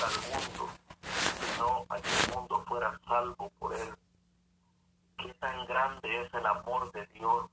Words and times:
al 0.00 0.10
mundo, 0.30 0.72
sino 1.02 1.86
a 1.90 2.00
que 2.00 2.08
el 2.08 2.34
mundo 2.34 2.64
fuera 2.66 2.98
salvo 3.06 3.50
por 3.58 3.74
él. 3.74 3.94
Qué 5.18 5.34
tan 5.34 5.66
grande 5.66 6.22
es 6.22 6.32
el 6.32 6.46
amor 6.46 6.90
de 6.92 7.06
Dios 7.08 7.50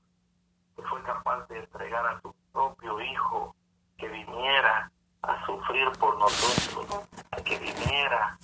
que 0.74 0.82
fue 0.82 1.02
capaz 1.02 1.46
de 1.48 1.58
entregar 1.58 2.06
a 2.06 2.20
su 2.22 2.34
propio 2.52 3.00
Hijo 3.00 3.54
que 3.98 4.08
viniera 4.08 4.90
a 5.22 5.44
sufrir 5.44 5.90
por 5.98 6.18
nosotros, 6.18 7.06
a 7.30 7.36
que 7.42 7.58
viniera 7.58 8.38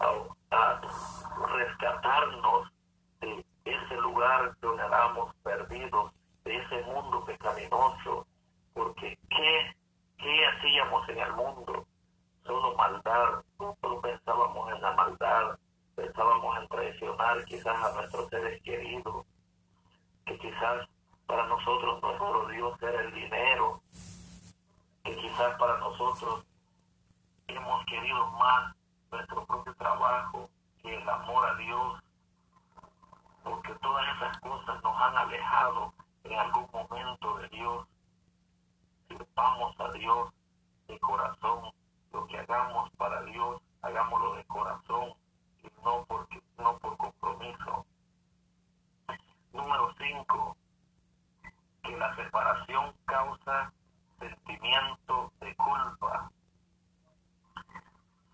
a, 0.00 0.80
rescatarnos 1.54 2.68
de 3.20 3.44
ese 3.64 3.94
lugar 3.96 4.56
donde 4.60 4.84
éramos 4.84 5.34
perdidos, 5.36 6.12
de 6.44 6.56
ese 6.56 6.82
mundo 6.82 7.24
pecaminoso, 7.24 8.26
porque 8.74 9.16
¿qué, 9.30 9.76
qué 10.18 10.46
hacíamos 10.46 11.08
en 11.08 11.18
el 11.18 11.32
mundo? 11.34 11.85
Solo 12.46 12.76
maldad, 12.76 13.42
solo 13.58 14.00
pensábamos 14.00 14.72
en 14.72 14.80
la 14.80 14.92
maldad, 14.92 15.58
pensábamos 15.96 16.58
en 16.58 16.68
traicionar 16.68 17.44
quizás 17.44 17.84
a 17.84 17.92
nuestros 17.94 18.28
seres 18.28 18.62
queridos, 18.62 19.26
que 20.24 20.38
quizás 20.38 20.88
para 21.26 21.46
nosotros 21.46 22.00
nuestro 22.00 22.46
Dios 22.48 22.82
era 22.82 23.00
el 23.00 23.14
dinero, 23.14 23.82
que 25.02 25.16
quizás 25.16 25.58
para 25.58 25.78
nosotros 25.78 26.44
hemos 27.48 27.84
querido 27.86 28.26
más 28.32 28.76
nuestro 29.10 29.44
propio 29.46 29.74
trabajo 29.74 30.48
que 30.82 30.96
el 30.96 31.08
amor 31.08 31.46
a 31.46 31.54
Dios, 31.56 32.02
porque 33.42 33.74
todas 33.82 34.16
esas 34.16 34.38
cosas 34.40 34.82
nos 34.82 35.00
han 35.00 35.16
alejado 35.16 35.92
en 36.24 36.38
algún 36.38 36.68
momento 36.72 37.38
de 37.38 37.48
Dios. 37.48 37.86
Sirvamos 39.08 39.80
a 39.80 39.90
Dios 39.92 40.32
de 40.88 40.98
corazón, 40.98 41.72
lo 42.16 42.26
que 42.28 42.38
hagamos 42.38 42.90
para 42.96 43.22
Dios, 43.24 43.60
hagámoslo 43.82 44.36
de 44.36 44.44
corazón 44.44 45.12
y 45.62 45.68
no, 45.84 46.02
porque, 46.06 46.40
no 46.56 46.78
por 46.78 46.96
compromiso. 46.96 47.84
Número 49.52 49.94
5. 49.98 50.56
Que 51.82 51.96
la 51.98 52.16
separación 52.16 52.94
causa 53.04 53.70
sentimiento 54.18 55.30
de 55.40 55.54
culpa. 55.56 56.30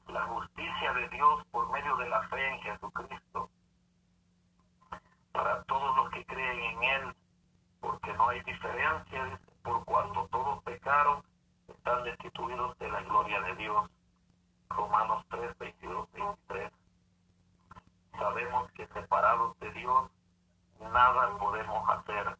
La 0.06 0.22
justicia 0.26 0.92
de 0.92 1.08
Dios 1.08 1.44
por 1.50 1.68
medio 1.72 1.96
de 1.96 2.08
la 2.08 2.22
fe 2.28 2.54
en 2.54 2.60
Jesucristo. 2.60 3.50
Para 5.32 5.64
todos 5.64 5.96
los 5.96 6.10
que 6.10 6.24
creen 6.26 6.60
en 6.60 6.82
Él, 6.84 7.16
porque 7.80 8.12
no 8.12 8.28
hay 8.28 8.40
diferencia, 8.42 9.40
por 9.64 9.84
cuanto 9.84 10.28
todos 10.28 10.62
pecaron, 10.62 11.24
están 11.68 12.04
destituidos 12.04 12.78
de 12.78 12.88
la 12.90 13.02
gloria 13.02 13.40
de 13.42 13.56
Dios. 13.56 13.90
Romanos 14.68 15.24
3, 15.30 15.58
22, 15.58 16.12
23. 16.12 16.72
Sabemos 18.12 18.70
que 18.72 18.86
separados 18.88 19.58
de 19.60 19.72
Dios, 19.72 20.10
nada 20.80 21.36
podemos 21.38 21.88
hacer. 21.90 22.36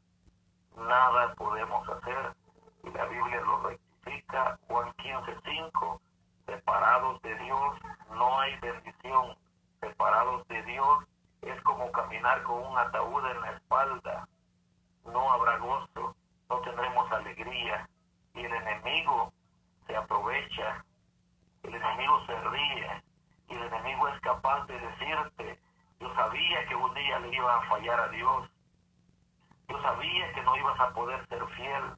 Nada 0.76 1.34
podemos 1.34 1.88
hacer 1.88 2.34
y 2.82 2.90
la 2.90 3.04
Biblia 3.06 3.40
lo 3.42 3.62
rectifica, 3.62 4.58
Juan 4.66 4.92
15, 4.94 5.36
5, 5.44 6.00
separados 6.46 7.22
de 7.22 7.38
Dios 7.38 7.76
no 8.10 8.40
hay 8.40 8.58
bendición, 8.60 9.36
separados 9.80 10.46
de 10.48 10.62
Dios 10.64 11.04
es 11.42 11.60
como 11.62 11.90
caminar 11.92 12.42
con 12.42 12.64
un 12.66 12.78
ataúd 12.78 13.24
en 13.26 13.40
la 13.40 13.52
espalda, 13.52 14.28
no 15.04 15.32
habrá 15.32 15.58
gozo, 15.58 16.16
no 16.48 16.60
tendremos 16.60 17.10
alegría 17.12 17.88
y 18.34 18.40
el 18.40 18.52
enemigo 18.52 19.32
se 19.86 19.96
aprovecha, 19.96 20.84
el 21.62 21.74
enemigo 21.74 22.26
se 22.26 22.40
ríe 22.40 23.02
y 23.48 23.54
el 23.54 23.62
enemigo 23.62 24.08
es 24.08 24.20
capaz 24.20 24.66
de 24.66 24.78
decirte, 24.78 25.58
yo 26.00 26.14
sabía 26.14 26.66
que 26.66 26.74
un 26.74 26.94
día 26.94 27.18
le 27.20 27.34
iba 27.34 27.56
a 27.56 27.68
fallar 27.68 28.00
a 28.00 28.08
Dios, 28.08 28.50
yo 29.68 29.80
sabía 29.82 30.32
que 30.32 30.42
no 30.42 30.56
ibas 30.56 30.80
a 30.80 30.92
poder 30.92 31.26
ser 31.28 31.46
fiel, 31.56 31.96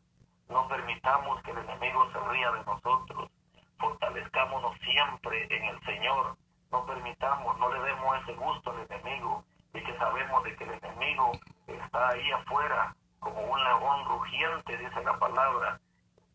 no 0.49 0.69
permitamos 0.69 1.43
que 1.43 1.51
el 1.51 1.59
enemigo 1.59 2.11
se 2.13 2.21
ría 2.31 2.51
de 2.53 2.65
nosotros. 2.65 3.31
Fortalezcámonos 3.79 4.77
siempre 4.81 5.47
en 5.51 5.65
el 5.65 5.81
Señor. 5.85 6.37
No 6.71 6.85
permitamos, 6.87 7.59
no 7.59 7.73
le 7.73 7.81
demos 7.81 8.23
ese 8.23 8.35
gusto 8.35 8.71
al 8.71 8.81
enemigo 8.91 9.45
y 9.73 9.83
que 9.83 9.97
sabemos 9.97 10.45
de 10.45 10.57
que 10.57 10.65
el 10.65 10.73
enemigo 10.73 11.39
está 11.67 12.09
ahí 12.11 12.31
afuera 12.33 12.95
como 13.21 13.41
un 13.41 13.65
león 13.65 14.05
rugiente, 14.07 14.77
dice 14.77 15.03
la 15.03 15.19
palabra, 15.19 15.81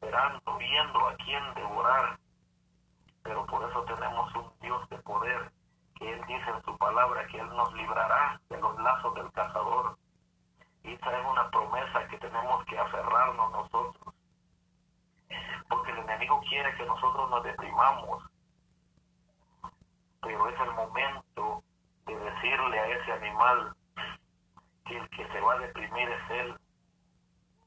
esperando, 0.01 0.57
viendo 0.57 1.07
a 1.07 1.15
quién 1.15 1.53
devorar. 1.55 2.19
Pero 3.23 3.45
por 3.45 3.69
eso 3.69 3.83
tenemos 3.83 4.33
un 4.35 4.51
Dios 4.61 4.87
de 4.89 4.97
poder, 4.99 5.51
que 5.95 6.13
Él 6.13 6.21
dice 6.27 6.49
en 6.49 6.63
su 6.63 6.77
palabra 6.77 7.27
que 7.27 7.39
Él 7.39 7.49
nos 7.49 7.73
librará 7.73 8.39
de 8.49 8.59
los 8.59 8.79
lazos 8.79 9.13
del 9.15 9.31
cazador 9.33 9.97
y 10.83 10.93
esa 10.93 11.19
es 11.19 11.25
una 11.25 11.49
promesa 11.51 12.07
que 12.07 12.17
tenemos 12.17 12.65
que 12.65 12.77
aferrarnos 12.77 13.51
nosotros. 13.51 14.15
Porque 15.67 15.91
el 15.91 15.99
enemigo 15.99 16.41
quiere 16.49 16.75
que 16.77 16.85
nosotros 16.85 17.29
nos 17.29 17.43
deprimamos. 17.43 18.23
Pero 20.21 20.49
es 20.49 20.59
el 20.59 20.71
momento 20.71 21.63
de 22.05 22.17
decirle 22.17 22.79
a 22.79 22.87
ese 22.87 23.11
animal 23.11 23.75
que 24.85 24.97
el 24.97 25.09
que 25.09 25.27
se 25.27 25.41
va 25.41 25.53
a 25.53 25.59
deprimir 25.59 26.09
es 26.09 26.31
él. 26.31 26.57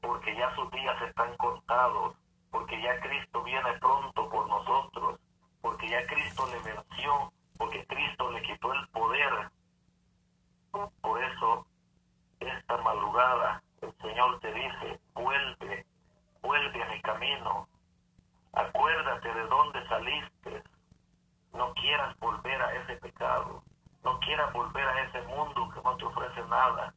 Porque 0.01 0.35
ya 0.35 0.53
sus 0.55 0.69
días 0.71 1.01
están 1.03 1.35
contados. 1.37 2.15
Porque 2.53 2.81
ya 2.81 2.97
Cristo 3.01 3.43
viene 3.43 3.73
pronto 3.81 4.29
por 4.29 4.47
nosotros. 4.47 5.19
Porque 5.61 5.89
ya 5.89 6.07
Cristo 6.07 6.47
le 6.47 6.59
venció. 6.59 7.33
Porque 7.57 7.85
Cristo 7.87 8.31
le 8.31 8.41
quitó 8.43 8.73
el 8.73 8.87
poder. 8.87 9.51
Por 11.01 11.21
eso 11.21 11.67
esta 12.39 12.77
madrugada 12.77 13.61
el 13.83 13.93
Señor 13.97 14.39
te 14.39 14.53
dice, 14.53 14.99
vuelve, 15.13 15.85
vuelve 16.41 16.83
a 16.83 16.89
mi 16.89 17.01
camino, 17.01 17.67
acuérdate 18.53 19.33
de 19.33 19.47
dónde 19.47 19.87
saliste, 19.87 20.63
no 21.53 21.73
quieras 21.73 22.17
volver 22.19 22.61
a 22.61 22.73
ese 22.75 22.95
pecado, 22.97 23.61
no 24.03 24.19
quieras 24.19 24.53
volver 24.53 24.87
a 24.87 25.03
ese 25.03 25.21
mundo 25.23 25.69
que 25.73 25.81
no 25.81 25.97
te 25.97 26.05
ofrece 26.05 26.41
nada. 26.47 26.93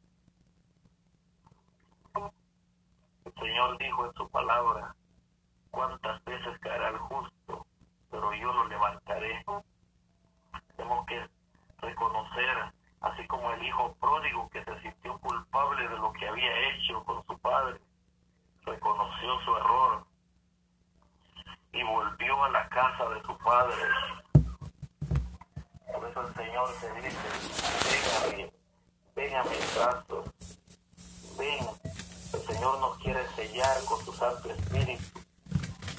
El 3.25 3.33
Señor 3.33 3.77
dijo 3.77 4.05
en 4.05 4.13
su 4.13 4.29
palabra, 4.29 4.95
cuántas 5.77 6.23
veces 6.25 6.57
caerá 6.59 6.89
el 6.89 6.97
justo, 6.97 7.67
pero 8.09 8.33
yo 8.33 8.51
lo 8.51 8.67
levantaré. 8.67 9.45
Tenemos 10.75 11.05
que 11.05 11.29
reconocer 11.77 12.73
así 13.01 13.27
como 13.27 13.51
el 13.51 13.63
hijo 13.63 13.95
pródigo 13.99 14.49
que 14.49 14.63
se 14.63 14.81
sintió 14.81 15.19
culpable 15.19 15.87
de 15.87 15.97
lo 15.97 16.11
que 16.13 16.27
había 16.27 16.69
hecho 16.69 17.03
con 17.03 17.23
su 17.27 17.37
padre, 17.37 17.79
reconoció 18.65 19.39
su 19.41 19.55
error 19.55 20.07
y 21.73 21.83
volvió 21.83 22.43
a 22.43 22.49
la 22.49 22.67
casa 22.69 23.09
de 23.09 23.21
su 23.21 23.37
padre. 23.37 23.83
Por 25.93 26.09
eso 26.09 26.27
el 26.27 26.33
Señor 26.33 26.69
te 26.81 27.01
dice, 27.01 27.29
ven 28.33 28.47
a 28.47 28.51
ven 29.15 29.35
a 29.35 29.43
mis 29.43 29.75
brazos, 29.75 30.57
ven, 31.37 31.67
el 32.33 32.39
Señor 32.39 32.79
nos 32.79 32.97
quiere 32.97 33.27
sellar 33.35 33.77
con 33.87 34.03
su 34.03 34.11
Santo 34.13 34.49
Espíritu 34.49 35.16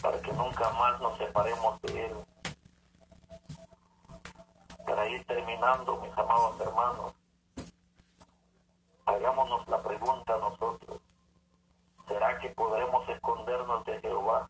para 0.03 0.21
que 0.21 0.33
nunca 0.33 0.71
más 0.71 1.01
nos 1.01 1.19
separemos 1.19 1.81
de 1.83 2.07
Él 2.07 2.17
para 4.89 5.07
ir 5.07 5.23
terminando, 5.27 6.01
mis 6.01 6.17
amados 6.17 6.59
hermanos, 6.61 7.15
hagámonos 9.05 9.69
la 9.69 9.83
pregunta 9.83 10.35
a 10.35 10.39
nosotros, 10.39 11.03
¿será 12.07 12.39
que 12.39 12.49
podremos 12.51 13.07
escondernos 13.09 13.85
de 13.85 14.01
Jehová? 14.01 14.49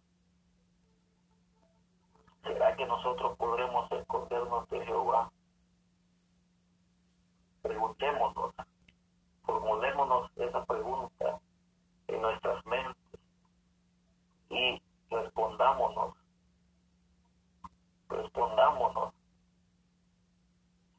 ¿Será 2.45 2.77
que 2.77 2.87
nosotros 2.87 3.37
podremos 3.37 3.91
escondernos 3.91 4.69
de 4.69 4.87
Jehová? 4.87 5.29
Preguntémonos, 7.63 8.55
formulémonos 9.43 10.31
esa 10.37 10.65
pregunta 10.65 11.41
en 12.07 12.23
nuestras 12.23 12.65
mentes 12.65 13.21
y 14.51 14.81
respondámonos, 15.11 16.15
respondámonos 18.09 19.15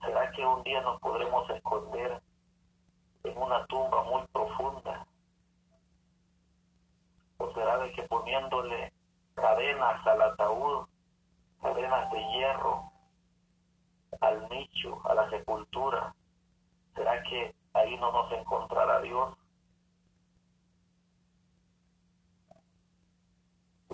¿Será 0.02 0.32
que 0.32 0.46
un 0.46 0.64
día 0.64 0.82
nos 0.82 1.00
podremos 1.02 1.50
esconder 1.50 2.22
en 3.24 3.38
una 3.38 3.66
tumba 3.68 4.04
muy 4.04 4.26
profunda? 4.28 5.06
¿O 7.38 7.54
será 7.54 7.78
de 7.80 7.92
que 7.92 8.04
poniéndole 8.04 8.94
cadenas 9.36 10.08
al 10.08 10.22
ataúd, 10.22 10.88
cadenas 11.62 12.12
de 12.12 12.28
hierro, 12.32 12.92
al 14.22 14.50
nicho, 14.50 15.02
a 15.06 15.14
la 15.14 15.30
sepultura, 15.30 16.16
¿será 16.96 17.22
que 17.24 17.54
ahí 17.74 17.98
no 17.98 18.12
nos 18.12 18.32
encontrará 18.32 19.02
Dios? 19.02 19.36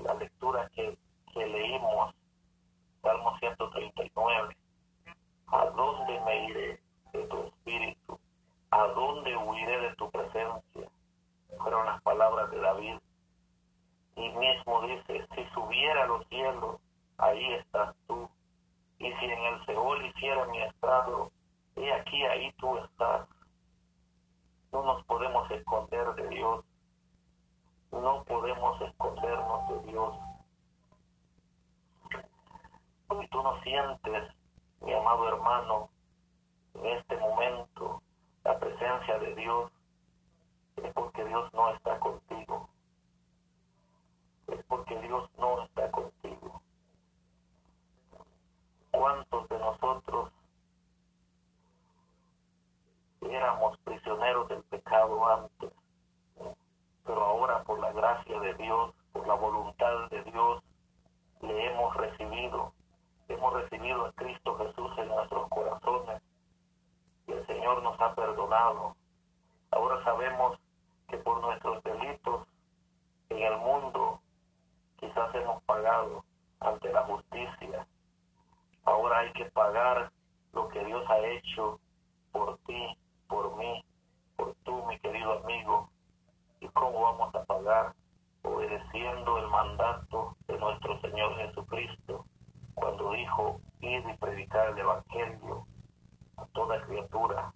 La 0.05 0.13
lectura 0.13 0.69
que, 0.73 0.97
que 1.33 1.45
leímos, 1.45 2.13
Salmo 3.01 3.37
139, 3.39 4.55
me 6.25 6.45
iré 6.45 6.79
de 7.13 7.27
tu 7.27 7.43
espíritu? 7.43 8.19
¿A 8.71 8.87
dónde 8.87 9.37
huiré 9.37 9.79
de 9.81 9.95
tu 9.95 10.09
presencia? 10.09 10.89
Fueron 11.57 11.85
las 11.85 12.01
palabras 12.01 12.51
de 12.51 12.59
David. 12.59 12.97
Y 14.15 14.29
mismo 14.29 14.81
dice, 14.81 15.27
si 15.35 15.45
subiera 15.53 16.03
a 16.03 16.07
los 16.07 16.27
cielos, 16.27 16.79
ahí 17.17 17.53
estás 17.53 17.95
tú. 18.07 18.29
Y 18.99 19.11
si 19.13 19.25
en 19.25 19.39
el 19.39 19.65
Seol 19.65 20.05
hiciera 20.05 20.45
mi 20.47 20.61
estado, 20.61 21.31
he 21.75 21.93
aquí, 21.93 22.23
ahí 22.23 22.51
tú 22.57 22.77
estás. 22.77 23.27
No 24.71 24.83
nos 24.83 25.03
podemos 25.05 25.49
esconder 25.51 26.15
de 26.15 26.27
Dios. 26.29 26.64
No 28.01 28.23
podemos 28.25 28.81
escondernos 28.81 29.69
de 29.69 29.91
Dios. 29.91 30.15
Si 33.09 33.27
tú 33.29 33.41
no 33.41 33.61
sientes, 33.63 34.35
mi 34.81 34.93
amado 34.93 35.27
hermano, 35.29 35.89
en 36.73 36.85
este 36.85 37.17
momento 37.17 38.01
la 38.43 38.59
presencia 38.59 39.17
de 39.19 39.33
Dios, 39.35 39.71
es 40.75 40.93
porque 40.93 41.23
Dios 41.23 41.51
no 41.53 41.73
está 41.73 41.97
contigo. 41.99 42.69
Es 44.47 44.63
porque 44.65 44.99
Dios 44.99 45.29
no 45.37 45.63
está 45.63 45.89
contigo. 45.89 46.61
¿Cuántos 48.91 49.47
de 49.49 49.57
nosotros 49.57 50.31
éramos 53.21 53.77
prisioneros 53.79 54.49
del 54.49 54.63
pecado 54.63 55.27
antes? 55.27 55.84
Pero 57.05 57.23
ahora 57.23 57.63
por 57.63 57.79
la 57.79 57.91
gracia 57.93 58.39
de 58.39 58.53
Dios, 58.55 58.93
por 59.13 59.27
la 59.27 59.35
voluntad 59.35 60.09
de 60.09 60.23
Dios, 60.23 60.63
le 61.41 61.67
hemos 61.67 61.95
recibido. 61.95 62.73
Hemos 63.27 63.53
recibido 63.53 64.05
a 64.05 64.11
Cristo 64.13 64.57
Jesús 64.57 64.91
en 64.97 65.07
nuestros 65.07 65.49
corazones 65.49 66.21
y 67.27 67.31
el 67.31 67.45
Señor 67.47 67.81
nos 67.83 67.99
ha 67.99 68.13
perdonado. 68.13 68.95
Ahora 69.71 70.03
sabemos 70.03 70.59
que 71.07 71.17
por 71.17 71.41
nuestros 71.41 71.83
delitos 71.83 72.47
en 73.29 73.39
el 73.39 73.57
mundo 73.57 74.19
quizás 74.97 75.33
hemos 75.35 75.61
pagado 75.63 76.23
ante 76.59 76.91
la 76.91 77.03
justicia. 77.03 77.87
Ahora 78.83 79.19
hay 79.19 79.33
que 79.33 79.45
pagar 79.45 80.11
lo 80.53 80.69
que 80.69 80.83
Dios 80.85 81.03
ha 81.09 81.19
hecho 81.19 81.79
por 82.31 82.57
ti, 82.59 82.97
por 83.27 83.55
mí, 83.57 83.83
por 84.35 84.53
tú, 84.63 84.85
mi 84.85 84.99
querido 84.99 85.39
amigo. 85.43 85.89
¿Y 86.65 86.69
cómo 86.69 86.99
vamos 86.99 87.35
a 87.35 87.43
pagar? 87.43 87.93
Obedeciendo 88.41 89.37
el 89.37 89.47
mandato 89.49 90.35
de 90.47 90.57
nuestro 90.57 90.99
Señor 91.01 91.35
Jesucristo, 91.35 92.25
cuando 92.73 93.11
dijo, 93.11 93.61
ir 93.81 94.03
y 94.09 94.17
predicar 94.17 94.69
el 94.69 94.79
Evangelio 94.79 95.67
a 96.37 96.45
toda 96.53 96.81
criatura. 96.87 97.53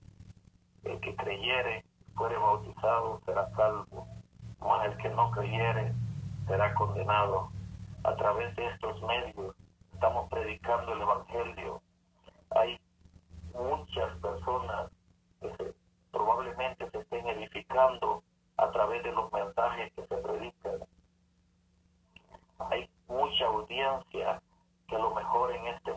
El 0.83 0.99
que 0.99 1.15
creyere, 1.15 1.83
fuere 2.13 2.37
bautizado, 2.37 3.19
será 3.25 3.49
salvo, 3.55 4.07
mas 4.59 4.85
el 4.85 4.97
que 4.97 5.09
no 5.09 5.31
creyere, 5.31 5.91
será 6.47 6.75
condenado. 6.75 7.49
A 8.03 8.15
través 8.15 8.55
de 8.55 8.67
estos 8.67 9.01
medios 9.01 9.55
estamos 9.91 10.29
predicando 10.29 10.93
el 10.93 11.01
Evangelio. 11.01 11.81
Hay 12.51 12.79
muchas 13.55 14.15
personas 14.19 14.91
que 15.41 15.73
probablemente 16.11 16.87
se 16.91 16.99
estén 16.99 17.27
edificando 17.27 18.23
a 18.59 18.71
través 18.71 19.03
de 19.03 19.11
los 19.11 19.31
mensajes 19.31 19.91
que 19.93 20.05
se 20.05 20.17
predican. 20.17 20.79
Hay 22.69 22.89
mucha 23.07 23.45
audiencia 23.45 24.41
que 24.87 24.95
a 24.95 24.99
lo 24.99 25.15
mejor 25.15 25.53
en 25.53 25.67
este 25.67 25.88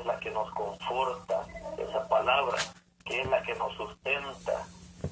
es 0.00 0.06
la 0.06 0.18
que 0.18 0.30
nos 0.30 0.50
conforta, 0.52 1.44
esa 1.78 2.08
palabra 2.08 2.56
que 3.04 3.20
es 3.20 3.28
la 3.28 3.42
que 3.42 3.54
nos 3.56 3.72
sustenta. 3.74 4.66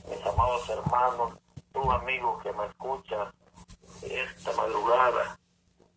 Mis 0.08 0.26
amados 0.26 0.68
hermanos, 0.68 1.38
tú 1.72 1.90
amigo 1.92 2.38
que 2.42 2.52
me 2.52 2.66
escuchas 2.66 3.34
esta 4.02 4.52
madrugada, 4.52 5.38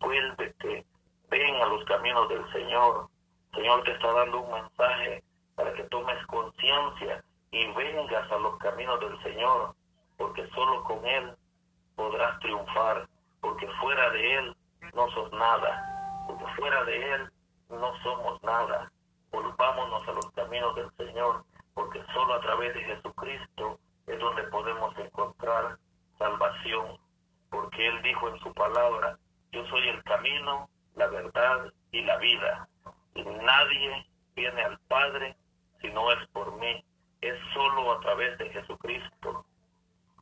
vuélvete, 0.00 0.84
ven 1.30 1.54
a 1.56 1.66
los 1.66 1.84
caminos 1.84 2.28
del 2.28 2.52
Señor. 2.52 3.08
Señor 3.54 3.82
te 3.84 3.92
está 3.92 4.12
dando 4.12 4.40
un 4.40 4.52
mensaje 4.52 5.22
para 5.54 5.72
que 5.74 5.84
tomes 5.84 6.26
conciencia 6.26 7.22
y 7.50 7.66
vengas 7.72 8.30
a 8.30 8.38
los 8.38 8.58
caminos 8.58 9.00
del 9.00 9.22
Señor, 9.22 9.74
porque 10.16 10.46
solo 10.54 10.84
con 10.84 11.06
Él 11.06 11.34
podrás 11.96 12.38
triunfar, 12.40 13.08
porque 13.40 13.68
fuera 13.80 14.10
de 14.10 14.34
Él 14.36 14.56
no 14.94 15.10
sos 15.10 15.30
nada, 15.32 16.24
porque 16.26 16.44
fuera 16.56 16.84
de 16.84 17.14
Él 17.14 17.32
no 17.72 17.92
somos 18.02 18.42
nada. 18.42 18.90
Volvámonos 19.30 20.06
a 20.06 20.12
los 20.12 20.30
caminos 20.32 20.74
del 20.76 20.90
Señor, 20.96 21.44
porque 21.74 22.04
solo 22.12 22.34
a 22.34 22.40
través 22.40 22.74
de 22.74 22.84
Jesucristo 22.84 23.78
es 24.06 24.18
donde 24.18 24.42
podemos 24.44 24.96
encontrar 24.98 25.78
salvación, 26.18 26.98
porque 27.50 27.86
Él 27.86 28.02
dijo 28.02 28.28
en 28.28 28.38
su 28.40 28.52
palabra, 28.52 29.18
yo 29.52 29.64
soy 29.66 29.88
el 29.88 30.02
camino, 30.04 30.68
la 30.96 31.06
verdad 31.06 31.72
y 31.90 32.02
la 32.02 32.16
vida, 32.18 32.68
y 33.14 33.22
nadie 33.24 34.06
viene 34.34 34.62
al 34.62 34.78
Padre 34.88 35.36
si 35.80 35.88
no 35.90 36.10
es 36.12 36.26
por 36.28 36.52
mí, 36.58 36.84
es 37.20 37.34
solo 37.54 37.92
a 37.92 38.00
través 38.00 38.38
de 38.38 38.50
Jesucristo. 38.50 39.44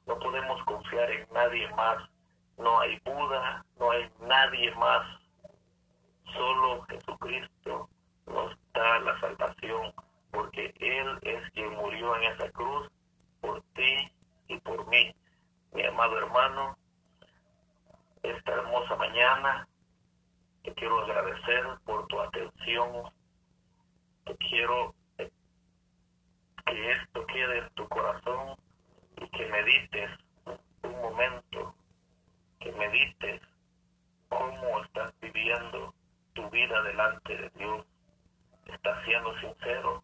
No 0.06 0.18
podemos 0.18 0.62
confiar 0.64 1.10
en 1.10 1.26
nadie 1.32 1.68
más, 1.74 1.98
no 2.56 2.80
hay 2.80 2.98
Buda, 3.04 3.64
no 3.78 3.90
hay 3.90 4.10
nadie 4.20 4.74
más, 4.76 5.19
solo 6.32 6.82
Jesucristo 6.88 7.88
nos 8.26 8.56
da 8.72 8.98
la 9.00 9.18
salvación, 9.20 9.92
porque 10.30 10.72
Él 10.78 11.18
es 11.22 11.50
quien 11.52 11.74
murió 11.76 12.16
en 12.16 12.24
esa 12.24 12.50
cruz 12.50 12.88
por 13.40 13.62
ti 13.74 14.12
y 14.48 14.58
por 14.58 14.86
mí. 14.88 15.14
Mi 15.72 15.84
amado 15.84 16.18
hermano, 16.18 16.76
esta 18.22 18.52
hermosa 18.52 18.96
mañana 18.96 19.66
te 20.62 20.74
quiero 20.74 21.00
agradecer 21.00 21.64
por 21.84 22.06
tu 22.08 22.20
atención, 22.20 23.10
te 24.24 24.36
quiero 24.36 24.94
que 25.16 26.92
esto 26.92 27.26
quede 27.26 27.58
en 27.58 27.70
tu 27.70 27.88
corazón 27.88 28.56
y 29.16 29.28
que 29.28 29.46
medites 29.46 30.10
un 30.82 31.00
momento, 31.02 31.74
que 32.60 32.72
medites 32.72 33.40
cómo 34.28 34.80
estás 34.84 35.12
viviendo 35.20 35.94
tu 36.34 36.48
vida 36.50 36.82
delante 36.82 37.36
de 37.36 37.50
Dios. 37.50 37.86
Estás 38.66 39.04
siendo 39.04 39.38
sincero, 39.40 40.02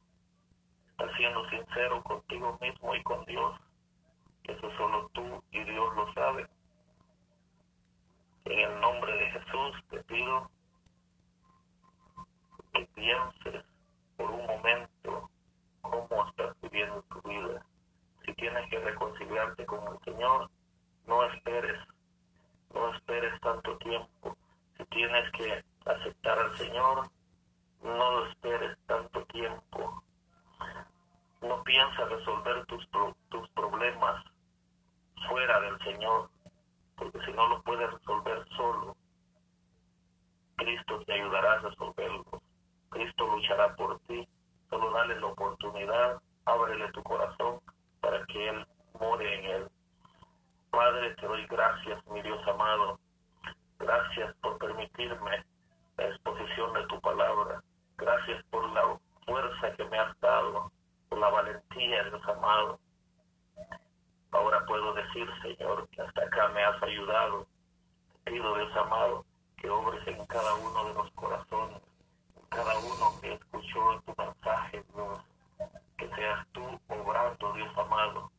estás 0.91 1.11
siendo 1.17 1.49
sincero 1.51 2.03
contigo 2.03 2.59
mismo 2.61 2.95
y 2.95 3.03
con 3.03 3.25
Dios. 3.25 3.61
Eso 4.45 4.71
solo 4.77 5.09
tú 5.13 5.43
y 5.51 5.65
Dios 5.65 5.97
lo 5.97 6.13
saben. 6.15 6.49
En 8.45 8.59
el 8.61 8.81
nombre 8.81 9.13
de 9.13 9.31
Jesús 9.31 9.85
te 9.91 10.05
pido 10.05 10.51
que 12.73 12.87
pienses 12.95 13.65
por 14.17 14.31
un 14.31 14.47
momento 14.47 15.31
cómo 15.81 16.29
estás 16.29 16.57
viviendo 16.61 17.03
tu 17.03 17.29
vida. 17.29 17.65
Si 18.25 18.33
tienes 18.35 18.69
que 18.71 18.79
reconciliarte 18.79 19.67
con 19.67 19.81
el 19.93 19.99
Señor, 20.05 20.51
no 21.07 21.25
esperes, 21.25 21.79
no 22.75 22.95
esperes 22.95 23.41
tanto 23.41 23.77
tiempo. 23.79 24.37
Si 24.77 24.85
tienes 24.87 25.31
que 25.33 25.65
aceptar 25.87 26.39
al 26.39 26.57
Señor, 26.57 27.11
no 27.83 28.11
lo 28.13 28.27
esperes 28.29 28.77
tanto 28.87 29.25
tiempo. 29.27 30.03
No 31.43 31.63
piensas 31.63 32.09
resolver 32.09 32.67
tus, 32.67 32.89
tus 33.29 33.49
problemas 33.51 34.25
fuera 35.29 35.61
del 35.61 35.79
Señor, 35.81 36.31
porque 36.97 37.21
si 37.25 37.33
no 37.33 37.49
lo 37.49 37.63
puedes 37.63 37.93
resolver 37.93 38.47
solo, 38.57 38.97
Cristo 40.57 41.03
te 41.05 41.13
ayudará 41.13 41.53
a 41.53 41.59
resolverlos. 41.61 42.43
Cristo 42.89 43.27
luchará 43.27 43.75
por 43.77 43.99
ti. 44.01 44.27
Solo 44.71 44.91
dale 44.91 45.21
la 45.21 45.27
oportunidad, 45.27 46.21
ábrele 46.45 46.91
tu 46.93 47.03
corazón 47.03 47.61
para 48.01 48.25
que 48.27 48.49
Él 48.49 48.67
more 48.99 49.35
en 49.35 49.45
él. 49.45 49.69
Padre, 50.71 51.15
te 51.17 51.27
doy 51.27 51.47
gracias, 51.47 52.05
mi 52.09 52.23
Dios 52.23 52.41
amado. 52.49 52.99
Gracias 53.79 54.35
por 54.41 54.59
permitirme 54.59 55.45
la 55.97 56.07
exposición 56.09 56.73
de 56.75 56.87
tu 56.87 57.01
palabra. 57.01 57.63
Gracias 57.97 58.45
por 58.51 58.69
la 58.73 58.99
fuerza 59.25 59.73
que 59.77 59.85
me 59.87 59.99
has 59.99 60.19
dado, 60.21 60.71
por 61.09 61.19
la 61.19 61.31
valentía, 61.31 62.05
Dios 62.05 62.23
amado. 62.29 62.79
Ahora 64.33 64.65
puedo 64.67 64.93
decir, 64.95 65.29
Señor, 65.43 65.89
que 65.89 66.03
hasta 66.03 66.23
acá 66.23 66.49
me 66.49 66.63
has 66.63 66.83
ayudado. 66.83 67.47
Te 68.25 68.33
pido, 68.33 68.55
Dios 68.55 68.77
amado, 68.77 69.25
que 69.57 69.71
obres 69.71 70.07
en 70.07 70.27
cada 70.27 70.55
uno 70.55 70.85
de 70.85 70.95
los 70.95 71.11
corazones, 71.13 71.81
cada 72.51 72.79
uno 72.79 73.21
que 73.21 73.33
escuchó 73.33 74.03
tu 74.05 74.15
mensaje, 74.19 74.85
Dios. 74.95 75.21
Que 75.97 76.09
seas 76.15 76.47
tú 76.53 76.63
obrando, 76.89 77.53
Dios 77.55 77.79
amado, 77.79 78.31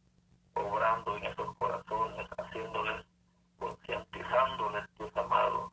obrando 0.54 1.18
en 1.18 1.26
esos 1.26 1.56
corazones, 1.58 2.28
haciéndoles, 2.38 3.06
concientizándoles, 3.58 4.84
Dios 5.00 5.18
amado, 5.18 5.72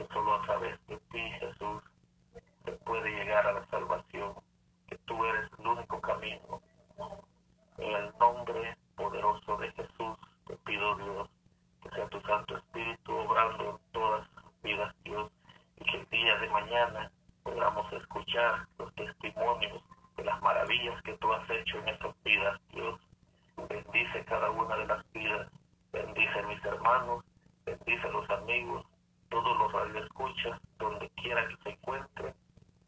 que 0.00 0.14
solo 0.14 0.34
a 0.34 0.42
través 0.42 0.86
de 0.86 0.96
ti, 0.96 1.20
Jesús, 1.40 1.82
se 2.64 2.72
puede 2.72 3.10
llegar 3.10 3.46
a 3.46 3.52
la 3.52 3.66
salvación, 3.66 4.34
que 4.88 4.96
tú 5.04 5.22
eres 5.26 5.50
el 5.58 5.66
único 5.66 6.00
camino. 6.00 6.62
En 7.76 7.92
el 7.96 8.10
nombre 8.18 8.78
poderoso 8.96 9.58
de 9.58 9.70
Jesús, 9.72 10.16
te 10.46 10.56
pido, 10.64 10.96
Dios, 10.96 11.28
que 11.82 11.90
sea 11.90 12.08
tu 12.08 12.18
Santo 12.22 12.56
Espíritu 12.56 13.14
obrando 13.14 13.72
en 13.72 13.92
todas 13.92 14.26
las 14.36 14.62
vidas, 14.62 14.94
Dios, 15.04 15.30
y 15.76 15.84
que 15.84 15.98
el 15.98 16.08
día 16.08 16.38
de 16.38 16.48
mañana 16.48 17.12
podamos 17.42 17.92
escuchar 17.92 18.66
los 18.78 18.94
testimonios 18.94 19.82
de 20.16 20.24
las 20.24 20.40
maravillas 20.40 21.02
que 21.02 21.12
tú 21.18 21.30
has 21.30 21.50
hecho 21.50 21.78
en 21.78 21.88
esas 21.88 22.14
vidas, 22.24 22.58
Dios. 22.72 22.98
Bendice 23.68 24.24
cada 24.24 24.50
una 24.50 24.76
de 24.76 24.86
las 24.86 25.12
vidas, 25.12 25.52
bendice 25.92 26.38
a 26.38 26.46
mis 26.46 26.64
hermanos, 26.64 27.22
bendice 27.66 28.06
a 28.06 28.10
los 28.10 28.30
amigos, 28.30 28.86
todos 29.30 29.56
los 29.58 29.72
radioescuchas, 29.72 30.60
donde 30.78 31.08
quiera 31.16 31.46
que 31.48 31.56
se 31.62 31.70
encuentren, 31.70 32.34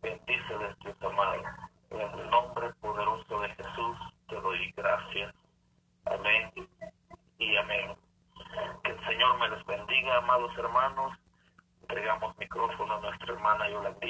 bendíceles, 0.02 0.78
Dios 0.80 0.96
amado. 1.02 1.42
En 1.90 2.00
el 2.00 2.30
nombre 2.30 2.72
poderoso 2.80 3.40
de 3.40 3.48
Jesús 3.50 3.96
te 4.28 4.40
doy 4.40 4.72
gracias. 4.76 5.34
Amén 6.04 6.50
y 7.38 7.56
amén. 7.56 7.96
Que 8.84 8.90
el 8.90 9.06
Señor 9.06 9.38
me 9.38 9.48
les 9.50 9.64
bendiga, 9.66 10.18
amados 10.18 10.56
hermanos. 10.58 11.18
Entregamos 11.82 12.36
micrófono 12.38 12.94
a 12.94 13.00
nuestra 13.00 13.34
hermana 13.34 13.68
Yolandita 13.68 14.01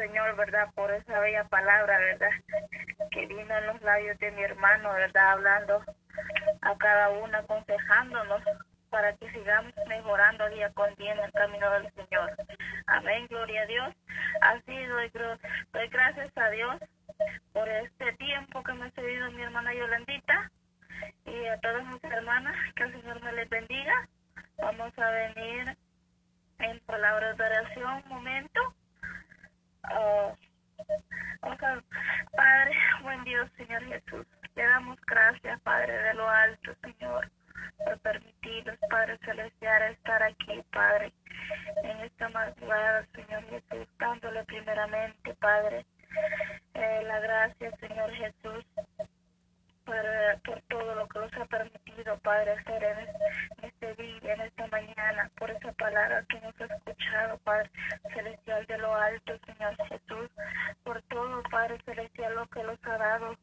Señor, 0.00 0.34
¿verdad? 0.34 0.70
Por 0.74 0.90
esa 0.92 1.20
bella 1.20 1.44
palabra, 1.44 1.98
¿verdad? 1.98 2.30
Que 3.10 3.26
vino 3.26 3.54
en 3.54 3.66
los 3.66 3.82
labios 3.82 4.18
de 4.18 4.30
mi 4.30 4.42
hermano, 4.42 4.94
¿verdad? 4.94 5.32
Hablando 5.32 5.84
a 6.62 6.78
cada 6.78 7.10
uno, 7.10 7.36
aconsejándonos, 7.36 8.42
Padre 57.50 57.70
Celestial 58.14 58.64
de 58.66 58.78
lo 58.78 58.94
alto, 58.94 59.32
Señor 59.44 59.76
Jesús, 59.88 60.30
por 60.84 61.02
todo, 61.02 61.42
Padre 61.50 61.78
Celestial, 61.84 62.36
lo 62.36 62.46
que 62.46 62.62
los 62.62 62.78
ha 62.84 62.96
dado, 62.96 63.36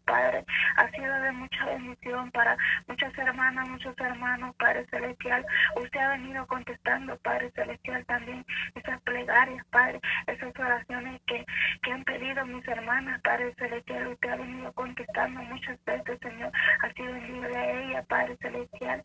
Padre, 0.00 0.44
ha 0.76 0.88
sido 0.90 1.20
de 1.20 1.32
mucha 1.32 1.64
bendición 1.66 2.30
para 2.30 2.56
muchas 2.86 3.16
hermanas, 3.18 3.68
muchos 3.68 3.98
hermanos, 3.98 4.54
Padre 4.56 4.86
Celestial. 4.90 5.44
Usted 5.76 6.00
ha 6.00 6.10
venido 6.10 6.46
contestando, 6.46 7.16
Padre 7.18 7.50
Celestial, 7.54 8.04
también 8.06 8.44
esas 8.74 9.00
plegarias, 9.02 9.64
Padre, 9.70 10.00
esas 10.26 10.52
oraciones 10.58 11.20
que, 11.26 11.44
que 11.82 11.92
han 11.92 12.04
pedido 12.04 12.44
mis 12.46 12.66
hermanas, 12.68 13.20
Padre 13.22 13.54
Celestial. 13.58 14.08
Usted 14.08 14.30
ha 14.30 14.36
venido 14.36 14.72
contestando 14.72 15.42
muchas 15.42 15.84
veces, 15.84 16.18
Señor. 16.20 16.52
Ha 16.82 16.92
sido 16.92 17.12
libre 17.14 17.56
a 17.56 17.70
ella, 17.70 18.02
Padre 18.04 18.36
Celestial, 18.40 19.04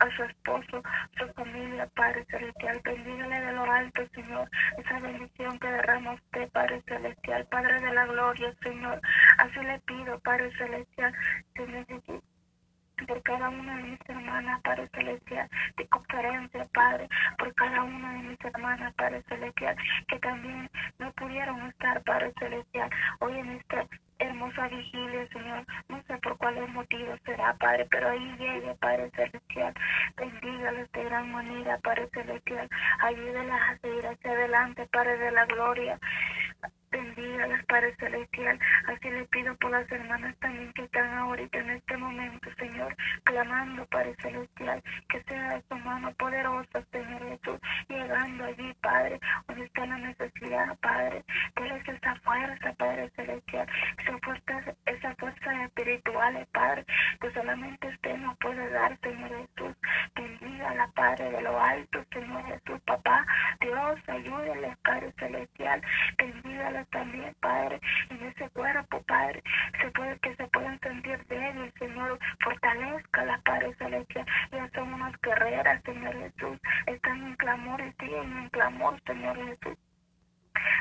a 0.00 0.10
su, 0.16 0.22
esposo, 0.24 0.82
su 1.18 1.32
familia, 1.34 1.88
Padre 1.94 2.24
Celestial. 2.30 2.80
Bendígale 2.84 3.40
de 3.40 3.52
lo 3.52 3.64
alto, 3.64 4.02
Señor, 4.14 4.48
esa 4.78 4.98
bendición 5.00 5.58
que 5.58 5.68
derrama 5.68 6.12
usted, 6.12 6.48
Padre 6.50 6.82
Celestial, 6.86 7.46
Padre 7.50 7.80
de 7.80 7.94
la 7.94 8.06
Gloria, 8.06 8.54
Señor. 8.62 9.00
Así 9.38 9.60
le 9.70 9.78
pido, 9.80 10.18
Padre 10.20 10.50
Celestial, 10.56 11.14
Señor 11.54 11.86
Jesús, 11.86 12.22
por 13.06 13.22
cada 13.22 13.48
una 13.48 13.76
de 13.76 13.82
mis 13.84 14.00
hermanas, 14.08 14.60
Padre 14.62 14.88
Celestial, 14.92 15.48
de 15.76 15.86
conferencia, 15.88 16.64
Padre, 16.74 17.08
por 17.38 17.54
cada 17.54 17.82
una 17.84 18.12
de 18.14 18.22
mis 18.30 18.44
hermanas, 18.44 18.92
Padre 18.94 19.22
Celestial, 19.28 19.76
que 20.08 20.18
también 20.18 20.68
no 20.98 21.12
pudieron 21.12 21.60
estar, 21.68 22.02
Padre 22.02 22.32
Celestial, 22.38 22.90
hoy 23.20 23.38
en 23.38 23.50
este 23.50 23.88
hermosa 24.20 24.68
vigilia, 24.68 25.26
Señor. 25.32 25.64
No 25.88 26.02
sé 26.02 26.16
por 26.18 26.36
cuáles 26.38 26.68
motivos 26.70 27.18
será, 27.24 27.54
Padre, 27.54 27.86
pero 27.90 28.10
ahí 28.10 28.36
llegue, 28.38 28.74
Padre 28.80 29.10
Celestial. 29.16 29.74
Bendígalos 30.16 30.92
de 30.92 31.04
gran 31.04 31.32
manera, 31.32 31.78
Padre 31.78 32.08
Celestial. 32.12 32.68
Ayúdalas 33.00 33.60
a 33.70 33.78
seguir 33.78 34.06
hacia 34.06 34.30
adelante, 34.32 34.88
Padre 34.92 35.18
de 35.18 35.30
la 35.32 35.46
gloria. 35.46 35.98
Bendígalas, 36.90 37.64
Padre 37.66 37.94
Celestial. 38.00 38.58
Así 38.88 39.10
le 39.10 39.24
pido 39.26 39.54
por 39.56 39.70
las 39.70 39.90
hermanas 39.92 40.34
también 40.40 40.72
que 40.72 40.82
están 40.82 41.18
ahorita 41.18 41.58
en 41.58 41.70
este 41.70 41.96
momento, 41.96 42.50
Señor, 42.58 42.96
clamando, 43.22 43.86
Padre 43.86 44.16
Celestial, 44.20 44.82
que 45.08 45.22
sea 45.22 45.54
de 45.54 45.62
tu 45.62 45.76
mano 45.76 46.12
poderosa, 46.14 46.82
Señor 46.90 47.28
Jesús, 47.28 47.60
llegando 47.88 48.44
allí, 48.44 48.74
Padre, 48.82 49.20
donde 49.46 49.64
está 49.66 49.86
la 49.86 49.98
necesidad, 49.98 50.76
Padre. 50.80 51.24
Déles 51.54 51.88
esa 51.88 52.14
fuerza, 52.16 52.72
Padre 52.72 53.08
Celestial 53.14 53.68
esa 54.10 54.18
fuerza, 54.18 54.74
esa 54.86 55.14
fuerza 55.16 55.64
espiritual, 55.64 56.46
Padre, 56.52 56.84
que 57.20 57.32
solamente 57.32 57.88
usted 57.88 58.16
nos 58.16 58.36
puede 58.38 58.68
dar, 58.70 58.98
Señor 59.00 59.28
Jesús. 59.28 59.76
Bendiga 60.16 60.90
Padre 60.94 61.30
de 61.30 61.42
lo 61.42 61.60
alto, 61.60 62.04
Señor 62.12 62.44
Jesús, 62.44 62.80
papá. 62.86 63.24
Dios, 63.60 64.00
ayúdale, 64.08 64.76
Padre 64.82 65.12
Celestial. 65.18 65.80
Bendígala 66.18 66.84
también, 66.86 67.34
Padre, 67.40 67.80
en 68.10 68.26
ese 68.26 68.50
cuerpo, 68.50 69.00
Padre. 69.02 69.42
Se 69.80 69.90
puede 69.92 70.18
que 70.18 70.34
se 70.34 70.46
puedan 70.48 70.80
sentir 70.80 71.24
débiles, 71.26 71.72
Señor. 71.78 72.18
Fortalezca 72.42 73.24
la 73.24 73.38
Padre 73.42 73.74
Celestial. 73.74 74.26
Ya 74.50 74.68
son 74.74 74.92
unas 74.92 75.20
guerreras, 75.20 75.82
Señor 75.84 76.14
Jesús. 76.18 76.58
Están 76.86 77.26
en 77.26 77.36
clamor 77.36 77.80
y 77.80 77.92
siguen 78.04 78.38
en 78.38 78.48
clamor, 78.48 79.00
Señor 79.06 79.36
Jesús. 79.36 79.78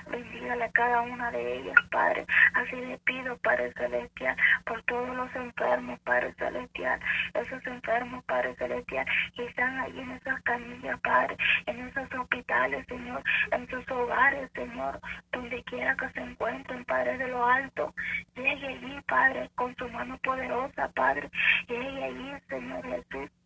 Bendígale 0.10 0.63
a 0.63 0.72
cada 0.72 1.02
una 1.02 1.32
de 1.32 1.58
ellas, 1.58 1.76
Padre. 1.92 2.26
Así 2.54 2.76
le 2.76 2.98
pido, 3.00 3.38
Padre 3.38 3.72
Celestial, 3.74 4.36
por 4.65 4.82
todos 4.84 5.15
los 5.15 5.36
enfermos, 5.36 6.00
Padre 6.02 6.34
Celestial. 6.38 7.00
Esos 7.34 7.65
enfermos, 7.68 8.24
Padre 8.26 8.56
Celestial, 8.56 9.06
que 9.36 9.46
están 9.46 9.80
ahí 9.80 10.00
en 10.00 10.12
esas 10.12 10.42
camillas, 10.44 11.00
Padre, 11.02 11.38
en 11.65 11.88
esos 11.88 12.20
hospitales, 12.20 12.86
Señor, 12.88 13.24
en 13.52 13.68
sus 13.70 13.89
hogares, 13.92 14.50
Señor, 14.54 15.00
donde 15.32 15.63
quiera 15.63 15.96
que 15.96 16.10
se 16.10 16.22
encuentren, 16.22 16.86
Padre 16.86 17.18
de 17.18 17.28
lo 17.28 17.46
alto. 17.46 17.94
Llegue 18.36 18.68
allí, 18.68 19.00
Padre, 19.08 19.50
con 19.56 19.76
su 19.76 19.88
mano 19.89 20.18
poderosa, 20.20 20.89
Padre. 20.89 21.30
Llegue 21.68 22.04
allí, 22.04 22.34
Señor 22.50 22.84
Jesús 22.84 23.38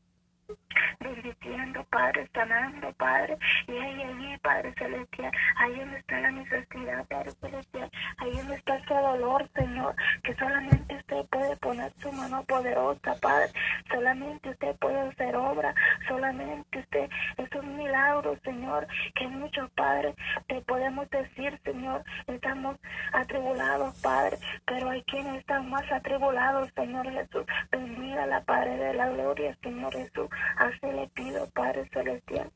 bendiciendo, 1.00 1.84
Padre, 1.90 2.30
sanando, 2.34 2.92
Padre, 2.94 3.38
y 3.68 3.72
ahí, 3.72 4.02
allí, 4.04 4.38
Padre 4.40 4.74
Celestial, 4.78 5.32
ahí 5.58 5.80
donde 5.80 5.98
está 6.00 6.20
la 6.20 6.32
necesidad, 6.32 7.06
Padre 7.08 7.32
Celestial, 7.42 7.92
ahí 8.18 8.32
donde 8.38 8.56
está 8.56 8.76
ese 8.78 8.94
dolor, 8.94 9.50
Señor, 9.56 9.96
que 10.24 10.36
solamente 10.36 10.96
usted 10.96 11.26
puede 11.30 11.58
poner 11.58 11.92
su 12.00 12.12
mano 12.12 12.44
poderosa, 12.44 13.16
Padre, 13.22 13.52
solamente 13.90 14.50
usted 14.50 14.76
puede 14.78 15.00
hacer 15.02 15.36
obra, 15.36 15.74
solamente 16.08 16.80
usted 16.80 17.10
es 17.38 17.52
un 17.56 17.78
milagro, 17.78 18.38
Señor, 18.44 18.88
que 19.16 19.28
muchos 19.28 19.70
padres 19.72 20.16
te 20.48 20.62
podemos 20.62 21.10
decir, 21.10 21.60
Señor, 21.64 22.04
estamos 22.28 22.78
atribulados, 23.12 24.00
Padre, 24.02 24.38
pero 24.66 24.90
hay 24.90 25.04
quienes 25.04 25.40
están 25.40 25.70
más 25.70 25.90
atribulados, 25.92 26.72
Señor 26.76 27.10
Jesús, 27.12 27.46
bendiga 27.72 28.26
la 28.26 28.42
Padre 28.42 28.78
de 28.78 28.94
la 28.94 29.10
gloria, 29.10 29.56
Señor 29.62 29.94
Jesús, 29.94 30.30
Así 30.58 30.86
le 30.86 31.08
pido, 31.10 31.50
Padre 31.52 31.90
Celestial 31.94 32.52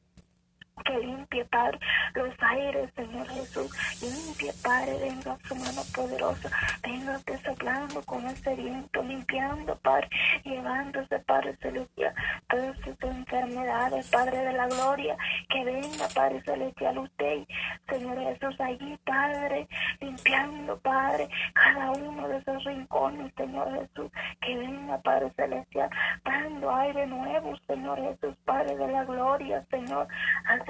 que 0.83 0.99
limpie, 0.99 1.45
Padre, 1.45 1.79
los 2.13 2.33
aires, 2.39 2.91
Señor 2.95 3.27
Jesús. 3.29 3.71
Limpie, 4.01 4.53
Padre, 4.63 4.97
venga 4.99 5.37
su 5.47 5.55
mano 5.55 5.81
poderosa. 5.93 6.49
Venga 6.83 7.19
soplando 7.43 8.01
con 8.03 8.25
ese 8.27 8.55
viento, 8.55 9.01
limpiando, 9.03 9.75
Padre, 9.77 10.09
llevándose, 10.43 11.19
Padre 11.19 11.55
Celestial, 11.57 12.13
todas 12.49 12.77
sus 12.79 13.01
enfermedades, 13.03 14.07
Padre 14.09 14.37
de 14.37 14.53
la 14.53 14.67
gloria. 14.67 15.17
Que 15.49 15.63
venga, 15.63 16.07
Padre 16.13 16.41
Celestial, 16.43 16.97
usted, 16.97 17.45
Señor 17.89 18.19
Jesús, 18.19 18.59
allí, 18.59 18.97
Padre, 19.05 19.67
limpiando, 19.99 20.77
Padre, 20.79 21.29
cada 21.53 21.91
uno 21.91 22.27
de 22.27 22.37
esos 22.37 22.63
rincones, 22.63 23.33
Señor 23.35 23.71
Jesús. 23.73 24.11
Que 24.41 24.57
venga, 24.57 24.97
Padre 25.01 25.31
Celestial, 25.35 25.89
dando 26.23 26.75
aire 26.75 27.07
nuevo, 27.07 27.55
Señor 27.67 27.99
Jesús, 27.99 28.35
Padre 28.45 28.75
de 28.75 28.87
la 28.87 29.03
gloria, 29.05 29.61
Señor. 29.69 30.07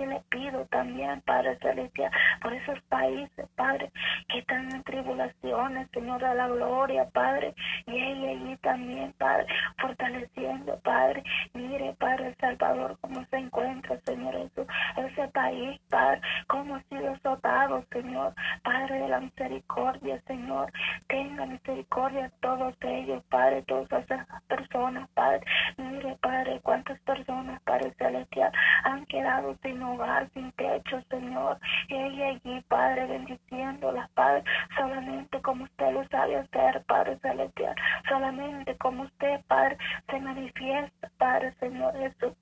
Le 0.06 0.22
pido 0.30 0.66
también, 0.66 1.22
Padre 1.22 1.58
Celestial, 1.60 2.12
por 2.42 2.54
esos 2.54 2.80
países, 2.84 3.48
Padre, 3.56 3.92
que 4.30 4.40
están 4.40 4.72
en 4.72 4.84
tribulaciones, 4.84 5.90
Señor 5.92 6.22
de 6.22 6.36
la 6.36 6.48
gloria, 6.48 7.10
Padre, 7.10 7.54
y 7.86 7.92
ahí, 7.92 8.28
allí 8.28 8.58
también, 8.58 9.14
Padre, 9.18 9.48
fortaleciendo, 9.80 10.80
Padre, 10.80 11.24
mire, 11.54 11.96
Padre 12.00 12.36
Salvador, 12.40 12.98
cómo 13.02 13.26
se 13.26 13.38
encuentra, 13.38 14.00
Señor 14.06 14.34
Jesús, 14.34 14.68
ese 14.98 15.28
país, 15.30 15.80
Padre, 15.90 16.22
cómo 16.48 16.76
ha 16.76 16.84
sido 16.84 17.12
azotado, 17.14 17.84
Señor, 17.92 18.34
Padre 18.64 19.00
de 19.00 19.08
la 19.08 19.20
misericordia, 19.20 20.22
Señor, 20.28 20.72
tenga 21.08 21.46
misericordia 21.46 22.26
a 22.26 22.30
todos 22.42 22.76
ellos, 22.82 23.24
Padre, 23.30 23.64
todas 23.64 23.92
esas 24.04 24.28
personas, 24.48 25.10
Padre, 25.14 25.42
mire, 25.78 26.18
Padre, 26.22 26.60
cuántas 26.64 27.00
personas, 27.02 27.62
Padre 27.64 27.94
Celestial, 27.98 28.52
han 28.84 29.06
quedado 29.06 29.56
sin 29.62 29.82
hogar, 29.88 30.30
sin 30.34 30.52
techo, 30.54 31.02
Señor. 31.10 31.60
Ella 31.90 32.28
allí, 32.30 32.62
Padre, 32.68 33.08
bendiciéndolas, 33.08 34.10
Padre, 34.12 34.44
solamente 34.76 35.42
como 35.42 35.64
usted 35.64 35.92
lo 35.92 36.08
sabe 36.08 36.38
hacer, 36.38 36.84
Padre 36.86 37.18
Celestial, 37.20 37.76
solamente 38.08 38.76
como 38.78 39.04
usted, 39.04 39.42
Padre, 39.48 39.78
se 40.10 40.20
manifiesta, 40.20 41.10
Padre, 41.18 41.54
Señor 41.60 41.94
Jesús. 41.98 42.34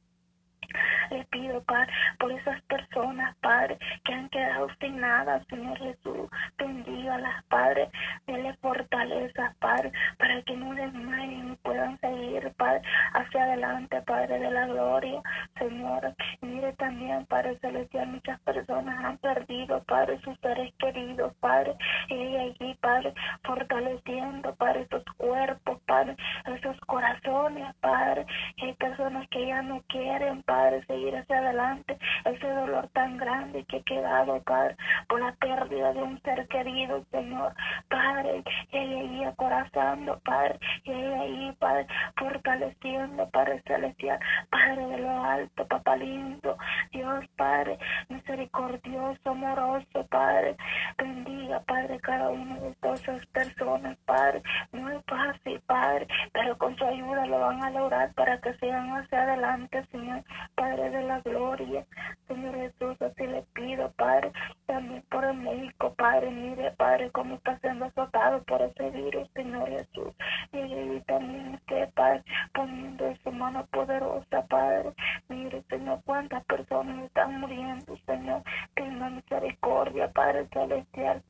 Le 1.11 1.23
pido, 1.25 1.61
Padre, 1.63 1.91
por 2.19 2.31
esas 2.31 2.61
personas, 2.63 3.35
Padre, 3.41 3.77
que 4.03 4.13
han 4.13 4.29
quedado 4.29 4.67
sin 4.79 4.99
nada, 4.99 5.43
Señor 5.49 5.77
Jesús. 5.77 6.29
Bendígalas, 6.57 7.43
Padre. 7.45 7.89
Dele 8.25 8.53
fortaleza, 8.61 9.53
Padre, 9.59 9.91
para 10.17 10.41
que 10.43 10.55
no 10.57 10.73
desmayen 10.73 11.53
y 11.53 11.55
puedan 11.57 11.99
seguir, 11.99 12.51
Padre, 12.57 12.81
hacia 13.13 13.43
adelante, 13.43 14.01
Padre 14.01 14.39
de 14.39 14.51
la 14.51 14.65
gloria. 14.67 15.21
Señor, 15.57 16.15
mire 16.41 16.73
también, 16.73 17.25
Padre 17.27 17.57
Celestial, 17.59 18.07
muchas 18.07 18.39
personas 18.41 19.05
han 19.05 19.17
perdido, 19.19 19.83
Padre, 19.83 20.19
sus 20.21 20.37
seres 20.39 20.73
queridos, 20.79 21.33
Padre. 21.39 21.75
Y 22.09 22.35
allí, 22.35 22.75
Padre, 22.81 23.13
fortaleciendo, 23.43 24.55
Padre, 24.55 24.81
esos 24.81 25.03
cuerpos, 25.17 25.79
Padre, 25.85 26.15
esos 26.45 26.79
corazones, 26.81 27.73
Padre. 27.81 28.25
hay 28.61 28.73
personas 28.73 29.27
que 29.29 29.47
ya 29.47 29.61
no 29.61 29.81
quieren, 29.87 30.41
Padre 30.43 30.64
Padre, 30.65 30.83
seguir 30.87 31.15
hacia 31.15 31.37
adelante. 31.37 31.95
Ese 32.25 32.47
dolor 32.47 32.87
tan 32.93 33.17
grande 33.17 33.63
que 33.65 33.77
ha 33.77 33.83
quedado, 33.83 34.41
Padre, 34.41 34.75
por 35.07 35.21
la 35.21 35.31
pérdida 35.33 35.93
de 35.93 36.01
un 36.01 36.19
ser 36.23 36.47
querido, 36.47 37.05
Señor. 37.11 37.53
Padre, 37.87 38.43
y 38.71 38.77
ahí 38.77 39.23
acorazando, 39.25 40.19
Padre, 40.25 40.59
y 40.85 40.91
ahí, 40.91 41.55
Padre, 41.59 41.85
fortaleciendo, 42.17 43.29
Padre 43.29 43.61
celestial, 43.67 44.19
Padre 44.49 44.87
de 44.87 44.97
lo 44.97 45.23
alto, 45.23 45.67
Papá 45.67 45.97
lindo, 45.97 46.57
Dios, 46.91 47.25
Padre, 47.35 47.77
misericordioso, 48.09 49.29
amoroso, 49.29 50.07
Padre, 50.09 50.55
bendiga, 50.97 51.59
Padre, 51.59 51.99
cada 51.99 52.29
una 52.29 52.55
de 52.55 52.93
esas 52.95 53.23
personas, 53.27 53.97
Padre, 54.05 54.41
no 54.71 54.89
es 54.89 55.05
fácil, 55.05 55.61
Padre, 55.67 56.07
pero 56.33 56.57
con 56.57 56.75
su 56.75 56.85
ayuda 56.85 57.27
lo 57.27 57.39
van 57.39 57.61
a 57.61 57.69
lograr 57.69 58.11
para 58.15 58.39
que 58.39 58.53
sigan 58.55 58.89
hacia 58.97 59.21
adelante, 59.21 59.85
Señor. 59.91 60.23
Padre 60.55 60.89
de 60.89 61.03
la 61.03 61.19
gloria. 61.21 61.85
Señor 62.27 62.55
Jesús, 62.55 63.01
así 63.01 63.27
le 63.27 63.43
pido, 63.53 63.91
Padre, 63.91 64.31
también 64.65 65.03
por 65.09 65.25
el 65.25 65.37
médico, 65.37 65.93
Padre, 65.93 66.31
mire, 66.31 66.71
Padre, 66.71 67.11
cómo 67.11 67.35
está 67.35 67.59
siendo 67.59 67.85
azotado 67.85 68.41
por 68.43 68.61
ese 68.61 68.89
virus, 68.91 69.29
Señor 69.33 69.69
Jesús. 69.69 70.13
Y, 70.53 70.99
también 71.01 71.55
usted, 71.55 71.89
Padre, 71.93 72.23
poniendo 72.53 73.15
su 73.23 73.31
mano 73.31 73.65
poderosa, 73.71 74.45
Padre. 74.47 74.93
Mire, 75.29 75.61
Señor, 75.69 75.99
cuántas 76.05 76.43
personas 76.45 77.05
están 77.05 77.39
muriendo, 77.39 77.97
Señor. 78.05 78.41
Tenga 78.73 79.09
misericordia, 79.09 80.11
Padre 80.11 80.47
celestial. 80.53 81.21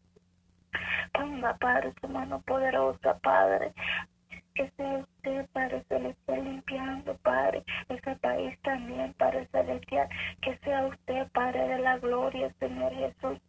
Ponga, 1.13 1.53
Padre, 1.55 1.93
su 2.01 2.07
mano 2.09 2.41
poderosa, 2.41 3.17
Padre 3.19 3.73
que 4.55 4.69
sea 4.77 4.97
usted, 4.97 5.45
Padre 5.53 5.83
Celestial, 5.89 6.43
limpiando, 6.43 7.15
Padre, 7.17 7.63
ese 7.89 8.15
país 8.15 8.57
también, 8.63 9.13
Padre 9.13 9.47
Celestial, 9.51 10.07
que 10.41 10.57
sea 10.59 10.87
usted, 10.87 11.27
Padre 11.33 11.67
de 11.67 11.79
la 11.79 11.97
gloria, 11.97 12.51
Señor 12.59 12.93
Jesús 12.93 13.39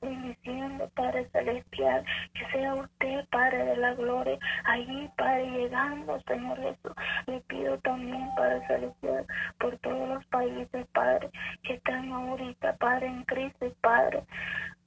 bendiciendo, 0.00 0.90
Padre 0.94 1.28
Celestial, 1.30 2.04
que 2.34 2.46
sea 2.52 2.74
usted, 2.74 3.24
Padre 3.30 3.64
de 3.64 3.76
la 3.76 3.94
gloria, 3.94 4.38
allí, 4.64 5.10
Padre, 5.16 5.50
llegando, 5.50 6.20
Señor 6.22 6.58
Jesús. 6.58 6.92
Le 7.26 7.40
pido 7.42 7.78
también, 7.78 8.28
Padre 8.36 8.66
Celestial, 8.66 9.26
por 9.58 9.76
todos 9.78 10.08
los 10.08 10.26
países, 10.26 10.86
Padre, 10.92 11.30
que 11.62 11.74
están 11.74 12.12
ahorita, 12.12 12.76
Padre, 12.76 13.06
en 13.06 13.24
crisis, 13.24 13.72
Padre 13.80 14.22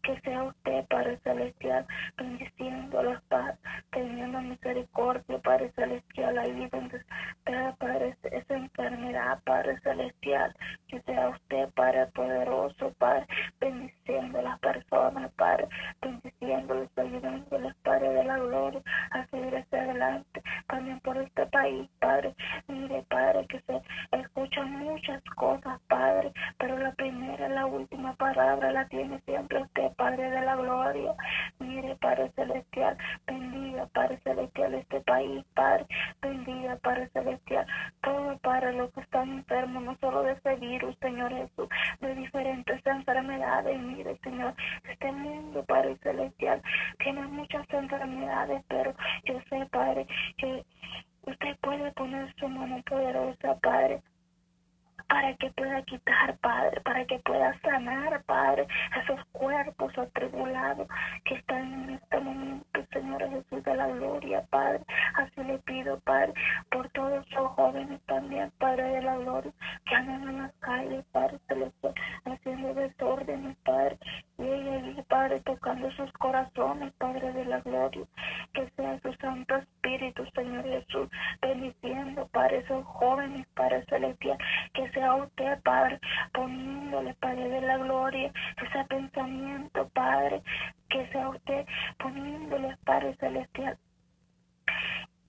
que 0.04 0.20
sea 0.22 0.44
usted, 0.44 0.86
Padre 0.88 1.20
Celestial, 1.24 1.86
bendiciendo 2.18 3.04
las 3.04 3.22
paz, 3.24 3.58
teniendo 3.92 4.42
misericordia, 4.42 5.38
Padre 5.40 5.72
Celestial, 5.76 6.38
ahí 6.38 6.68
donde 6.72 6.98
está, 6.98 7.76
Padre, 7.78 8.16
esa 8.24 8.54
enfermedad, 8.56 9.40
Padre 9.44 9.80
Celestial, 9.82 10.56
que 10.88 11.02
sea 11.02 11.30
usted, 11.30 11.70
Padre 11.76 12.08
Poderoso, 12.08 12.94
Padre, 12.98 13.28
bendiciendo 13.60 14.42
las 14.42 14.60
personas, 14.60 15.32
Padre, 15.34 15.68
bendiciéndoles, 16.02 16.90
ayudándoles, 16.98 17.76
Padre 17.84 18.10
de 18.10 18.24
la 18.24 18.38
gloria, 18.38 18.82
a 19.12 19.26
seguir 19.28 19.56
hacia 19.58 19.82
adelante, 19.82 20.42
también 20.68 21.00
por 21.02 21.18
este 21.18 21.46
país, 21.48 21.90
Padre, 22.00 22.36
mire, 22.68 23.04
Padre, 23.10 23.46
que 23.48 23.60
se 23.62 23.82
escuchan 24.12 24.72
muchas 24.72 25.24
cosas, 25.36 25.80
Padre, 25.88 26.32
pero 26.58 26.78
la 26.78 26.92
primera, 26.94 27.50
la 27.50 27.66
última 27.66 28.14
palabra 28.16 28.72
la 28.72 28.88
tiene 28.88 29.20
siempre 29.26 29.62
usted, 29.62 29.88
celestial, 32.36 32.97
bendiga, 33.28 33.86
Padre 33.88 34.19
celestial, 34.23 34.73
este 34.73 35.02
país, 35.02 35.45
Padre. 35.54 35.86
Bendiga, 36.21 36.78
Padre 36.78 37.10
celestial, 37.10 37.65
todo, 38.02 38.38
para 38.39 38.71
los 38.71 38.91
que 38.93 39.02
están 39.02 39.30
enfermos, 39.30 39.84
no 39.84 39.97
solo 39.97 40.23
de 40.23 40.34
este 40.34 40.56
virus, 40.56 40.95
Señor 40.99 41.32
Jesús, 41.32 41.67
de 42.02 42.15
diferentes 42.15 42.86
enfermedades. 42.86 43.80
Mire, 43.80 44.17
Señor, 44.23 44.54
este 44.89 45.12
mundo, 45.12 45.63
Padre 45.65 45.97
celestial, 45.97 46.62
tiene 46.99 47.21
muchas 47.28 47.65
enfermedades, 47.71 48.63
pero 48.67 48.93
yo 49.25 49.39
sé, 49.49 49.65
Padre, 49.71 50.08
que 50.38 50.65
usted 51.23 51.58
puede 51.62 51.91
poner 51.93 52.34
su 52.36 52.47
mano 52.47 52.82
poderosa, 52.84 53.56
Padre 53.62 54.02
para 55.08 55.34
que 55.36 55.50
pueda 55.52 55.82
quitar, 55.84 56.38
Padre, 56.38 56.82
para 56.82 57.06
que 57.06 57.20
pueda 57.20 57.60
sanar, 57.62 58.24
Padre, 58.24 58.68
esos 59.02 59.24
cuerpos 59.32 59.98
atribulados 59.98 60.88
que 61.26 61.36
están 61.36 61.74
en 61.74 61.90
este 61.92 62.20
momento, 62.20 62.86
Señor 62.92 63.30
Jesús 63.30 63.64
de 63.64 63.76
la 63.76 63.88
gloria, 63.88 64.44
Padre. 64.50 64.84
Así 65.16 65.44
le 65.44 65.58
pido, 65.60 66.00
Padre, 66.02 66.34
por 66.72 66.90
todos 66.90 67.26
esos 67.28 67.48
jóvenes 67.52 68.02
también, 68.06 68.52
Padre 68.58 68.84
de 68.84 69.02
la 69.02 69.18
gloria, 69.18 69.52
que 69.86 69.96
andan 69.96 70.30
en 70.30 70.38
las 70.44 70.54
calles, 70.60 71.06
Padre 71.12 71.40
celestial, 71.48 71.94
haciendo 72.26 72.74
desórdenes, 72.74 73.58
Padre, 73.64 73.98
y 74.38 74.44
ella 74.44 74.80
Padre, 75.08 75.40
tocando 75.42 75.92
sus 75.92 76.12
corazones, 76.14 76.94
Padre 76.98 77.34
de 77.34 77.46
la 77.46 77.60
gloria, 77.62 78.06
que 78.54 78.70
sea 78.76 79.00
su 79.02 79.14
Santo 79.16 79.56
Espíritu, 79.56 80.24
Señor 80.36 80.64
Jesús, 80.64 81.10
esos 82.70 82.86
jóvenes, 82.86 83.48
Padre 83.56 83.84
celestial, 83.86 84.38
que 84.74 84.90
sea 84.92 85.16
usted, 85.16 85.60
Padre, 85.64 86.00
poniéndole, 86.34 87.14
Padre 87.16 87.50
de 87.50 87.62
la 87.62 87.78
gloria, 87.78 88.32
ese 88.62 88.86
pensamiento, 88.86 89.90
Padre, 89.90 90.42
que 90.90 91.08
sea 91.08 91.30
usted 91.30 91.66
poniéndole, 91.98 92.78
Padre 92.86 93.16
celestial, 93.16 93.78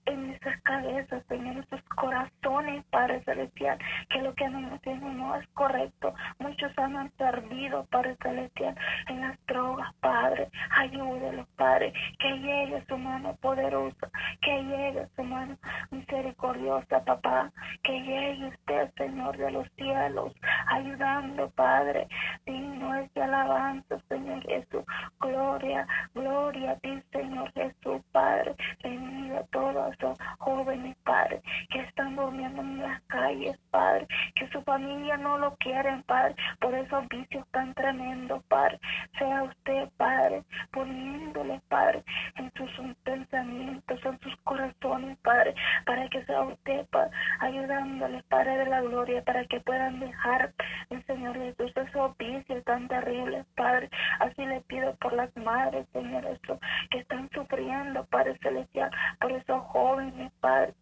en 0.05 0.27
nuestras 0.27 0.61
cabezas, 0.61 1.23
Señor, 1.27 1.55
nuestros 1.55 1.83
corazones, 1.95 2.80
Padre 2.91 3.21
Celestial, 3.23 3.77
que 4.09 4.21
lo 4.21 4.33
que 4.35 4.49
nos 4.49 4.73
haciendo 4.73 5.09
no 5.09 5.35
es 5.35 5.47
correcto. 5.49 6.13
Muchos 6.39 6.71
han 6.77 7.09
perdido, 7.11 7.85
Padre 7.85 8.17
Celestial, 8.21 8.75
en 9.07 9.21
las 9.21 9.45
drogas, 9.47 9.93
Padre. 10.01 10.49
Ayúdelos, 10.77 11.47
Padre, 11.55 11.93
que 12.19 12.29
llegue 12.37 12.83
su 12.87 12.97
mano 12.97 13.35
poderosa, 13.41 14.09
que 14.41 14.63
llegue 14.63 15.07
su 15.15 15.23
mano 15.23 15.57
misericordiosa, 15.91 17.03
papá, 17.03 17.51
que 17.83 17.99
llegue 18.01 18.47
usted, 18.47 18.91
Señor 18.97 19.37
de 19.37 19.51
los 19.51 19.67
cielos, 19.75 20.33
ayudando, 20.67 21.49
Padre. 21.51 22.07
Digno 22.45 22.95
es 22.95 23.13
de 23.13 23.23
alabanza, 23.23 23.97
Señor 24.09 24.41
Jesús. 24.43 24.83
Gloria, 25.19 25.87
gloria 26.13 26.71
a 26.71 26.75
ti, 26.77 27.01
Señor 27.11 27.51
Jesús, 27.53 28.01
Padre. 28.11 28.55
Bendiga 28.83 29.43
todas 29.51 29.95
jóvenes, 30.39 30.97
Padre, 31.03 31.41
que 31.69 31.79
están 31.81 32.15
durmiendo 32.15 32.61
en 32.61 32.80
las 32.81 33.01
calles, 33.03 33.57
Padre, 33.71 34.07
que 34.35 34.47
su 34.49 34.61
familia 34.63 35.17
no 35.17 35.37
lo 35.37 35.55
quieren, 35.55 36.03
Padre, 36.03 36.35
por 36.59 36.73
esos 36.73 37.07
vicios 37.09 37.47
tan 37.51 37.73
tremendos, 37.73 38.43
Padre. 38.45 38.79
Sea 39.17 39.43
usted, 39.43 39.89
Padre, 39.97 40.43
poniéndole, 40.71 41.61
Padre, 41.69 42.03
en 42.35 42.51
sus 42.55 42.69
pensamientos, 43.03 43.99
en 44.05 44.19
sus 44.19 44.35
corazones, 44.43 45.17
Padre, 45.19 45.53
para 45.85 46.07
que 46.09 46.23
sea 46.25 46.41
usted, 46.41 46.85
Padre, 46.87 47.11
ayudándole, 47.39 48.23
Padre 48.29 48.57
de 48.57 48.65
la 48.65 48.81
gloria, 48.81 49.23
para 49.23 49.45
que 49.45 49.59
puedan 49.61 49.99
dejar, 49.99 50.53
el 50.89 51.05
Señor 51.05 51.35
Jesús, 51.35 51.71
esos 51.75 52.17
vicios 52.17 52.63
tan 52.65 52.87
terribles, 52.87 53.45
Padre. 53.55 53.89
Así 54.19 54.45
le 54.45 54.61
pido 54.61 54.95
por 54.95 55.13
las 55.13 55.35
madres, 55.37 55.87
Señor 55.93 56.23
Jesús, 56.23 56.59
que 56.89 56.99
están 56.99 57.29
sufriendo, 57.33 58.05
Padre 58.05 58.37
Celestial, 58.41 58.91
por 59.19 59.31
esos 59.31 59.61
jóvenes, 59.63 60.31
Padre, 60.39 60.73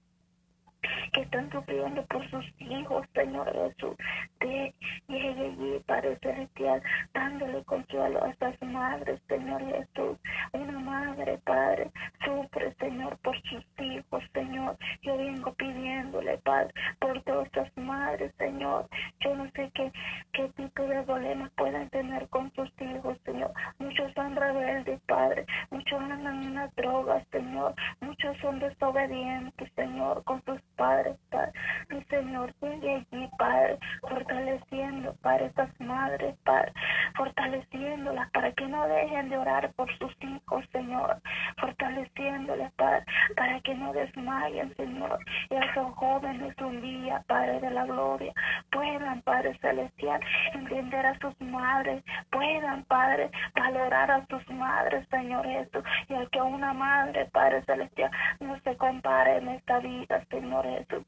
que 1.13 1.21
están 1.21 1.49
sufriendo 1.51 2.03
por 2.05 2.29
sus 2.29 2.45
hijos, 2.59 3.05
Señor 3.13 3.51
Jesús. 3.53 3.95
De 4.39 4.73
llegue 5.07 5.29
allí, 5.29 5.79
Padre 5.85 6.17
Celestial, 6.21 6.81
dándole 7.13 7.63
consuelo 7.63 8.23
a 8.23 8.29
estas 8.29 8.61
madres, 8.61 9.19
Señor 9.27 9.61
Jesús. 9.65 10.17
Una 10.53 10.79
madre, 10.79 11.39
Padre, 11.43 11.91
sufre, 12.23 12.73
Señor, 12.75 13.17
por 13.19 13.39
sus 13.43 13.65
hijos, 13.79 14.23
Señor. 14.33 14.77
Yo 15.01 15.17
vengo 15.17 15.53
pidiéndole, 15.53 16.37
Padre, 16.39 16.73
por 16.99 17.21
todas 17.23 17.47
estas 17.47 17.75
madres, 17.77 18.33
Señor. 18.37 18.87
Yo 19.19 19.35
no 19.35 19.49
sé 19.51 19.71
qué, 19.73 19.91
qué 20.33 20.49
tipo 20.55 20.83
de 20.83 21.03
problemas 21.03 21.51
puedan 21.57 21.89
tener 21.89 22.27
con 22.29 22.51
sus 22.53 22.69
hijos, 22.81 23.17
Señor. 23.25 23.51
Muchos 23.79 24.13
son 24.13 24.35
rebeldes, 24.35 24.99
Padre. 25.07 25.45
Muchos 25.71 25.99
andan 26.01 26.43
en 26.43 26.55
las 26.55 26.75
drogas, 26.75 27.25
Señor. 27.31 27.73
Muchos 28.01 28.37
son 28.37 28.59
desobedientes, 28.59 29.71
Señor, 29.75 30.23
con 30.23 30.43
sus 30.45 30.61
Padre, 30.79 31.15
Padre. 31.29 31.51
Mi 31.89 32.01
Señor, 32.05 32.53
sigue 32.61 32.95
allí, 32.95 33.29
Padre, 33.37 33.77
fortaleciendo, 34.01 35.13
para 35.21 35.45
estas 35.45 35.69
madres, 35.81 36.35
Padre, 36.45 36.71
fortaleciéndolas 37.15 38.31
para 38.31 38.53
que 38.53 38.65
no 38.65 38.87
dejen 38.87 39.27
de 39.29 39.37
orar 39.37 39.73
por 39.73 39.93
sus 39.97 40.15
hijos, 40.21 40.63
Señor, 40.71 41.17
fortaleciéndolas, 41.57 42.71
Padre, 42.73 43.03
para 43.35 43.59
que 43.59 43.75
no 43.75 43.91
desmayen, 43.91 44.73
Señor, 44.77 45.19
y 45.49 45.55
a 45.55 45.65
esos 45.65 45.93
jóvenes 45.95 46.55
un 46.61 46.81
día, 46.81 47.23
Padre 47.27 47.59
de 47.59 47.71
la 47.71 47.83
gloria, 47.85 48.33
puedan, 48.71 49.21
Padre 49.23 49.57
celestial, 49.59 50.21
entender 50.53 51.05
a 51.05 51.19
sus 51.19 51.39
madres, 51.41 52.01
puedan, 52.31 52.85
Padre, 52.85 53.29
valorar 53.53 54.11
a 54.11 54.25
sus 54.27 54.49
madres, 54.49 55.05
Señor 55.09 55.45
Jesús, 55.45 55.83
y 56.07 56.13
al 56.13 56.29
que 56.29 56.41
una 56.41 56.71
madre, 56.71 57.25
Padre 57.33 57.61
celestial, 57.63 58.11
no 58.39 58.57
se 58.61 58.68
compare 58.79 59.37
en 59.37 59.49
esta 59.49 59.79
vida, 59.79 60.25
Señor 60.31 60.65
eso. 60.65 61.03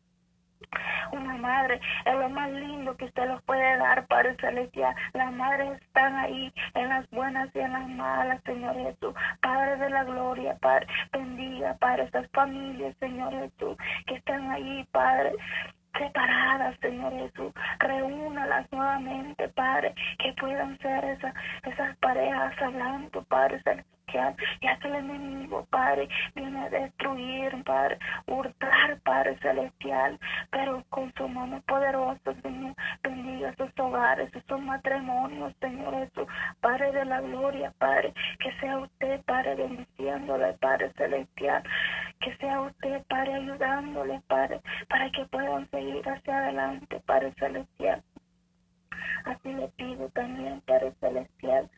Una 1.12 1.36
madre 1.38 1.82
es 2.06 2.14
lo 2.14 2.30
más 2.30 2.52
lindo 2.52 2.96
que 2.96 3.06
usted 3.06 3.28
los 3.28 3.42
puede 3.44 3.78
dar, 3.78 4.06
Padre 4.08 4.36
Celestial. 4.40 4.96
Las 5.14 5.32
madres 5.34 5.82
están 5.82 6.16
ahí 6.16 6.54
en 6.76 6.90
las 6.90 7.10
buenas 7.10 7.50
y 7.56 7.60
en 7.60 7.74
las 7.74 7.90
malas, 7.90 8.42
Señor 8.46 8.76
Jesús. 8.76 9.14
Padre 9.42 9.78
de 9.78 9.90
la 9.90 10.04
gloria, 10.04 10.56
Padre, 10.62 10.88
bendiga, 11.12 11.76
Padre, 11.80 12.04
estas 12.04 12.30
familias, 12.32 12.96
Señor 13.00 13.34
Jesús, 13.34 13.76
que 14.06 14.16
están 14.16 14.52
ahí, 14.52 14.88
Padre 14.92 15.34
separadas, 15.98 16.78
Señor 16.80 17.12
Jesús. 17.14 17.52
Reúnalas 17.80 18.72
nuevamente, 18.72 19.50
Padre, 19.50 19.94
que 20.20 20.34
puedan 20.34 20.78
ser 20.80 21.04
esas, 21.04 21.34
esas 21.64 21.98
parejas 21.98 22.54
hablando, 22.62 23.24
Padre 23.24 23.62
Celestial. 23.64 24.01
Ya 24.14 24.78
que 24.80 24.88
el 24.88 24.96
enemigo, 24.96 25.66
Padre, 25.70 26.10
viene 26.36 26.62
a 26.62 26.70
destruir, 26.70 27.64
Padre, 27.64 27.98
hurtar, 28.28 29.00
Padre 29.02 29.38
Celestial, 29.40 30.20
pero 30.50 30.84
con 30.90 31.14
su 31.14 31.28
mano 31.28 31.62
poderosa, 31.68 32.34
Señor, 32.42 32.76
bendiga 33.04 33.54
sus 33.56 33.72
hogares, 33.80 34.30
sus 34.48 34.62
matrimonios, 34.62 35.54
Señor 35.60 35.94
Jesús, 35.96 36.28
Padre 36.60 36.92
de 36.92 37.06
la 37.06 37.22
gloria, 37.22 37.74
Padre, 37.78 38.14
que 38.40 38.52
sea 38.60 38.80
usted, 38.80 39.22
Padre, 39.22 39.56
bendiciéndole, 39.56 40.54
Padre 40.60 40.92
Celestial, 40.98 41.64
que 42.20 42.36
sea 42.38 42.62
usted, 42.62 43.04
Padre, 43.08 43.36
ayudándole, 43.36 44.22
Padre, 44.28 44.62
para 44.90 45.10
que 45.12 45.26
puedan 45.26 45.70
seguir 45.72 46.08
hacia 46.08 46.38
adelante, 46.38 47.02
Padre 47.06 47.34
Celestial. 47.40 48.04
Así 49.26 49.54
le 49.54 49.68
pido 49.70 50.10
también, 50.10 50.62
Padre 50.62 50.94
Celestial, 51.00 51.70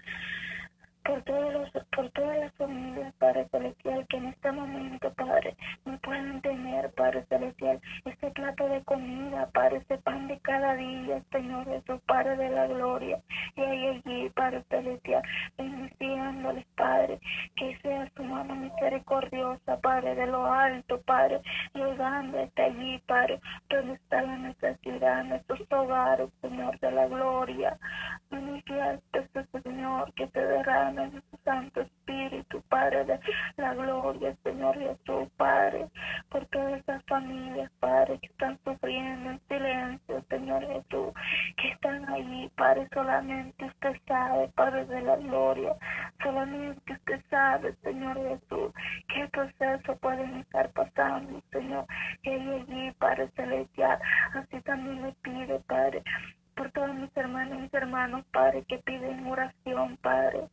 por 1.03 1.21
todos 1.23 1.53
los, 1.53 1.69
por 1.95 2.09
todas 2.11 2.37
las 2.37 2.53
familias, 2.53 3.13
Padre 3.19 3.47
Celestial, 3.51 4.05
que 4.07 4.17
en 4.17 4.25
este 4.27 4.51
momento, 4.51 5.13
Padre, 5.13 5.55
no 5.85 5.97
pueden 5.99 6.41
tener, 6.41 6.91
Padre 6.93 7.25
Celestial, 7.29 7.79
este 8.05 8.31
plato 8.31 8.67
de 8.67 8.81
comida, 8.83 9.49
Padre, 9.53 9.77
este 9.77 9.97
pan 9.97 10.27
de 10.27 10.39
cada 10.39 10.75
día, 10.75 11.21
Señor 11.31 11.65
Jesús, 11.65 12.01
Padre 12.05 12.37
de 12.37 12.49
la 12.49 12.67
gloria. 12.67 13.19
Y 13.55 13.61
ahí 13.61 13.87
allí, 13.87 14.29
Padre 14.29 14.63
Celestial, 14.69 15.23
bendiciéndoles, 15.57 16.65
Padre, 16.75 17.19
que 17.55 17.77
sea 17.81 18.09
su 18.15 18.23
mano 18.23 18.55
misericordiosa, 18.55 19.79
Padre, 19.81 20.15
de 20.15 20.27
lo 20.27 20.45
alto, 20.45 21.01
Padre, 21.01 21.41
llegando 21.73 22.39
hasta 22.39 22.63
allí, 22.63 22.99
Padre, 23.05 23.39
donde 23.69 23.93
está 23.93 24.21
la 24.21 24.37
necesidad, 24.37 25.23
nuestros 25.25 25.61
hogares, 25.71 26.29
Señor 26.41 26.79
de 26.79 26.91
la 26.91 27.07
gloria. 27.07 27.77
este 29.13 29.61
Señor, 29.63 30.11
que 30.13 30.27
te 30.27 30.45
derrame 30.45 31.03
en 31.03 31.23
Santo 31.43 31.81
Espíritu, 31.81 32.61
Padre 32.69 33.05
de 33.05 33.19
la 33.57 33.73
gloria, 33.73 34.35
Señor 34.43 34.77
Jesús, 34.77 35.29
Padre, 35.37 35.87
por 36.29 36.45
todas 36.47 36.73
estas 36.73 37.03
familias, 37.05 37.71
Padre, 37.79 38.19
que 38.19 38.27
están 38.27 38.59
sufriendo 38.63 39.31
en 39.31 39.41
silencio, 39.47 40.23
Señor 40.29 40.65
Jesús, 40.65 41.13
que 41.57 41.69
están 41.69 42.09
allí, 42.09 42.49
Padre, 42.55 42.87
solamente 42.93 43.65
usted 43.65 43.95
sabe, 44.07 44.47
Padre 44.49 44.85
de 44.85 45.01
la 45.01 45.15
gloria, 45.17 45.75
solamente 46.21 46.93
usted 46.93 47.21
sabe, 47.29 47.75
Señor 47.83 48.17
Jesús, 48.17 48.73
qué 49.07 49.27
proceso 49.29 49.95
pueden 49.97 50.37
estar 50.37 50.69
pasando, 50.71 51.41
Señor, 51.51 51.85
que 52.21 52.33
allí, 52.33 52.91
Padre 52.99 53.29
Celestial, 53.35 53.99
así 54.33 54.61
también 54.61 55.03
le 55.03 55.13
pide, 55.23 55.59
Padre, 55.67 56.03
por 56.55 56.71
todos 56.71 56.93
mis 56.93 57.15
hermanos 57.17 57.57
y 57.57 57.61
mis 57.63 57.73
hermanos, 57.73 58.23
Padre, 58.31 58.63
que 58.67 58.77
piden 58.79 59.25
oración, 59.25 59.97
Padre, 59.97 60.47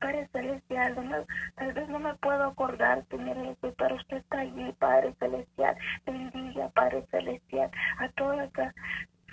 Padre 0.00 0.28
Celestial, 0.32 0.94
tal 1.56 1.72
vez 1.72 1.88
no 1.88 1.98
me 1.98 2.14
puedo 2.14 2.44
acordar, 2.44 3.04
Señor 3.10 3.36
Jesús, 3.36 3.74
pero 3.76 3.96
usted 3.96 4.16
está 4.18 4.40
allí, 4.40 4.72
Padre 4.78 5.14
Celestial. 5.18 5.76
Bendiga, 6.06 6.68
Padre 6.70 7.04
Celestial, 7.10 7.70
a 7.98 8.08
todas 8.10 8.50
las 8.56 8.74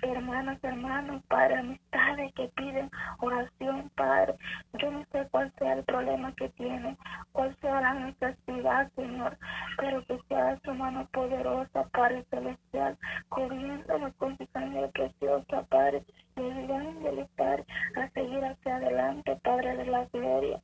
hermanas, 0.02 0.60
hermanos, 0.64 1.24
Padre, 1.28 1.56
amistades 1.56 2.34
que 2.34 2.48
piden 2.56 2.90
oración, 3.20 3.90
Padre. 3.96 4.36
Yo 4.80 4.92
no 4.92 5.06
sé 5.12 5.28
cuál 5.32 5.52
sea 5.58 5.74
el 5.74 5.84
problema 5.84 6.34
que 6.34 6.50
tienen, 6.50 6.98
cuál 7.32 7.56
sea 7.62 7.82
la 7.82 7.94
necesidad, 7.94 8.92
Señor, 8.96 9.38
pero 9.78 10.06
que 10.06 10.20
sea 10.28 10.60
su 10.64 10.74
mano 10.74 11.08
poderosa, 11.12 11.88
Padre 11.92 12.26
Celestial, 12.30 12.98
cubriéndonos 13.30 14.14
con 14.16 14.38
su 14.38 14.46
sangre 14.48 14.88
preciosa, 14.90 15.64
Padre, 15.70 16.04
y 16.36 16.42
ayudándole, 16.42 17.28
Padre, 17.36 17.66
a 17.96 18.10
seguir 18.10 18.44
hacia 18.44 18.76
adelante, 18.76 19.40
Padre 19.44 19.78
de 19.78 19.86
la 19.86 20.06
gloria. 20.06 20.62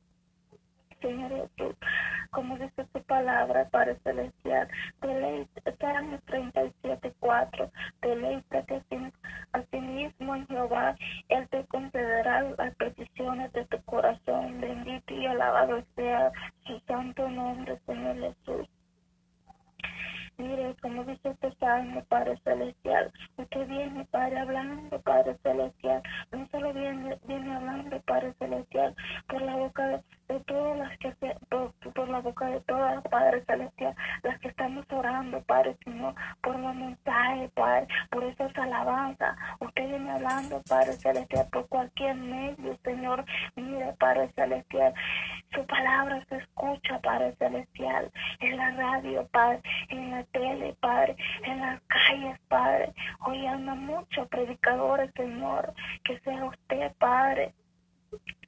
Señor 1.00 1.30
Jesús, 1.30 1.74
como 2.30 2.56
dice 2.56 2.84
tu 2.92 3.02
palabra, 3.02 3.68
Padre 3.70 3.98
Celestial, 4.04 4.68
deleite, 5.00 5.76
Salmos 5.80 6.20
37.4, 6.26 7.70
deleítate 8.00 8.82
a 9.52 9.62
sí 9.70 9.80
mismo 9.80 10.36
en 10.36 10.46
Jehová, 10.46 10.96
Él 11.28 11.48
te 11.48 11.64
concederá 11.66 12.42
las 12.56 12.74
peticiones 12.76 13.52
de 13.52 13.64
tu 13.66 13.82
corazón, 13.82 14.60
bendito 14.60 15.12
y 15.12 15.26
alabado 15.26 15.82
sea 15.96 16.30
su 16.66 16.78
santo 16.86 17.28
nombre, 17.28 17.78
Señor 17.84 18.16
Jesús. 18.18 18.68
Mire, 20.38 20.74
como 20.80 21.04
dice 21.04 21.28
este 21.28 21.52
salmo, 21.56 22.02
Padre 22.08 22.38
Celestial, 22.42 23.12
usted 23.36 23.68
viene, 23.68 24.04
Padre, 24.06 24.38
hablando, 24.38 25.00
Padre 25.02 25.36
No 25.82 26.46
solo 26.52 26.72
viene, 26.72 27.18
viene 27.26 27.56
hablando, 27.56 28.00
Padre 28.02 28.32
Celestial, 28.38 28.94
por 29.26 29.42
la 29.42 29.56
boca 29.56 29.84
de, 30.28 30.40
todas 30.46 30.78
las 30.78 30.96
que 30.98 31.12
se, 31.14 31.36
por, 31.48 32.08
la 32.08 32.20
boca 32.20 32.46
de 32.46 32.60
todas, 32.60 33.02
Padre 33.08 33.42
Celestial, 33.46 33.94
las 34.22 34.38
que 34.38 34.48
estamos 34.48 34.86
orando, 34.92 35.42
Padre, 35.42 35.76
sino 35.84 36.14
por 36.40 36.56
los 36.56 36.74
mensajes, 36.76 37.50
Padre, 37.52 37.88
por 38.10 38.22
esas 38.22 38.56
alabanzas. 38.56 39.36
Usted 39.58 39.88
viene 39.88 40.12
hablando, 40.12 40.62
Padre 40.68 40.92
Celestial, 40.92 41.46
por 41.50 41.66
cualquier 41.66 42.14
medio, 42.14 42.78
Señor. 42.84 43.24
Mire, 43.56 43.92
Padre 43.98 44.28
Celestial, 44.28 44.94
su 45.52 45.66
palabra 45.66 46.24
se 46.28 46.36
escucha, 46.36 47.00
Padre 47.00 47.34
Celestial, 47.38 48.08
en 48.38 48.56
la 48.56 48.70
radio, 48.70 49.26
Padre, 49.32 49.60
en 49.88 50.12
la 50.12 50.22
tele, 50.24 50.76
Padre, 50.80 51.16
en 51.42 51.58
las 51.60 51.80
calles, 51.88 52.38
Padre. 52.46 52.92
Hoy 53.26 53.44
anda 53.46 53.74
muchos 53.74 54.28
predicadores, 54.28 55.10
Señor, 55.16 55.72
que 56.04 56.18
sea 56.20 56.44
usted, 56.44 56.92
Padre, 56.98 57.54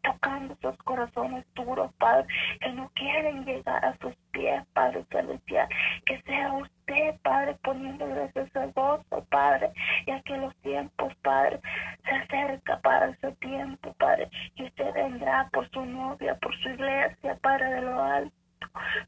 tocando 0.02 0.56
sus 0.60 0.76
corazones 0.78 1.44
duros, 1.54 1.90
Padre, 1.98 2.26
que 2.60 2.72
no 2.72 2.90
quieren 2.94 3.44
llegar 3.44 3.84
a 3.84 3.96
sus 3.98 4.14
pies, 4.32 4.62
Padre 4.74 5.04
Celestial. 5.10 5.68
Que 6.04 6.20
sea 6.22 6.52
usted, 6.52 7.18
Padre, 7.22 7.56
poniéndole 7.62 8.30
ese 8.34 8.66
gozo, 8.74 9.24
Padre, 9.30 9.72
ya 10.06 10.20
que 10.22 10.36
los 10.36 10.54
tiempos, 10.56 11.14
Padre, 11.22 11.60
se 12.04 12.10
acerca 12.10 12.78
para 12.80 13.08
ese 13.10 13.32
tiempo, 13.36 13.94
Padre, 13.94 14.28
y 14.56 14.64
usted 14.64 14.92
vendrá 14.92 15.48
por 15.52 15.68
su 15.70 15.84
novia, 15.84 16.36
por 16.36 16.54
su 16.60 16.68
iglesia, 16.68 17.38
Padre 17.40 17.70
de 17.70 17.82
lo 17.82 18.02
alto. 18.02 18.44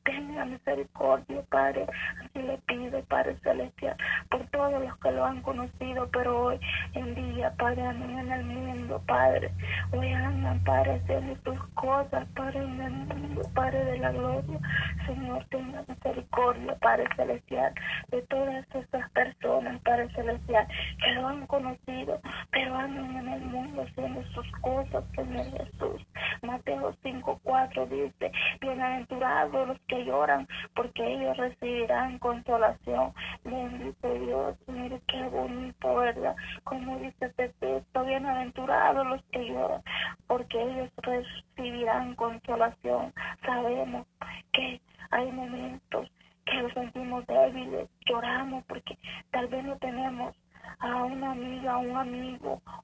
Tenga 0.05 0.45
misericordia, 0.45 1.43
Padre. 1.51 1.87
Así 2.25 2.43
le 2.43 2.59
pido, 2.67 3.03
Padre 3.05 3.37
Celestial, 3.43 3.97
por 4.31 4.45
todos 4.47 4.81
los 4.81 4.97
que 4.99 5.11
lo 5.11 5.25
han 5.25 5.43
conocido, 5.43 6.09
pero 6.13 6.45
hoy 6.47 6.61
en 6.95 7.15
día, 7.15 7.53
Padre, 7.57 7.83
en 7.85 8.33
el 8.33 8.45
mundo, 8.45 9.03
Padre. 9.07 9.51
Hoy 9.93 10.13
andan, 10.13 10.63
Padre, 10.65 10.95
haciendo 10.95 11.35
tus 11.41 11.59
cosas, 11.75 12.27
Padre, 12.35 12.61
en 12.61 12.81
el 12.81 12.93
mundo, 12.93 13.43
Padre 13.55 13.85
de 13.85 13.99
la 13.99 14.13
gloria. 14.13 14.59
Señor, 15.07 15.45
tenga 15.51 15.85
misericordia, 15.89 16.77
Padre 16.81 17.05
Celestial, 17.17 17.75
de 18.09 18.23
todas 18.23 18.65
estas 18.75 19.11
personas, 19.11 19.81
Padre 19.83 20.09
Celestial, 20.11 20.67
que 21.03 21.13
lo 21.13 21.29
han 21.29 21.47
conocido, 21.47 22.21
pero 22.51 22.75
andan 22.77 23.17
en 23.17 23.29
el 23.29 23.41
mundo 23.43 23.83
haciendo 23.83 24.23
sus 24.33 24.51
cosas, 24.63 25.05
Señor 25.15 25.47
Jesús. 25.53 26.07
Mateo 26.43 26.93
5.4 27.03 27.89
dice, 27.89 28.33
bienaventurados 28.61 29.57
los 29.65 29.79
que 29.89 30.05
lloran, 30.05 30.47
porque 30.75 31.15
ellos 31.15 31.37
recibirán 31.37 32.19
consolación. 32.19 33.13
Bendito 33.45 34.15
Dios, 34.15 34.57
mire 34.67 35.01
qué 35.07 35.23
bonito, 35.29 35.95
¿verdad? 35.97 36.37
Como 36.65 36.99
dice 36.99 37.27
este 37.27 37.49
texto, 37.61 38.05
bienaventurados 38.05 39.07
los 39.07 39.23
que 39.33 39.47
lloran, 39.47 39.83
porque 40.27 40.61
ellos 40.61 40.91
recibirán 40.97 42.15
consolación. 42.17 43.13
Sabemos 43.45 44.07
que 44.53 44.81
hay 45.11 45.31
momentos 45.33 46.11
que 46.45 46.63
nos 46.63 46.73
sentimos 46.73 47.27
débiles, 47.27 47.89
lloramos 48.07 48.65
porque 48.67 48.97
tal 49.31 49.49
vez 49.49 49.65
no 49.65 49.77
tenemos 49.79 50.35
a 50.79 51.05
una 51.05 51.33
amiga, 51.33 51.73
a 51.73 51.79
un 51.79 51.97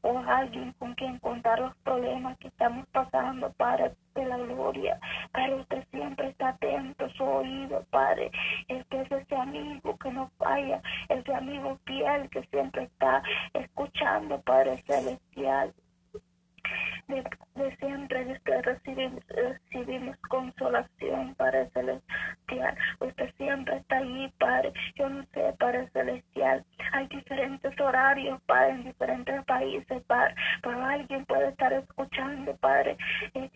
o 0.03 0.19
alguien 0.27 0.73
con 0.79 0.95
quien 0.95 1.19
contar 1.19 1.59
los 1.59 1.75
problemas 1.79 2.39
que 2.39 2.49
estamos 2.49 2.87
pasando, 2.93 3.53
Padre 3.53 3.93
de 4.15 4.25
la 4.27 4.37
gloria. 4.37 4.99
Padre, 5.33 5.55
usted 5.57 5.85
siempre 5.91 6.29
está 6.29 6.51
atento, 6.51 7.09
su 7.11 7.25
oído, 7.25 7.85
Padre. 7.91 8.31
Este 8.69 9.03
es 9.03 9.11
ese 9.11 9.37
amigo 9.37 9.97
que 9.99 10.11
no 10.11 10.31
falla, 10.39 10.83
ese 11.09 11.35
amigo 11.35 11.79
fiel 11.85 12.29
que 12.31 12.43
siempre 12.51 12.85
está 12.85 13.23
escuchando, 13.55 14.41
Padre 14.43 14.83
Celestial 14.87 15.73
de, 17.12 17.77
siempre 17.77 18.25
de 18.25 18.40
que 18.40 18.62
recibimos, 18.62 19.22
recibimos 19.29 20.16
consolación, 20.29 21.35
Padre 21.35 21.70
Celestial. 21.70 22.77
Usted 23.01 23.31
siempre 23.37 23.77
está 23.77 23.98
allí, 23.98 24.33
Padre. 24.38 24.72
Yo 24.96 25.09
no 25.09 25.25
sé, 25.35 25.55
Padre 25.59 25.88
Celestial. 25.92 26.64
Hay 26.92 27.07
diferentes 27.09 27.81
horarios, 27.81 28.40
Padre, 28.46 28.70
en 28.70 28.85
diferentes 28.85 29.44
países, 29.44 30.03
Padre. 30.05 30.35
Pero 30.62 30.85
alguien 30.85 31.25
puede 31.27 31.48
estar 31.48 31.72
escuchando, 31.72 32.57
Padre. 32.57 32.96
Eh, 33.35 33.51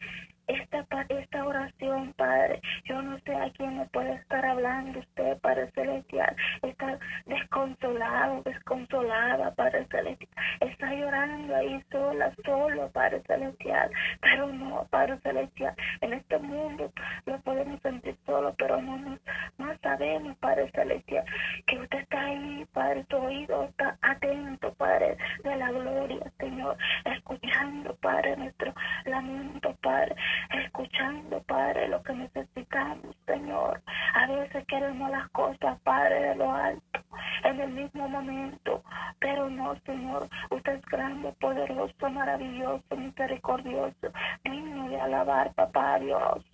esta, 0.47 0.87
esta 1.09 1.45
oración, 1.45 2.13
Padre. 2.15 2.61
Yo 2.85 3.03
no 3.03 3.19
sé 3.21 3.35
a 3.35 3.51
quién 3.51 3.79
me 3.79 3.87
puede 3.87 4.15
estar 4.15 4.45
hablando 4.45 5.01
usted, 5.01 5.39
Padre 5.39 5.71
Celestial. 5.73 6.37
Está 6.63 6.99
desconsolado, 7.27 8.43
desconsolada, 8.43 9.55
Padre 9.55 9.87
Celestial. 9.91 10.31
Está 10.61 10.95
llorando 10.95 11.57
ahí 11.57 11.83
sola, 11.91 12.33
solo, 12.45 12.91
Padre 12.91 13.23
Celestial. 13.27 13.91
Pero 14.21 14.53
no, 14.53 14.87
Padre 14.91 15.19
Celestial. 15.23 15.75
En 16.01 16.13
este 16.13 16.39
mundo 16.39 16.93
lo 17.27 17.41
podemos 17.41 17.81
sentir 17.83 18.17
solo, 18.25 18.55
pero 18.59 18.81
no, 18.81 19.19
no, 19.59 19.79
sabemos, 19.83 20.37
Padre 20.39 20.71
Celestial, 20.73 21.25
que 21.67 21.79
usted 21.79 21.99
está 21.99 22.21
ahí, 22.21 22.65
Padre. 22.73 23.05
Su 23.11 23.17
oído 23.17 23.65
está 23.65 23.97
atento, 24.03 24.73
Padre 24.75 25.17
de 25.43 25.57
la 25.57 25.71
gloria, 25.71 26.33
Señor. 26.39 26.77
Escuchando, 27.05 27.95
Padre, 27.97 28.37
nuestro 28.37 28.73
lamento, 29.05 29.75
Padre 29.83 30.15
escuchando, 30.51 31.43
Padre, 31.43 31.89
lo 31.89 32.03
que 32.03 32.13
necesitamos, 32.15 33.17
Señor. 33.27 33.83
A 34.15 34.27
veces 34.27 34.65
queremos 34.67 35.11
las 35.11 35.29
cosas, 35.31 35.79
Padre, 35.81 36.21
de 36.21 36.35
lo 36.37 36.53
alto, 36.53 37.01
en 37.45 37.61
el 37.61 37.71
mismo 37.71 38.09
momento, 38.09 38.83
pero 39.19 39.49
no, 39.49 39.75
Señor. 39.85 40.29
Usted 40.51 40.75
es 40.75 40.85
grande, 40.87 41.33
poderoso, 41.41 42.11
maravilloso, 42.11 42.97
misericordioso, 42.97 44.13
digno 44.45 44.89
de 44.89 45.01
alabar, 45.01 45.53
papá 45.55 45.99
Dios. 45.99 46.45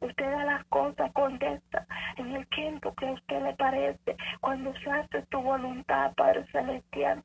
Usted 0.00 0.30
da 0.30 0.44
las 0.44 0.64
cosas, 0.66 1.10
contesta 1.12 1.86
en 2.16 2.34
el 2.34 2.46
tiempo 2.48 2.94
que 2.94 3.08
a 3.08 3.12
usted 3.12 3.42
le 3.42 3.54
parece, 3.54 4.16
cuando 4.40 4.74
se 4.74 4.90
hace 4.90 5.22
tu 5.22 5.40
voluntad, 5.40 6.12
Padre 6.14 6.44
Celestial. 6.52 7.22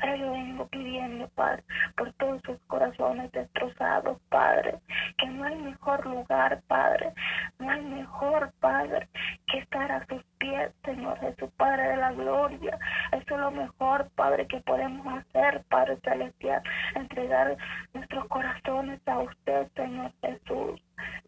Pero 0.00 0.16
yo 0.16 0.32
vengo 0.32 0.66
pidiendo, 0.68 1.28
Padre, 1.28 1.62
por 1.96 2.12
todos 2.14 2.42
sus 2.42 2.58
corazones 2.66 3.30
destrozados, 3.32 4.20
Padre, 4.28 4.78
que 5.18 5.26
no 5.26 5.44
hay 5.44 5.56
mejor 5.56 6.06
lugar, 6.06 6.60
Padre, 6.66 7.12
no 7.58 7.70
hay 7.70 7.82
mejor, 7.82 8.52
Padre, 8.60 9.08
que 9.46 9.58
estar 9.58 9.90
a 9.90 10.06
sus 10.06 10.22
pies, 10.38 10.72
Señor 10.84 11.18
Jesús, 11.20 11.50
Padre 11.56 11.88
de 11.88 11.96
la 11.96 12.12
gloria. 12.12 12.78
Eso 13.12 13.34
es 13.34 13.40
lo 13.40 13.50
mejor, 13.50 14.10
Padre, 14.14 14.46
que 14.46 14.60
podemos 14.60 15.06
hacer, 15.06 15.62
Padre 15.68 15.98
Celestial, 16.02 16.62
entregar 16.94 17.56
nuestros 17.94 18.26
corazones 18.28 19.00
a 19.06 19.18
usted, 19.20 19.68
Señor 19.74 20.12
Jesús 20.22 20.80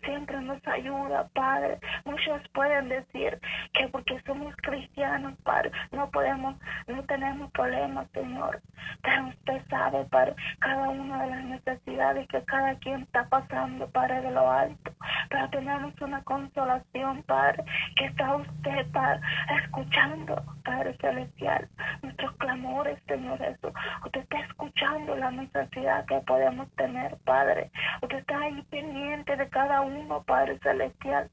siempre 0.05 0.41
nos 0.41 0.66
ayuda, 0.66 1.29
Padre. 1.35 1.79
Muchos 2.05 2.41
pueden 2.55 2.89
decir 2.89 3.39
que 3.74 3.89
porque 3.89 4.20
somos 4.26 4.55
cristianos, 4.57 5.35
Padre, 5.43 5.70
no 5.93 6.11
podemos, 6.11 6.57
no 6.87 7.03
tenemos 7.05 7.51
problemas, 7.53 8.07
Señor. 8.12 8.61
Pero 9.03 9.29
usted 9.29 9.62
sabe, 9.68 10.05
Padre, 10.07 10.35
cada 10.61 10.89
una 10.89 11.22
de 11.24 11.31
las 11.31 11.45
necesidades 11.45 12.29
que 12.29 12.43
cada 12.45 12.74
quien 12.76 13.03
está 13.03 13.29
pasando, 13.29 13.89
Padre, 13.91 14.22
de 14.22 14.31
lo 14.31 14.51
alto. 14.51 14.93
Pero 15.29 15.51
tenemos 15.51 16.01
una 16.01 16.22
consolación, 16.22 17.22
Padre, 17.24 17.64
que 17.97 18.07
está 18.07 18.37
usted, 18.37 18.91
Padre, 18.93 19.20
escuchando, 19.62 20.43
Padre 20.64 20.97
Celestial, 21.01 21.68
nuestros 22.03 22.33
clamores, 22.37 22.99
Señor 23.07 23.39
Jesús. 23.39 23.72
Usted 24.05 24.20
está 24.20 24.39
escuchando 24.41 25.16
la 25.16 25.31
necesidad 25.31 26.05
que 26.07 26.20
podemos 26.20 26.70
tener, 26.76 27.16
Padre. 27.24 27.70
Usted 28.03 28.18
está 28.18 28.39
ahí 28.41 28.62
pendiente 28.70 29.37
de 29.37 29.49
cada 29.49 29.68
uno, 29.81 30.23
Padre 30.23 30.59
Celestial. 30.62 31.31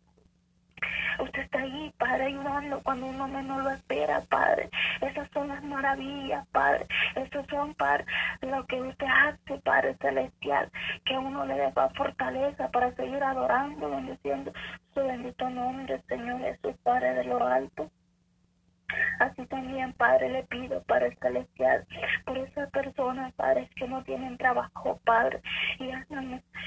Usted 1.19 1.41
está 1.43 1.59
ahí, 1.59 1.93
Padre, 1.97 2.25
ayudando 2.25 2.81
cuando 2.83 3.07
uno 3.07 3.27
menos 3.27 3.63
lo 3.63 3.69
espera, 3.71 4.21
Padre. 4.29 4.69
Esas 5.01 5.29
son 5.31 5.47
las 5.47 5.63
maravillas, 5.63 6.45
Padre. 6.49 6.85
Esas 7.15 7.47
son, 7.47 7.73
Padre, 7.75 8.05
lo 8.41 8.65
que 8.65 8.81
usted 8.81 9.07
hace, 9.07 9.57
Padre 9.61 9.95
Celestial. 10.01 10.69
Que 11.05 11.17
uno 11.17 11.45
le 11.45 11.55
dé 11.55 11.71
fortaleza 11.95 12.69
para 12.69 12.93
seguir 12.95 13.23
adorando, 13.23 13.89
bendiciendo 13.89 14.51
su 14.93 15.01
bendito 15.01 15.49
nombre, 15.49 16.01
Señor 16.07 16.39
Jesús, 16.41 16.75
Padre 16.83 17.13
de 17.13 17.23
lo 17.23 17.47
alto. 17.47 17.89
Así 19.19 19.45
también, 19.47 19.93
Padre, 19.93 20.29
le 20.29 20.43
pido, 20.43 20.83
Padre 20.83 21.15
Celestial, 21.21 21.85
por 22.25 22.37
esas 22.37 22.69
personas, 22.71 23.33
Padre, 23.33 23.69
que 23.75 23.87
no 23.87 24.03
tienen 24.03 24.37
trabajo, 24.37 24.99
Padre, 25.05 25.41
y, 25.79 25.89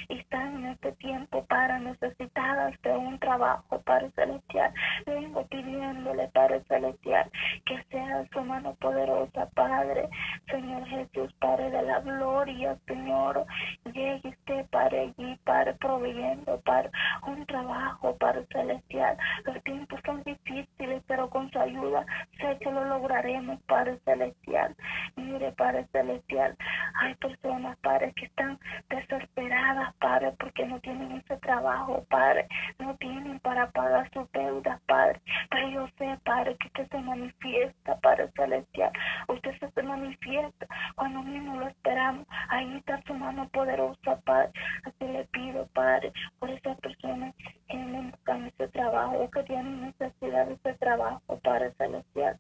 están 0.09 0.57
en 0.57 0.67
este 0.67 0.93
tiempo, 0.93 1.45
para 1.47 1.79
necesitadas 1.79 2.75
de 2.83 2.91
un 2.93 3.19
trabajo, 3.19 3.81
Padre 3.83 4.11
Celestial. 4.13 4.73
Vengo 5.07 5.47
pidiéndole, 5.47 6.29
Padre 6.29 6.63
Celestial, 6.69 7.31
que 7.67 7.83
sea 7.91 8.25
su 8.33 8.41
mano 8.41 8.75
poderosa, 8.77 9.49
Padre, 9.55 10.09
Señor 10.51 10.87
Jesús, 10.87 11.33
Padre 11.35 11.71
de 11.71 11.83
la 11.83 12.01
gloria, 12.01 12.77
Señor. 12.87 13.45
Llegue 13.93 14.29
usted, 14.29 14.67
Padre, 14.71 15.13
allí, 15.17 15.39
Padre, 15.45 15.75
proveyendo, 15.75 16.61
Padre, 16.61 16.91
un 17.27 17.45
trabajo, 17.47 18.17
Padre 18.17 18.47
Celestial. 18.51 19.17
Los 19.45 19.63
tiempos 19.65 20.01
son 20.05 20.23
difíciles, 20.25 21.03
pero 21.07 21.29
con 21.29 21.51
su 21.51 21.59
ayuda 21.59 22.07
sé 22.39 22.59
que 22.61 22.71
lo 22.71 22.85
lograremos, 22.85 23.61
Padre 23.63 23.99
Celestial. 24.05 24.75
Mire, 25.17 25.53
Padre 25.53 25.87
Celestial, 25.93 26.57
hay 27.01 27.15
personas, 27.17 27.77
Padre, 27.79 28.13
que 28.15 28.27
están 28.27 28.59
desesperadas, 28.89 29.95
Padre, 29.97 30.33
porque 30.39 30.67
no 30.67 30.81
tienen 30.81 31.13
ese 31.13 31.37
trabajo, 31.39 32.05
Padre, 32.09 32.47
no 32.79 32.97
tienen 32.97 33.39
para 33.41 33.71
pagar 33.71 34.11
sus 34.13 34.31
deudas, 34.33 34.81
Padre. 34.87 35.21
Pero 35.51 35.69
yo 35.69 35.89
sé, 35.99 36.19
Padre, 36.25 36.57
que 36.57 36.67
usted 36.69 36.89
se 36.89 36.99
manifiesta, 36.99 37.99
Padre 38.01 38.31
Celestial. 38.37 38.93
Usted 39.29 39.59
se 39.59 39.69
manifiesta 39.89 40.67
cuando 40.95 41.23
mismo 41.23 41.57
lo 41.57 41.69
esperamos. 41.69 42.27
Ahí 42.51 42.77
está 42.77 43.03
su 43.07 43.15
mano 43.15 43.49
poderosa, 43.49 44.21
Padre. 44.25 44.53
Así 44.85 45.13
le 45.13 45.25
pido, 45.27 45.67
Padre, 45.73 46.13
por 46.39 46.51
esas 46.51 46.79
personas 46.79 47.35
que 47.69 47.77
buscan 47.77 48.47
ese 48.47 48.69
trabajo 48.69 49.31
que 49.31 49.43
tienen 49.45 49.81
necesidad 49.81 50.47
de 50.47 50.55
ese 50.55 50.75
trabajo, 50.79 51.39
Padre 51.43 51.73
Celestial. 51.79 52.39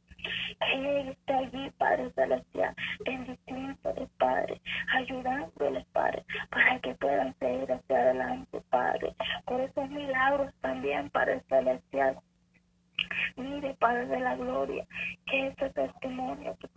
Él 0.74 1.08
está 1.08 1.38
allí, 1.38 1.70
Padre 1.78 2.10
Celestial, 2.14 2.74
bendiciéndoles, 3.04 4.08
Padre, 4.18 4.60
ayudándoles, 4.94 5.86
Padre, 5.92 6.24
para 6.50 6.78
que 6.80 6.94
puedan 6.94 7.34
seguir 7.38 7.72
hacia 7.72 7.96
adelante, 7.96 8.60
Padre. 8.70 9.14
Por 9.46 9.60
esos 9.60 9.88
milagros 9.90 10.52
también, 10.60 11.10
Padre 11.10 11.42
Celestial. 11.48 12.18
Mire, 13.36 13.74
Padre 13.74 14.06
de 14.06 14.20
la 14.20 14.34
Gloria, 14.34 14.84
que 15.26 15.48
ese 15.48 15.70
testimonio 15.70 16.56
que 16.58 16.67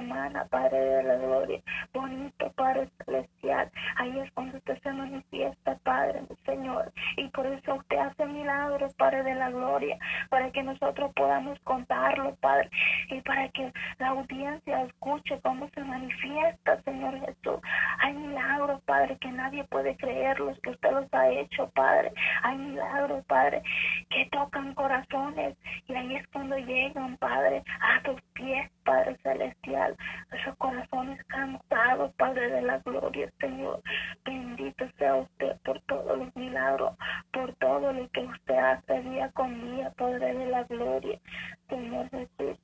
hermana, 0.00 0.46
Padre 0.46 0.78
de 0.78 1.02
la 1.02 1.14
Gloria, 1.16 1.60
bonito, 1.92 2.52
Padre 2.56 2.88
Celestial, 3.04 3.70
ahí 3.96 4.18
es 4.18 4.30
cuando 4.32 4.56
usted 4.56 4.78
se 4.82 4.92
manifiesta, 4.92 5.78
Padre, 5.82 6.22
Señor, 6.44 6.92
y 7.16 7.28
por 7.28 7.46
eso 7.46 7.74
usted 7.74 7.98
hace 7.98 8.26
milagros, 8.26 8.94
Padre 8.94 9.22
de 9.22 9.34
la 9.34 9.50
Gloria, 9.50 9.98
para 10.30 10.50
que 10.50 10.62
nosotros 10.62 11.12
podamos 11.14 11.58
contarlo, 11.60 12.34
Padre, 12.36 12.70
y 13.10 13.20
para 13.20 13.48
que 13.50 13.72
la 13.98 14.08
audiencia 14.08 14.82
escuche 14.82 15.38
cómo 15.42 15.68
se 15.74 15.84
manifiesta, 15.84 16.80
Señor 16.82 17.18
Jesús. 17.20 17.60
Hay 18.00 18.14
milagros, 18.14 18.80
Padre, 18.84 19.16
que 19.20 19.30
nadie 19.30 19.64
puede 19.64 19.96
creerlos, 19.96 20.58
que 20.62 20.70
usted 20.70 20.92
los 20.92 21.12
ha 21.12 21.28
hecho, 21.28 21.70
Padre. 21.70 22.12
Hay 22.42 22.56
milagros, 22.56 23.24
Padre, 23.26 23.62
que 24.08 24.26
tocan 24.30 24.74
corazones 24.74 25.56
y 25.86 25.94
ahí 25.94 26.16
es 26.16 26.26
cuando 26.28 26.56
llegan, 26.56 27.16
Padre, 27.18 27.62
a 27.80 28.02
tus 28.02 28.20
pies, 28.34 28.70
Padre 28.84 29.16
Celestial, 29.22 29.96
esos 30.32 30.56
corazones 30.56 31.22
cansados, 31.24 32.12
Padre 32.14 32.50
de 32.50 32.62
la 32.62 32.78
gloria, 32.78 33.30
Señor. 33.40 33.82
Bendito 34.24 34.86
sea 34.98 35.16
usted 35.16 35.56
por 35.64 35.80
todos 35.82 36.18
los 36.18 36.34
milagros, 36.36 36.96
por 37.32 37.54
todo 37.56 37.92
lo 37.92 38.08
que 38.10 38.20
usted 38.20 38.58
hace 38.58 39.02
día 39.02 39.30
con 39.32 39.76
día, 39.76 39.90
Padre 39.96 40.34
de 40.34 40.46
la 40.46 40.64
gloria, 40.64 41.18
Señor 41.68 42.08
Jesús. 42.10 42.58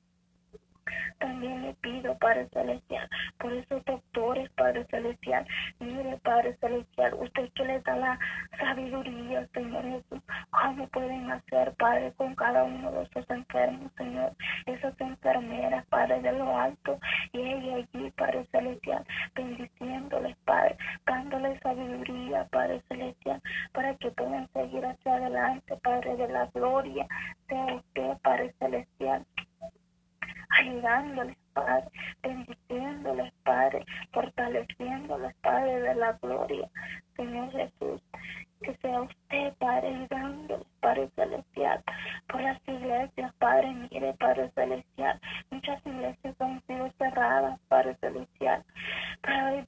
También 1.19 1.63
le 1.63 1.73
pido, 1.75 2.17
Padre 2.17 2.47
Celestial, 2.53 3.09
por 3.39 3.51
esos 3.51 3.83
doctores, 3.85 4.49
Padre 4.51 4.85
Celestial. 4.85 5.45
Mire, 5.79 6.17
Padre 6.23 6.53
Celestial, 6.53 7.13
usted 7.15 7.49
que 7.53 7.65
le 7.65 7.79
da 7.81 7.95
la 7.95 8.19
sabiduría, 8.57 9.47
Señor 9.53 9.83
Jesús, 9.83 10.21
¿cómo 10.51 10.87
pueden 10.87 11.29
hacer, 11.31 11.73
Padre, 11.75 12.13
con 12.15 12.35
cada 12.35 12.63
uno 12.63 12.91
de 12.91 13.03
esos 13.03 13.29
enfermos, 13.29 13.91
Señor? 13.97 14.33
Esas 14.65 14.99
enfermeras, 15.01 15.85
Padre 15.87 16.21
de 16.21 16.31
lo 16.33 16.57
alto, 16.57 16.99
y 17.33 17.39
ella 17.39 17.75
allí, 17.75 18.11
Padre 18.11 18.45
Celestial, 18.51 19.03
bendiciéndoles, 19.35 20.37
Padre, 20.45 20.77
dándoles 21.05 21.59
sabiduría, 21.61 22.45
Padre 22.51 22.81
Celestial, 22.87 23.41
para 23.73 23.95
que 23.95 24.11
puedan 24.11 24.47
seguir 24.53 24.85
hacia 24.85 25.15
adelante, 25.15 25.75
Padre 25.83 26.15
de 26.15 26.27
la 26.27 26.45
gloria, 26.53 27.07
sea 27.47 27.65
usted, 27.73 28.17
Padre 28.21 28.53
Celestial 28.59 29.25
ayudándoles, 30.67 31.37
Padre, 31.53 31.87
bendiciéndoles, 32.21 33.33
Padre, 33.43 33.85
fortaleciéndoles, 34.11 35.33
Padre 35.41 35.81
de 35.81 35.95
la 35.95 36.11
gloria, 36.21 36.69
Señor 37.15 37.51
Jesús. 37.51 38.01
Que 38.61 38.75
sea 38.77 39.01
usted, 39.01 39.53
Padre, 39.59 39.87
ayudándoles, 39.87 40.67
Padre 40.81 41.09
Celestial, 41.15 41.83
por 42.27 42.41
las 42.41 42.59
iglesias, 42.67 43.33
Padre, 43.37 43.73
mire, 43.91 44.13
Padre 44.13 44.51
Celestial. 44.55 45.19
Muchas 45.51 45.85
iglesias 45.85 46.35
han 46.39 46.61
sido 46.65 46.91
cerradas, 46.97 47.59
Padre 47.67 47.95
Celestial. 48.01 48.63
Padre, 49.21 49.67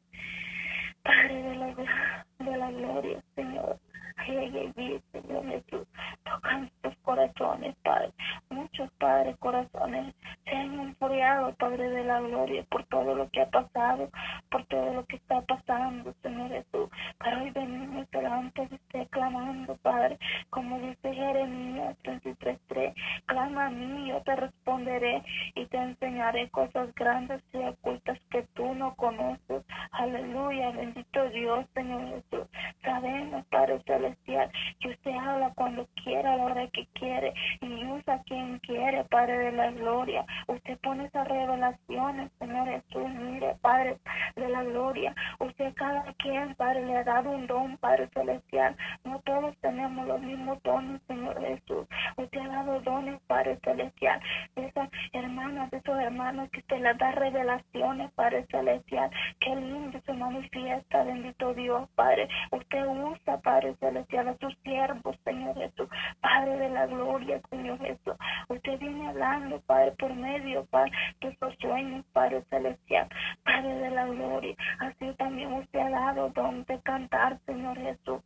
Padre 1.04 1.36
de 1.36 1.56
la, 1.56 2.26
de 2.40 2.58
la 2.58 2.72
gloria, 2.72 3.24
Señor. 3.36 3.80
Ay, 4.20 5.02
Señor 5.12 5.46
Jesús, 5.46 5.88
tocan 6.24 6.70
sus 6.84 6.96
corazones, 6.98 7.76
Padre. 7.84 8.12
Muchos 8.50 8.92
padres, 9.00 9.38
corazones 9.38 10.14
se 10.44 10.56
han 10.56 10.80
enfriado, 10.80 11.54
Padre 11.56 11.90
de 11.90 12.04
la 12.04 12.20
gloria, 12.20 12.64
por 12.70 12.84
todo 12.86 13.16
lo 13.16 13.30
que 13.30 13.42
ha 13.42 13.50
pasado, 13.50 14.10
por 14.52 14.66
todo 14.66 14.94
lo 14.94 15.06
que 15.06 15.16
está 15.16 15.42
pasando, 15.42 16.14
Señor 16.22 16.50
Jesús. 16.50 16.90
Pero 17.20 17.42
hoy 17.42 17.52
venimos 17.52 18.10
delante 18.12 18.68
de 18.68 18.76
usted 18.76 19.08
clamando, 19.10 19.76
Padre, 19.78 20.20
como 20.50 20.80
dice 20.80 21.14
Jeremías 21.14 21.98
33.3, 22.04 22.94
clama 23.26 23.68
a 23.68 23.70
mí, 23.70 24.10
yo 24.10 24.22
te 24.24 24.36
responderé 24.36 25.24
y 25.56 25.66
te 25.68 25.78
enseñaré 25.78 26.50
cosas 26.50 26.94
grandes 26.96 27.42
y 27.54 27.58
ocultas 27.58 28.20
que 28.30 28.44
tú 28.54 28.74
no 28.76 28.96
conoces. 28.96 29.64
Aleluya, 29.92 30.72
bendito 30.72 31.30
Dios, 31.30 31.66
Señor 31.74 32.02
Jesús. 32.10 32.48
Sabemos, 32.84 33.46
Padre 33.48 33.76
Celestial, 34.10 34.52
que 34.80 34.90
usted 34.90 35.12
habla 35.12 35.52
cuando 35.56 35.88
quiera, 36.04 36.34
a 36.34 36.38
la 36.38 36.68
que 36.68 36.88
quiere 36.94 37.34
y 37.62 37.86
usa 37.86 38.22
quien 38.26 38.60
quiere, 38.60 39.04
Padre 39.06 39.38
de 39.38 39.52
la 39.52 39.72
gloria. 39.72 40.26
Usted 40.48 40.78
pone 40.80 41.06
esas 41.06 41.28
revelaciones, 41.28 42.32
Señor 42.40 42.68
Jesús, 42.68 43.10
mire, 43.10 43.56
Padre 43.62 43.98
de 44.36 44.50
la 44.50 44.64
gloria. 44.64 45.16
Usted 45.40 45.74
cada 45.76 46.04
quien, 46.14 46.56
Padre, 46.56 46.86
le 46.86 46.98
ha 46.98 47.04
dado 47.04 47.32
un 47.32 47.48
don, 47.48 47.78
Padre 47.78 48.10
Celestial. 48.14 48.76
No 49.04 49.20
todos 49.20 49.56
tenemos 49.58 50.08
los 50.08 50.22
mismos 50.22 50.62
dones, 50.64 51.02
Señor 51.08 51.40
Jesús. 51.42 51.88
Usted 52.18 52.40
ha 52.40 52.48
dado 52.48 52.80
dones, 52.82 53.20
Padre 53.28 53.58
Celestial. 53.64 54.20
Esas 54.56 54.90
hermanas, 55.14 55.72
esos 55.74 56.00
hermanos 56.00 56.50
que 56.52 56.60
usted 56.60 56.82
les 56.82 56.98
da 56.98 57.12
revelaciones, 57.12 58.12
Padre 58.12 58.46
Celestial. 58.50 59.10
Qué 59.40 59.56
lindo 59.56 60.00
se 60.06 60.14
manifiesta, 60.14 61.04
bendito 61.04 61.54
Dios, 61.54 61.88
Padre. 61.96 62.28
Usted 62.52 62.86
usa, 62.88 63.38
Padre 63.42 63.76
Celestial, 63.80 63.99
a 64.00 64.38
sus 64.38 64.58
siervos, 64.64 65.18
Señor 65.26 65.56
Jesús. 65.56 65.90
Padre 66.22 66.58
de 66.58 66.70
la 66.70 66.86
gloria, 66.88 67.42
Señor 67.50 67.80
Jesús. 67.80 68.16
Usted 68.48 68.80
viene 68.80 69.10
hablando, 69.10 69.60
Padre, 69.62 69.92
por 70.00 70.14
medio, 70.14 70.66
Padre, 70.66 70.92
de 71.22 71.36
sus 71.38 71.56
sueños, 71.60 72.06
Padre 72.14 72.44
Celestial, 72.50 73.08
Padre 73.44 73.74
de 73.76 73.90
la 73.92 74.06
gloria. 74.06 74.56
Así 74.80 75.14
también 75.18 75.54
usted 75.54 75.80
ha 75.80 75.90
dado 75.90 76.30
donde 76.30 76.80
cantar, 76.82 77.40
Señor 77.46 77.78
Jesús. 77.78 78.22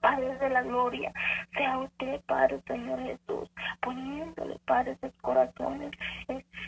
Padre 0.00 0.36
de 0.38 0.50
la 0.50 0.62
gloria, 0.62 1.12
sea 1.56 1.78
usted, 1.78 2.20
Padre 2.26 2.60
Señor 2.68 3.00
Jesús, 3.02 3.50
poniéndole, 3.80 4.56
Padre, 4.64 4.96
sus 5.00 5.12
corazones, 5.20 5.90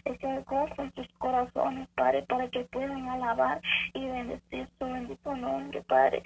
ese 0.04 0.42
gozo 0.46 0.82
en 0.82 0.92
sus 0.94 1.06
corazones, 1.18 1.88
Padre, 1.94 2.24
para 2.24 2.48
que 2.48 2.64
puedan 2.64 3.08
alabar 3.08 3.60
y 3.94 4.04
bendecir 4.04 4.68
su 4.78 4.84
bendito 4.84 5.36
nombre, 5.36 5.80
Padre. 5.82 6.22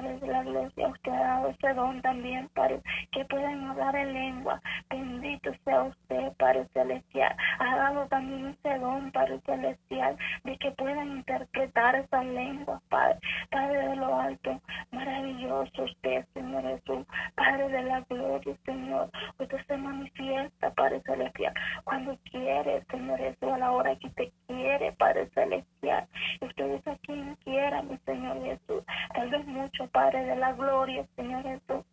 Mire, 0.00 0.18
Padre 0.18 0.18
de 0.20 0.32
la 0.32 0.42
gloria, 0.42 0.88
usted 0.88 1.12
ha 1.12 1.20
dado 1.20 1.48
ese 1.48 1.74
don 1.74 2.00
también, 2.02 2.48
Padre, 2.54 2.80
que 3.10 3.24
puedan 3.24 3.64
hablar 3.64 3.96
en 3.96 4.12
lengua. 4.12 4.60
Bendito 4.90 5.52
sea 5.64 5.82
usted, 5.84 6.32
Padre 6.38 6.66
Celestial. 6.72 7.36
Ha 7.58 7.76
dado 7.76 8.06
también 8.06 8.46
ese 8.46 8.78
don, 8.78 9.10
Padre 9.10 9.40
Celestial, 9.44 10.16
de 10.44 10.56
que 10.58 10.70
puedan 10.72 11.08
interpretar 11.16 11.96
esas 11.96 12.24
lenguas, 12.26 12.80
Padre. 12.88 13.18
Padre 13.50 13.88
de 13.88 13.96
lo 13.96 14.20
alto, 14.20 14.60
maravilloso 14.92 15.82
usted, 15.82 16.24
Señor 16.34 16.62
Jesús. 16.62 17.06
Padre 17.34 17.68
de 17.68 17.82
la 17.82 18.00
gloria, 18.02 18.54
Señor. 18.64 19.10
Usted 19.38 19.66
se 19.66 19.76
manifiesta, 19.76 20.70
Padre 20.74 21.00
Celestial, 21.06 21.54
cuando 21.84 22.16
quiere, 22.30 22.84
Señor 22.90 23.18
Jesús, 23.18 23.52
a 23.52 23.58
la 23.58 23.72
hora 23.72 23.96
que 23.96 24.10
te 24.10 24.32
quiere, 24.46 24.92
Padre 24.92 25.28
Celestial. 25.34 26.06
Ustedes 26.40 26.86
a 26.86 26.96
quien 26.98 27.34
quiera, 27.44 27.82
mi 27.82 27.96
Señor 28.06 28.40
Jesús. 28.42 28.84
Tal 29.14 29.30
vez 29.30 29.46
mucho, 29.46 29.86
Padre 29.88 30.24
de 30.24 30.36
la 30.36 30.52
gloria, 30.52 31.06
Señor 31.16 31.42
Jesús. 31.42 31.84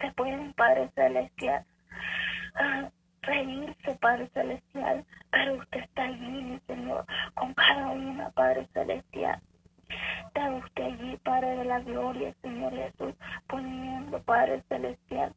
Se 0.00 0.10
pueden, 0.12 0.52
Padre 0.54 0.88
Celestial, 0.94 1.64
ah, 2.54 2.88
reírse, 3.22 3.94
Padre 4.00 4.28
Celestial, 4.32 5.04
pero 5.30 5.54
usted 5.56 5.80
está 5.80 6.04
allí, 6.04 6.42
mi 6.42 6.58
Señor, 6.66 7.04
con 7.34 7.52
cada 7.54 7.90
una, 7.90 8.30
Padre 8.30 8.66
Celestial. 8.72 9.40
Está 10.26 10.50
usted 10.50 10.84
allí, 10.84 11.16
Padre 11.18 11.56
de 11.56 11.64
la 11.64 11.80
gloria, 11.80 12.34
Señor 12.42 12.72
Jesús, 12.72 13.14
poniendo, 13.46 14.22
Padre 14.22 14.62
Celestial, 14.68 15.34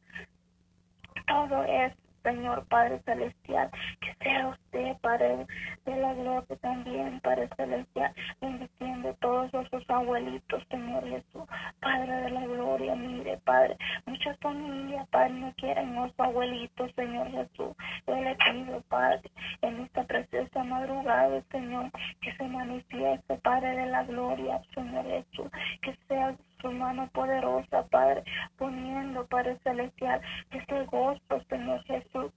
todo 1.26 1.64
es 1.64 1.92
Señor 2.24 2.66
Padre 2.68 3.00
Celestial, 3.04 3.70
que 4.00 4.14
sea 4.24 4.48
usted, 4.48 4.96
Padre 5.02 5.46
de 5.84 5.96
la 5.96 6.14
gloria 6.14 6.56
también, 6.62 7.20
Padre 7.20 7.50
Celestial, 7.54 8.14
bendiciendo 8.40 9.14
todos 9.20 9.52
esos 9.52 9.84
abuelitos, 9.90 10.62
Señor 10.70 11.06
Jesús, 11.06 11.44
Padre 11.80 12.12
de 12.22 12.30
la 12.30 12.46
gloria, 12.46 12.94
mire, 12.94 13.36
Padre, 13.44 13.76
muchas 14.06 14.38
familias, 14.38 15.06
Padre, 15.10 15.34
no 15.34 15.52
quieren 15.58 15.94
los 15.94 16.12
abuelitos, 16.18 16.90
Señor 16.96 17.30
Jesús, 17.30 17.76
yo 18.06 18.16
le 18.16 18.34
pido, 18.36 18.80
Padre, 18.88 19.30
en 19.60 19.80
esta 19.80 20.04
preciosa 20.04 20.64
madrugada, 20.64 21.42
Señor, 21.50 21.90
que 22.22 22.34
se 22.36 22.48
manifieste, 22.48 23.36
Padre 23.42 23.76
de 23.76 23.86
la 23.86 24.02
gloria, 24.04 24.62
Señor 24.74 25.04
Jesús, 25.04 25.50
que 25.82 25.94
sea 26.08 26.34
su 26.64 26.72
mano 26.72 27.06
poderosa, 27.12 27.86
Padre, 27.90 28.24
poniendo, 28.56 29.26
Padre 29.26 29.58
Celestial, 29.62 30.22
ese 30.50 30.84
gozo, 30.86 31.42
Señor 31.50 31.84
Jesús 31.84 32.32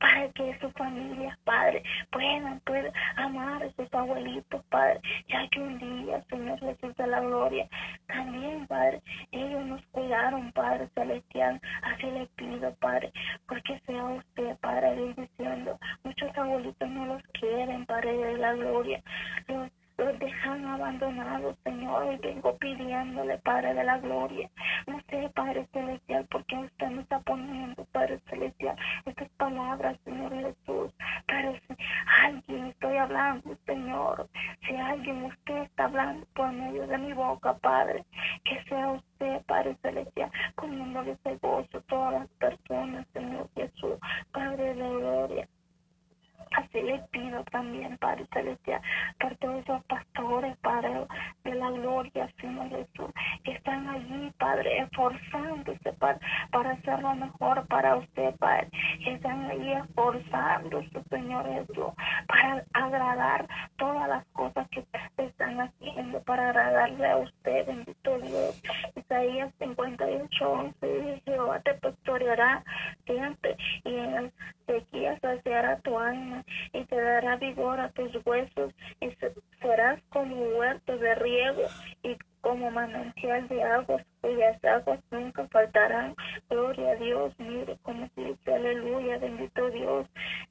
para 0.00 0.28
que 0.32 0.58
sus 0.60 0.72
familias, 0.74 1.38
Padre, 1.44 1.82
puedan, 2.10 2.60
puedan 2.60 2.92
amar 3.16 3.62
a 3.62 3.72
sus 3.72 3.92
abuelitos, 3.94 4.62
Padre, 4.68 5.00
ya 5.28 5.48
que 5.48 5.60
un 5.60 5.78
día, 5.78 6.22
Señor 6.28 6.58
Jesús 6.60 6.94
de 6.96 7.06
la 7.06 7.20
gloria, 7.20 7.68
también, 8.06 8.66
Padre, 8.66 9.00
ellos 9.32 9.64
nos 9.64 9.86
cuidaron, 9.86 10.52
Padre 10.52 10.88
Celestial, 10.94 11.60
así 11.82 12.10
le 12.10 12.26
pido, 12.36 12.74
Padre, 12.76 13.12
porque 13.64 13.80
sea 13.86 14.04
usted, 14.04 14.56
Padre, 14.58 14.94
bendiciendo. 14.94 15.78
Muchos 16.02 16.36
abuelitos 16.36 16.88
no 16.88 17.06
los 17.06 17.22
quieren, 17.32 17.86
Padre 17.86 18.16
de 18.16 18.38
la 18.38 18.52
gloria, 18.54 19.02
los 19.48 19.70
los 19.96 20.18
dejan 20.18 20.64
abandonados, 20.64 21.56
Señor, 21.62 22.14
y 22.14 22.16
vengo 22.16 22.56
pidiéndole, 22.56 23.38
Padre 23.38 23.74
de 23.74 23.84
la 23.84 23.98
gloria. 23.98 24.50
No 24.86 25.00
sé, 25.08 25.30
Padre 25.34 25.68
Celestial, 25.72 26.26
por 26.26 26.44
qué 26.46 26.56
usted 26.56 26.88
me 26.88 27.02
está 27.02 27.20
poniendo, 27.20 27.84
Padre 27.92 28.18
Celestial, 28.28 28.76
estas 29.06 29.28
palabras, 29.36 29.96
Señor 30.04 30.32
Jesús. 30.32 30.92
Pero 31.26 31.54
si 31.54 31.76
alguien 32.22 32.66
estoy 32.66 32.96
hablando, 32.96 33.56
Señor, 33.66 34.28
si 34.66 34.74
alguien 34.74 35.24
usted 35.24 35.58
está 35.58 35.84
hablando 35.84 36.26
por 36.34 36.50
medio 36.52 36.86
de 36.88 36.98
mi 36.98 37.12
boca, 37.12 37.54
Padre, 37.54 38.04
que 38.44 38.62
sea 38.64 38.90
usted, 38.90 39.42
Padre 39.46 39.76
Celestial, 39.80 40.30
poniéndole 40.56 41.12
ese 41.12 41.36
gozo 41.36 41.78
a 41.78 41.80
todas 41.82 42.12
las 42.14 42.28
personas, 42.30 43.06
Señor 43.12 43.48
Jesús, 43.54 43.96
Padre 44.32 44.74
de 44.74 44.74
la 44.74 44.88
gloria. 44.88 45.48
Así 46.54 46.80
le 46.82 46.98
pido 47.10 47.42
también, 47.44 47.98
Padre 47.98 48.26
Celestial, 48.32 48.80
por 49.18 49.34
todos 49.36 49.64
esos 49.64 49.84
pastores, 49.86 50.56
Padre 50.58 51.06
de 51.42 51.54
la 51.54 51.70
gloria, 51.70 52.30
Señor 52.40 52.68
Jesús, 52.68 53.10
que 53.42 53.52
están 53.52 53.88
allí, 53.88 54.32
Padre, 54.38 54.78
esforzándose, 54.78 55.92
Padre, 55.94 56.20
para 56.52 56.70
hacer 56.72 57.00
lo 57.00 57.14
mejor 57.16 57.66
para 57.66 57.96
usted, 57.96 58.36
Padre. 58.36 58.68
Que 59.02 59.14
están 59.14 59.50
allí 59.50 59.72
esforzándose, 59.72 61.02
Señor 61.10 61.44
Jesús, 61.46 61.92
para 62.28 62.64
agradar 62.72 63.48
todas 63.76 64.08
las 64.08 64.24
cosas 64.26 64.68
que 64.68 64.84
están 65.16 65.60
haciendo, 65.60 66.22
para 66.22 66.50
agradarle 66.50 67.10
a 67.10 67.16
usted, 67.16 67.66
bendito 67.66 68.18
Dios. 68.18 68.62
Isaías 68.94 69.52
58, 69.58 70.50
11, 70.50 71.22
Jehová 71.24 71.60
te 71.60 71.74
pastoreará 71.74 72.62
siempre 73.06 73.56
y 73.84 73.96
en 73.96 74.14
el 74.14 74.32
sequía 74.66 75.18
saciará 75.20 75.78
tu 75.80 75.98
alma 75.98 76.44
y 76.72 76.84
te 76.84 77.00
dará 77.00 77.36
vigor 77.36 77.80
a 77.80 77.90
tus 77.90 78.14
huesos 78.24 78.72
y 79.00 79.10
serás 79.60 80.00
como 80.10 80.36
huerto 80.56 80.96
de 80.98 81.14
riego 81.16 81.62
y 82.02 82.16
como 82.40 82.70
manantial 82.70 83.48
de 83.48 83.62
aguas 83.62 84.04
cuyas 84.24 84.64
aguas 84.64 85.00
nunca 85.10 85.46
faltarán. 85.48 86.14
Gloria 86.48 86.92
a 86.92 86.96
Dios, 86.96 87.34
mire 87.38 87.76
como 87.82 88.08
dice, 88.16 88.54
aleluya, 88.54 89.18
bendito 89.18 89.70
Dios. 89.70 90.06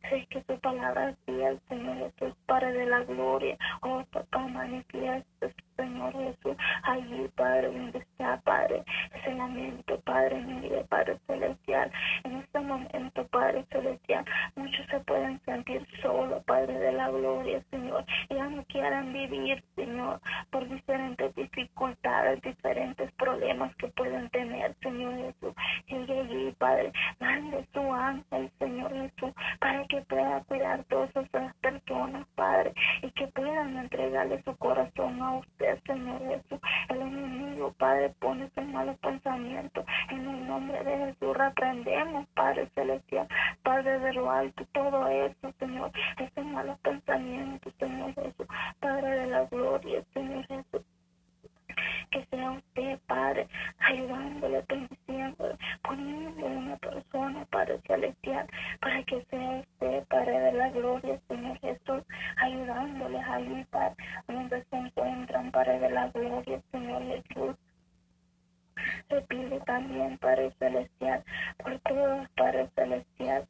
Sé 0.09 0.27
que 0.29 0.41
tu 0.41 0.59
palabra 0.59 1.09
es 1.09 1.17
fiel, 1.25 1.59
Señor 1.69 1.97
Jesús, 1.97 2.35
Padre 2.45 2.73
de 2.73 2.85
la 2.85 2.99
gloria. 3.03 3.57
Oh, 3.81 4.03
papá, 4.11 4.47
manifiesta, 4.47 5.47
Señor 5.75 6.13
Jesús, 6.13 6.55
allí, 6.83 7.27
Padre, 7.35 7.67
donde 7.67 7.97
está, 7.97 8.39
Padre, 8.41 8.83
ese 9.15 9.33
lamento, 9.33 9.99
Padre, 10.01 10.39
mire, 10.41 10.83
Padre 10.85 11.17
celestial. 11.25 11.91
En 12.25 12.37
este 12.37 12.59
momento, 12.59 13.27
Padre 13.27 13.65
celestial, 13.71 14.23
muchos 14.55 14.85
se 14.87 14.99
pueden 14.99 15.41
sentir 15.45 15.85
solos, 16.01 16.43
Padre 16.45 16.77
de 16.77 16.91
la 16.91 17.09
gloria, 17.09 17.63
Señor. 17.71 18.05
Ya 18.29 18.47
no 18.47 18.63
quieran 18.65 19.13
vivir, 19.13 19.63
Señor, 19.75 20.19
por 20.51 20.67
diferentes 20.69 21.33
dificultades, 21.33 22.41
diferentes 22.41 23.11
problemas 23.13 23.63
que 23.77 23.87
pueden 23.89 24.29
tener, 24.29 24.75
Señor 24.81 25.15
Jesús. 25.15 25.53
Llegue 25.87 26.19
allí, 26.19 26.55
Padre, 26.57 26.91
mande 27.19 27.67
su 27.73 27.93
ángel, 27.93 28.51
Señor 28.59 28.91
Jesús, 28.91 29.33
para 29.59 29.85
que 29.85 30.01
pueda 30.01 30.41
cuidar 30.41 30.83
todas 30.85 31.09
esas 31.15 31.55
personas, 31.55 32.27
Padre, 32.35 32.73
y 33.01 33.11
que 33.11 33.27
puedan 33.27 33.77
entregarle 33.77 34.41
su 34.43 34.55
corazón 34.57 35.21
a 35.21 35.37
usted, 35.37 35.79
Señor 35.85 36.19
Jesús. 36.21 36.59
El 36.89 37.01
enemigo, 37.01 37.73
Padre, 37.77 38.13
pone 38.19 38.49
sus 38.55 38.65
malos 38.65 38.97
pensamientos. 38.99 39.85
En 40.09 40.27
el 40.27 40.47
nombre 40.47 40.83
de 40.83 40.97
Jesús 40.97 41.37
reprendemos, 41.37 42.27
Padre 42.33 42.69
Celestial, 42.75 43.27
Padre 43.63 43.99
de 43.99 44.13
lo 44.13 44.31
alto, 44.31 44.65
todo 44.71 45.07
eso, 45.07 45.53
Señor, 45.59 45.91
esos 46.17 46.45
malos 46.45 46.79
pensamientos, 46.79 47.73
Señor 47.79 48.13
Jesús, 48.15 48.47
Padre 48.79 49.09
de 49.19 49.27
la 49.27 49.45
gloria, 49.45 50.03
Señor 50.13 50.45
Jesús 50.47 50.81
que 52.13 52.25
sea 52.29 52.51
usted, 52.51 52.99
Padre, 53.07 53.47
ayudándole, 53.79 54.63
bendiciéndole, 54.69 55.57
poniendo 55.81 56.45
una 56.45 56.77
persona, 56.77 57.43
Padre 57.45 57.79
Celestial, 57.87 58.47
para 58.79 59.03
que 59.03 59.19
sea 59.21 59.49
usted, 59.61 60.03
Padre 60.07 60.39
de 60.39 60.51
la 60.53 60.69
gloria, 60.69 61.19
Señor 61.27 61.59
Jesús, 61.59 62.03
ayudándoles 62.37 63.23
ahí, 63.27 63.65
Padre, 63.71 63.95
donde 64.27 64.63
se 64.63 64.75
encuentran, 64.75 65.51
Padre 65.51 65.79
de 65.79 65.89
la 65.89 66.07
gloria, 66.09 66.61
Señor 66.71 67.03
Jesús. 67.03 67.55
Le 69.09 69.21
pido 69.21 69.59
también, 69.61 70.17
Padre 70.19 70.51
Celestial, 70.59 71.23
por 71.57 71.79
todos, 71.79 72.29
Padre 72.35 72.69
Celestial, 72.75 73.47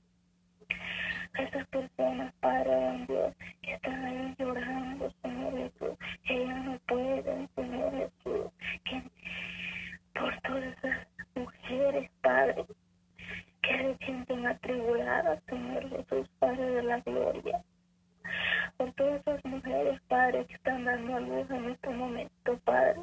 esas 1.35 1.67
personas, 1.67 2.33
Padre 2.39 3.05
Dios, 3.07 3.35
que 3.61 3.73
están 3.73 4.05
ahí 4.05 4.35
llorando, 4.37 5.11
Señor 5.21 5.53
Jesús, 5.57 5.97
que 6.23 6.45
ya 6.45 6.59
no 6.59 6.79
pueden, 6.87 7.49
Señor 7.55 7.91
Jesús, 7.91 8.51
que 8.85 9.03
por 10.13 10.41
todas 10.41 10.63
esas 10.63 11.07
mujeres, 11.35 12.11
Padre, 12.21 12.65
que 13.61 13.77
se 13.77 14.05
sienten 14.05 14.45
atribuladas, 14.45 15.41
Señor 15.49 15.89
Jesús, 15.89 16.29
Padre 16.39 16.65
de 16.65 16.83
la 16.83 16.99
gloria. 16.99 17.63
Por 18.77 18.91
todas 18.93 19.21
esas 19.21 19.45
mujeres, 19.45 20.01
Padre, 20.07 20.45
que 20.45 20.53
están 20.53 20.85
dando 20.85 21.15
a 21.15 21.19
luz 21.19 21.49
en 21.49 21.71
este 21.71 21.89
momento, 21.89 22.59
Padre 22.63 23.01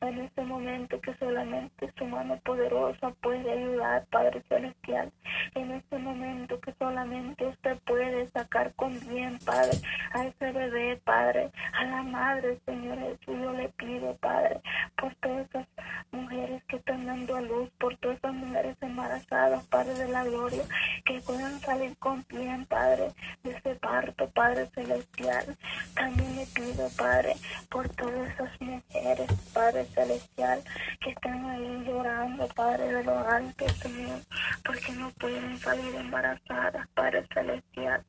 en 0.00 0.18
este 0.18 0.42
momento 0.42 1.00
que 1.00 1.14
solamente 1.14 1.92
su 1.98 2.04
mano 2.06 2.38
poderosa 2.44 3.10
puede 3.20 3.50
ayudar, 3.50 4.06
Padre 4.10 4.42
Celestial. 4.48 5.12
En 5.54 5.70
este 5.72 5.98
momento 5.98 6.60
que 6.60 6.72
solamente 6.78 7.46
usted 7.46 7.78
puede 7.84 8.28
sacar 8.28 8.74
con 8.74 8.98
bien, 9.08 9.38
Padre, 9.44 9.78
a 10.12 10.24
ese 10.26 10.52
bebé, 10.52 11.00
Padre, 11.04 11.50
a 11.72 11.84
la 11.84 12.02
madre, 12.02 12.58
Señor 12.66 12.98
Jesús. 12.98 13.36
Yo 13.42 13.52
le 13.52 13.68
pido, 13.70 14.14
Padre, 14.16 14.60
por 14.96 15.14
todas 15.16 15.48
esas 15.48 15.66
mujeres 16.10 16.62
que 16.64 16.76
están 16.76 17.06
dando 17.06 17.36
a 17.36 17.40
luz, 17.40 17.70
por 17.78 17.96
todas 17.98 18.18
esas 18.18 18.34
mujeres 18.34 18.76
embarazadas, 18.80 19.64
Padre 19.66 19.94
de 19.94 20.08
la 20.08 20.24
gloria, 20.24 20.62
que 21.04 21.20
puedan 21.20 21.58
salir 21.60 21.96
con 21.98 22.24
bien, 22.28 22.64
Padre, 22.66 23.12
de 23.42 23.50
ese 23.50 23.74
parto, 23.76 24.28
Padre 24.30 24.66
Celestial. 24.74 25.56
También 25.94 26.36
le 26.36 26.46
pido, 26.46 26.88
Padre, 26.96 27.34
por 27.68 27.88
todas 27.90 28.30
esas 28.30 28.60
mujeres, 28.60 29.26
Padre 29.56 29.86
Celestial 29.86 30.62
que 31.00 31.10
están 31.12 31.46
ahí 31.46 31.84
llorando, 31.86 32.46
Padre 32.48 32.92
de 32.92 33.04
lo 33.04 33.18
alto, 33.26 33.66
Señor, 33.70 34.20
porque 34.62 34.92
no 34.92 35.10
pueden 35.12 35.58
salir 35.58 35.94
embarazadas, 35.94 36.86
Padre 36.92 37.26
celestial. 37.32 38.04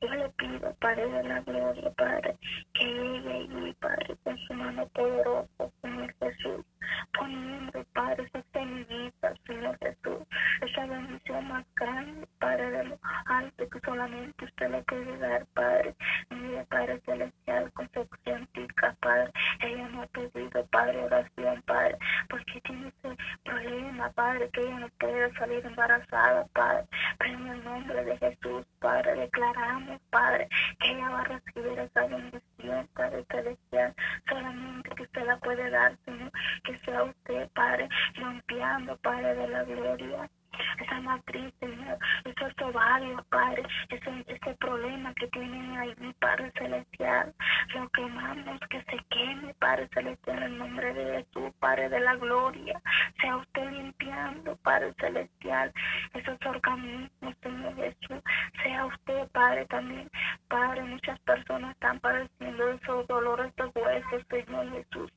Yo 0.00 0.08
le 0.08 0.28
pido, 0.28 0.72
Padre 0.78 1.10
de 1.10 1.22
la 1.24 1.40
gloria, 1.40 1.90
Padre, 1.96 2.36
que 2.72 2.84
llegue 2.84 3.32
allí, 3.32 3.72
Padre, 3.80 4.16
con 4.22 4.38
su 4.38 4.54
mano 4.54 4.86
poderosa, 4.90 5.70
Señor 5.82 6.14
Jesús, 6.20 6.64
poniendo, 7.12 7.84
Padre, 7.92 8.24
esa 8.24 8.42
semillita, 8.52 9.34
Señor 9.46 9.78
Jesús, 9.78 10.26
esa 10.60 10.86
bendición 10.86 11.48
más 11.48 11.64
grande, 11.76 12.26
Padre 12.38 12.70
de 12.70 12.84
lo 12.84 12.98
alto, 13.26 13.68
que 13.68 13.80
solamente 13.80 14.44
usted 14.44 14.70
le 14.70 14.82
puede 14.82 15.18
dar, 15.18 15.46
Padre, 15.54 15.94
mire, 16.30 16.64
Padre 16.66 17.00
celestial, 17.04 17.72
con 17.72 17.88
su 17.92 18.08
científica, 18.24 18.96
Padre, 19.00 19.30
ella 19.60 19.88
no 19.88 20.02
ha 20.02 20.06
pedido, 20.06 20.66
Padre, 20.66 21.04
oración, 21.04 21.62
Padre, 21.62 21.96
porque 22.28 22.60
tiene 22.62 22.88
ese 22.88 23.16
problema, 23.44 24.10
Padre, 24.12 24.50
que 24.50 24.60
ella 24.60 24.78
no 24.80 24.88
puede 24.98 25.32
salir 25.34 25.64
embarazada, 25.66 26.46
Padre, 26.52 26.84
pero 27.18 27.34
en 27.34 27.46
el 27.48 27.64
nombre 27.64 28.04
de 28.04 28.18
Jesús, 28.18 28.66
Padre, 28.80 29.14
declaramos, 29.14 30.00
Padre, 30.10 30.48
que 30.78 30.90
ella 30.90 31.08
va 31.08 31.20
a 31.20 31.24
recibir 31.24 31.78
esa 31.78 32.06
bendición, 32.06 32.88
Padre 32.94 33.24
celestial, 33.30 33.94
solamente 34.28 34.90
que 34.90 35.02
usted 35.02 35.26
la 35.26 35.36
puede 35.38 35.70
dar, 35.70 35.96
Señor, 36.04 36.30
sea 36.78 37.04
usted, 37.04 37.48
Padre, 37.54 37.88
limpiando, 38.16 38.96
Padre 38.98 39.34
de 39.34 39.48
la 39.48 39.64
gloria. 39.64 40.30
Esa 40.78 41.00
matriz, 41.00 41.52
Señor, 41.60 41.98
esos 42.24 42.52
ovarios, 42.62 43.22
Padre, 43.26 43.62
ese, 43.90 44.24
ese 44.26 44.54
problema 44.54 45.12
que 45.14 45.26
tienen 45.28 45.76
ahí, 45.76 45.94
Padre 46.18 46.50
Celestial, 46.56 47.34
lo 47.74 47.88
quemamos, 47.90 48.60
que 48.70 48.82
se 48.84 48.98
queme, 49.10 49.54
Padre 49.54 49.88
Celestial, 49.92 50.38
en 50.38 50.42
el 50.44 50.58
nombre 50.58 50.94
de 50.94 51.16
Jesús, 51.18 51.52
Padre 51.58 51.88
de 51.88 52.00
la 52.00 52.16
gloria, 52.16 52.80
sea 53.20 53.36
usted 53.36 53.70
limpiando, 53.70 54.56
Padre 54.56 54.94
Celestial, 54.98 55.72
esos 56.14 56.38
organismos, 56.46 57.34
Señor 57.42 57.76
Jesús, 57.76 58.22
sea 58.62 58.86
usted, 58.86 59.28
Padre, 59.32 59.66
también, 59.66 60.10
Padre, 60.48 60.82
muchas 60.84 61.18
personas 61.20 61.72
están 61.72 62.00
padeciendo 62.00 62.68
esos 62.70 63.06
dolores 63.06 63.54
de 63.56 63.64
huesos, 63.78 64.22
Señor 64.30 64.70
Jesús, 64.72 65.12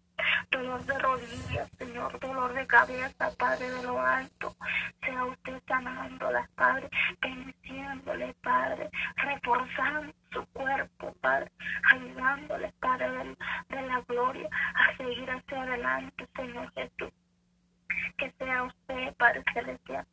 dolor 0.51 0.85
de 0.85 0.99
rodillas, 0.99 1.69
Señor, 1.77 2.19
dolor 2.19 2.53
de 2.53 2.67
cabeza, 2.67 3.31
Padre 3.37 3.69
de 3.69 3.83
lo 3.83 3.99
alto. 3.99 4.55
Sea 5.01 5.25
usted 5.25 5.61
sanándolas, 5.67 6.49
Padre, 6.51 6.89
bendiciéndole, 7.21 8.35
Padre, 8.41 8.89
reforzando 9.17 10.13
su 10.31 10.45
cuerpo, 10.47 11.13
Padre, 11.21 11.51
ayudándoles, 11.91 12.73
Padre 12.79 13.09
de, 13.09 13.35
de 13.69 13.81
la 13.87 14.01
gloria, 14.07 14.49
a 14.75 14.97
seguir 14.97 15.29
hacia 15.29 15.61
adelante, 15.61 16.27
Señor 16.35 16.71
Jesús. 16.73 17.13
Que 18.17 18.31
sea 18.37 18.63
usted, 18.63 19.15
Padre 19.15 19.43
Celestial, 19.53 20.05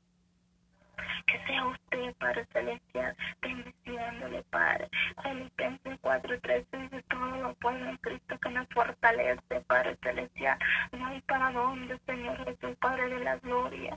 que 1.27 1.39
sea 1.47 1.67
usted, 1.67 2.15
Padre 2.19 2.47
Celestial, 2.53 3.17
bendiciéndole, 3.41 4.43
Padre. 4.51 4.89
Filipenses 5.23 6.01
4.13 6.03 6.67
dice, 6.71 7.03
todo 7.09 7.37
lo 7.43 7.55
puedo 7.55 7.89
en 7.89 7.97
Cristo 7.99 8.39
que 8.39 8.51
nos 8.51 8.69
fortalece, 8.69 9.61
Padre 9.67 9.97
Celestial. 10.03 10.59
No 10.93 11.07
hay 11.07 11.21
para 11.23 11.51
dónde, 11.51 11.99
Señor 12.07 12.37
Jesús, 12.45 12.77
Padre 12.81 13.09
de 13.09 13.21
la 13.21 13.37
gloria. 13.37 13.97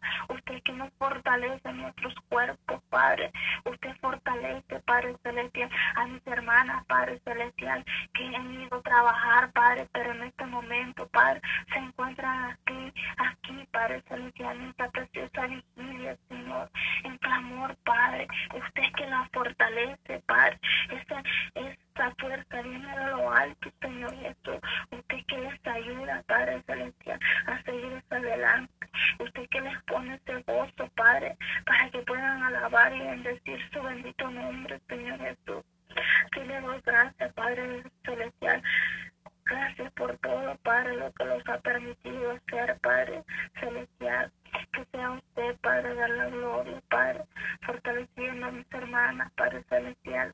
Usted 0.50 0.64
que 0.64 0.74
nos 0.74 0.90
fortalece 0.98 1.74
nuestros 1.74 2.16
cuerpos, 2.28 2.82
Padre. 2.90 3.32
Usted 3.66 3.96
fortalece, 4.02 4.80
Padre 4.80 5.16
Celestial, 5.22 5.70
a 5.94 6.08
mis 6.08 6.26
hermanas, 6.26 6.84
Padre 6.88 7.20
Celestial, 7.24 7.86
que 8.16 8.36
han 8.36 8.60
ido 8.60 8.78
a 8.78 8.82
trabajar, 8.82 9.52
Padre, 9.52 9.88
pero 9.94 10.12
en 10.12 10.24
este 10.24 10.46
momento, 10.48 11.08
Padre, 11.10 11.40
se 11.72 11.78
encuentran 11.78 12.50
aquí, 12.50 12.94
aquí, 13.18 13.68
Padre 13.72 14.02
Celestial, 14.08 14.58
en 14.58 14.70
esta 14.70 14.90
preciosa 14.90 15.46
vigilia, 15.46 16.18
Señor, 16.28 16.72
en 17.04 17.18
clamor, 17.20 17.76
Padre. 17.84 18.28
Usted 18.52 18.92
que 18.98 19.06
la 19.06 19.30
fortalece, 19.32 20.20
Padre. 20.26 20.60
Esa, 20.90 21.24
esa 22.00 22.16
fuerza 22.16 22.62
viene 22.62 22.98
de 22.98 23.06
lo 23.08 23.32
alto, 23.32 23.70
Señor 23.82 24.16
Jesús. 24.16 24.62
Usted 24.90 25.26
que 25.28 25.38
les 25.38 25.68
ayuda, 25.68 26.24
Padre 26.28 26.64
Celestial, 26.66 27.20
a 27.46 27.62
seguir 27.64 28.04
adelante. 28.10 28.88
Usted 29.20 29.50
que 29.50 29.62
les 29.62 29.84
pone 29.84 30.16
ese 30.16 30.42
gozo, 30.44 30.90
Padre, 30.96 31.36
para 31.66 31.90
que 31.90 32.00
puedan 32.00 32.42
alabar 32.44 32.96
y 32.96 33.00
bendecir 33.00 33.60
su 33.74 33.82
bendito 33.82 34.32
nombre, 34.32 34.80
Señor 34.88 35.20
Jesús. 35.20 35.66
Que 36.32 36.46
le 36.46 36.62
doy 36.62 36.82
gracias, 36.86 37.34
Padre 37.34 37.84
Celestial. 38.06 38.64
Gracias 39.44 39.92
por 39.94 40.18
todo, 40.20 40.56
Padre, 40.64 40.96
lo 40.96 41.12
que 41.12 41.26
los 41.26 41.50
ha 41.50 41.58
permitido 41.60 42.32
hacer, 42.32 42.80
Padre 42.80 43.24
Celestial. 43.60 44.32
Que 44.72 44.86
sea 44.92 45.12
usted, 45.12 45.58
Padre, 45.58 45.96
de 45.96 46.08
la 46.08 46.26
gloria, 46.28 46.82
Padre, 46.90 47.26
fortaleciendo 47.62 48.46
a 48.46 48.52
mis 48.52 48.72
hermanas, 48.72 49.32
Padre 49.36 49.64
Celestial 49.68 50.34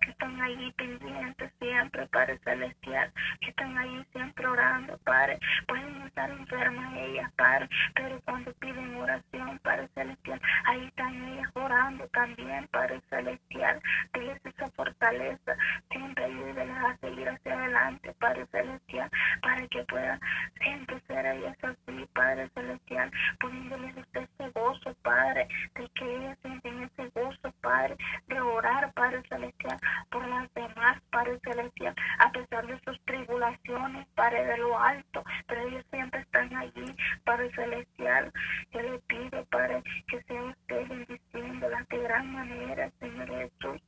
que 0.00 0.10
están 0.10 0.40
allí 0.40 0.72
pendientes 0.72 1.52
siempre, 1.58 2.06
Padre 2.08 2.38
Celestial, 2.44 3.12
que 3.40 3.50
están 3.50 3.76
allí 3.76 4.04
siempre 4.12 4.46
orando, 4.46 4.98
Padre. 4.98 5.38
Pueden 5.66 6.02
estar 6.02 6.30
enfermas 6.30 6.94
ellas, 6.96 7.32
Padre, 7.36 7.68
pero 7.94 8.20
cuando 8.24 8.52
piden 8.54 8.96
oración, 8.96 9.58
Padre 9.62 9.88
Celestial, 9.94 10.40
ahí 10.66 10.84
están 10.86 11.14
ellas 11.24 11.50
orando 11.54 12.06
también, 12.08 12.68
Padre 12.68 13.00
Celestial. 13.08 13.80
Diles 14.12 14.40
esa 14.44 14.70
fortaleza, 14.72 15.56
siempre 15.90 16.24
ayúdenlas 16.24 16.84
a 16.84 16.96
seguir 16.98 17.28
hacia 17.28 17.54
adelante, 17.54 18.14
Padre 18.18 18.46
Celestial, 18.50 19.10
para 19.42 19.66
que 19.68 19.84
puedan 19.84 20.20
siempre 20.62 21.00
ser 21.06 21.26
ellas 21.26 21.56
así, 21.62 22.06
Padre 22.12 22.48
Celestial, 22.54 23.10
poniéndoles 23.40 23.96
usted 23.96 24.28
ese 24.38 24.50
gozo, 24.50 24.94
Padre, 25.02 25.48
de 25.74 25.88
que 25.94 26.16
ellas 26.16 26.38
sienten 26.42 26.82
ese 26.82 27.10
gozo, 27.14 27.52
Padre, 27.60 27.96
de 28.28 28.40
orar, 28.40 28.92
Padre 28.92 29.22
Celestial, 29.28 29.63
por 30.10 30.26
las 30.26 30.52
demás, 30.54 31.00
Padre 31.10 31.38
Celestial, 31.42 31.94
a 32.18 32.30
pesar 32.32 32.66
de 32.66 32.80
sus 32.80 33.00
tribulaciones, 33.04 34.06
Padre 34.14 34.44
de 34.44 34.58
lo 34.58 34.78
alto, 34.78 35.24
pero 35.46 35.68
ellos 35.68 35.84
siempre 35.90 36.20
están 36.20 36.54
allí, 36.56 36.96
Padre 37.24 37.50
Celestial. 37.54 38.32
Yo 38.72 38.82
le 38.82 38.98
pido, 39.00 39.44
Padre, 39.46 39.82
que 40.08 40.22
sea 40.22 40.42
usted 40.42 40.88
bendiciéndolas 40.88 41.88
de 41.88 41.98
gran 41.98 42.32
manera, 42.32 42.90
Señor 43.00 43.28
Jesús 43.28 43.82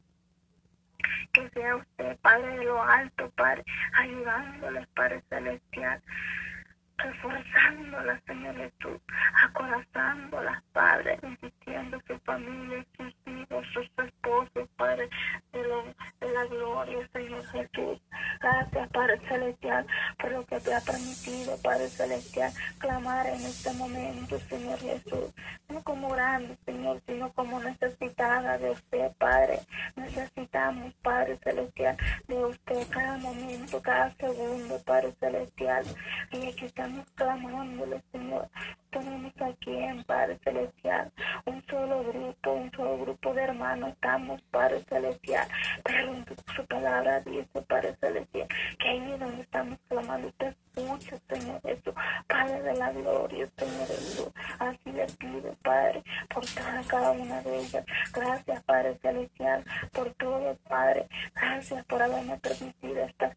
que 1.32 1.48
sea 1.50 1.76
usted, 1.76 2.16
Padre 2.18 2.58
de 2.58 2.64
lo 2.64 2.82
alto, 2.82 3.30
Padre, 3.36 3.64
ayudándoles, 3.94 4.86
Padre 4.88 5.22
Celestial, 5.28 6.02
reforzándolas, 6.98 8.22
Señor 8.24 8.56
Jesús, 8.56 9.00
acorazándolas, 9.44 10.62
Padre, 10.72 11.18
insistiendo 11.22 12.00
su 12.06 12.18
familia, 12.20 12.84
sus 12.96 13.14
hijos, 13.26 13.66
sus 13.72 13.90
esposos, 14.04 14.68
Padre, 14.76 15.08
la 16.36 16.44
gloria, 16.44 17.08
Señor 17.12 17.46
Jesús. 17.46 17.98
Gracias, 18.40 18.88
Padre 18.90 19.20
Celestial, 19.26 19.86
por 20.18 20.32
lo 20.32 20.44
que 20.44 20.60
te 20.60 20.74
ha 20.74 20.80
permitido, 20.80 21.56
Padre 21.62 21.88
Celestial, 21.88 22.52
clamar 22.78 23.26
en 23.26 23.40
este 23.40 23.72
momento, 23.72 24.38
Señor 24.40 24.78
Jesús. 24.78 25.32
No 25.68 25.82
como 25.82 26.10
grande, 26.10 26.56
Señor, 26.66 27.00
sino 27.06 27.32
como 27.32 27.60
necesitada 27.60 28.58
de 28.58 28.70
usted, 28.70 29.12
Padre. 29.18 29.60
Necesitamos, 29.96 30.92
Padre 31.02 31.38
Celestial, 31.42 31.96
de 32.28 32.44
usted 32.44 32.86
cada 32.90 33.16
momento, 33.16 33.80
cada 33.80 34.10
segundo, 34.16 34.78
Padre 34.84 35.12
Celestial. 35.18 35.84
Y 36.32 36.48
aquí 36.48 36.66
estamos 36.66 37.06
clamándole, 37.14 38.02
Señor. 38.12 38.48
Tenemos 38.96 39.32
aquí 39.42 39.76
en 39.76 40.02
Padre 40.04 40.38
Celestial 40.42 41.12
un 41.44 41.62
solo 41.66 42.02
grupo, 42.02 42.52
un 42.52 42.70
solo 42.70 42.96
grupo 42.96 43.34
de 43.34 43.42
hermanos. 43.42 43.90
Estamos, 43.90 44.40
Padre 44.50 44.82
Celestial. 44.88 45.46
Pero 45.84 46.14
su 46.56 46.64
palabra 46.64 47.20
dice, 47.20 47.60
Padre 47.68 47.94
Celestial, 48.00 48.48
que 48.78 48.88
ahí 48.88 49.18
donde 49.18 49.42
estamos 49.42 49.78
clamando, 49.86 50.28
usted 50.28 50.54
escucha, 50.74 51.18
Señor 51.28 51.60
Jesús. 51.60 51.92
Padre 52.26 52.62
de 52.62 52.74
la 52.74 52.90
gloria, 52.90 53.46
Señor 53.58 53.86
Jesús. 53.86 54.30
Así 54.58 54.92
le 54.92 55.06
pido, 55.18 55.54
Padre, 55.62 56.02
por 56.32 56.46
toda 56.46 56.82
cada 56.88 57.10
una 57.10 57.42
de 57.42 57.58
ellas. 57.58 57.84
Gracias, 58.14 58.64
Padre 58.64 58.98
Celestial, 59.02 59.62
por 59.92 60.10
todo, 60.14 60.56
Padre. 60.66 61.06
Gracias 61.34 61.84
por 61.84 62.00
haberme 62.00 62.38
permitido 62.38 63.02
estas 63.02 63.36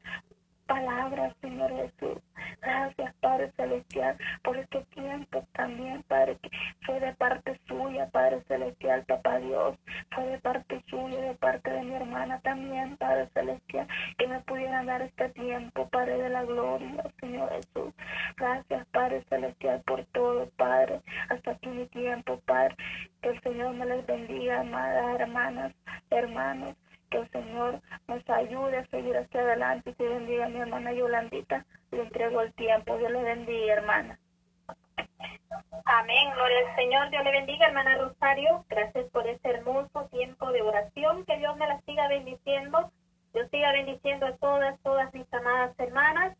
palabras, 0.69 1.35
Señor 1.41 1.71
Jesús. 1.71 2.21
Gracias, 2.61 3.13
Padre 3.21 3.51
Celestial, 3.57 4.17
por 4.43 4.55
este 4.55 4.83
tiempo 4.93 5.43
también, 5.53 6.03
Padre, 6.03 6.37
que 6.41 6.49
fue 6.85 6.99
de 6.99 7.13
parte 7.15 7.59
suya, 7.67 8.07
Padre 8.11 8.41
Celestial, 8.47 9.03
Papá 9.05 9.39
Dios. 9.39 9.75
Fue 10.11 10.25
de 10.25 10.37
parte 10.39 10.81
suya, 10.87 11.19
de 11.21 11.33
parte 11.35 11.71
de 11.71 11.81
mi 11.81 11.95
hermana 11.95 12.39
también, 12.41 12.95
Padre 12.97 13.27
Celestial, 13.33 13.87
que 14.17 14.27
me 14.27 14.39
pudieran 14.41 14.85
dar 14.85 15.01
este 15.01 15.29
tiempo, 15.29 15.89
Padre 15.89 16.17
de 16.21 16.29
la 16.29 16.43
gloria, 16.43 17.03
Señor 17.19 17.49
Jesús. 17.49 17.93
Gracias, 18.37 18.85
Padre 18.91 19.23
Celestial, 19.27 19.81
por 19.85 20.05
todo, 20.05 20.49
Padre. 20.55 21.01
Hasta 21.29 21.51
aquí 21.51 21.67
mi 21.67 21.87
tiempo, 21.87 22.39
Padre. 22.45 22.75
Que 23.21 23.29
el 23.29 23.41
Señor 23.41 23.73
me 23.73 23.85
les 23.87 24.05
bendiga, 24.05 24.61
amadas 24.61 25.19
hermanas, 25.19 25.73
hermanos 26.11 26.75
que 27.09 27.17
el 27.17 27.29
Señor 27.31 27.81
nos 28.07 28.29
ayude 28.29 28.77
a 28.77 28.87
seguir 28.87 29.17
hacia 29.17 29.41
adelante 29.41 29.89
y 29.89 29.93
que 29.93 30.07
bendiga 30.07 30.45
a 30.45 30.49
mi 30.49 30.59
hermana 30.59 30.93
Yolandita. 30.93 31.65
Le 31.91 32.03
entrego 32.03 32.41
el 32.41 32.53
tiempo. 32.53 32.97
Dios 32.97 33.11
le 33.11 33.23
bendiga, 33.23 33.73
hermana. 33.73 34.19
Amén, 35.85 36.29
gloria 36.35 36.57
al 36.69 36.75
Señor. 36.75 37.09
Dios 37.09 37.23
le 37.23 37.31
bendiga, 37.31 37.67
hermana 37.67 37.97
Rosario. 37.97 38.65
Gracias 38.69 39.09
por 39.11 39.27
este 39.27 39.49
hermoso 39.49 40.07
tiempo 40.11 40.51
de 40.51 40.61
oración. 40.61 41.25
Que 41.25 41.37
Dios 41.37 41.57
me 41.57 41.67
la 41.67 41.81
siga 41.81 42.07
bendiciendo. 42.07 42.91
Dios 43.33 43.47
siga 43.51 43.71
bendiciendo 43.71 44.25
a 44.25 44.35
todas, 44.37 44.79
todas 44.81 45.13
mis 45.13 45.31
amadas 45.33 45.77
hermanas 45.79 46.35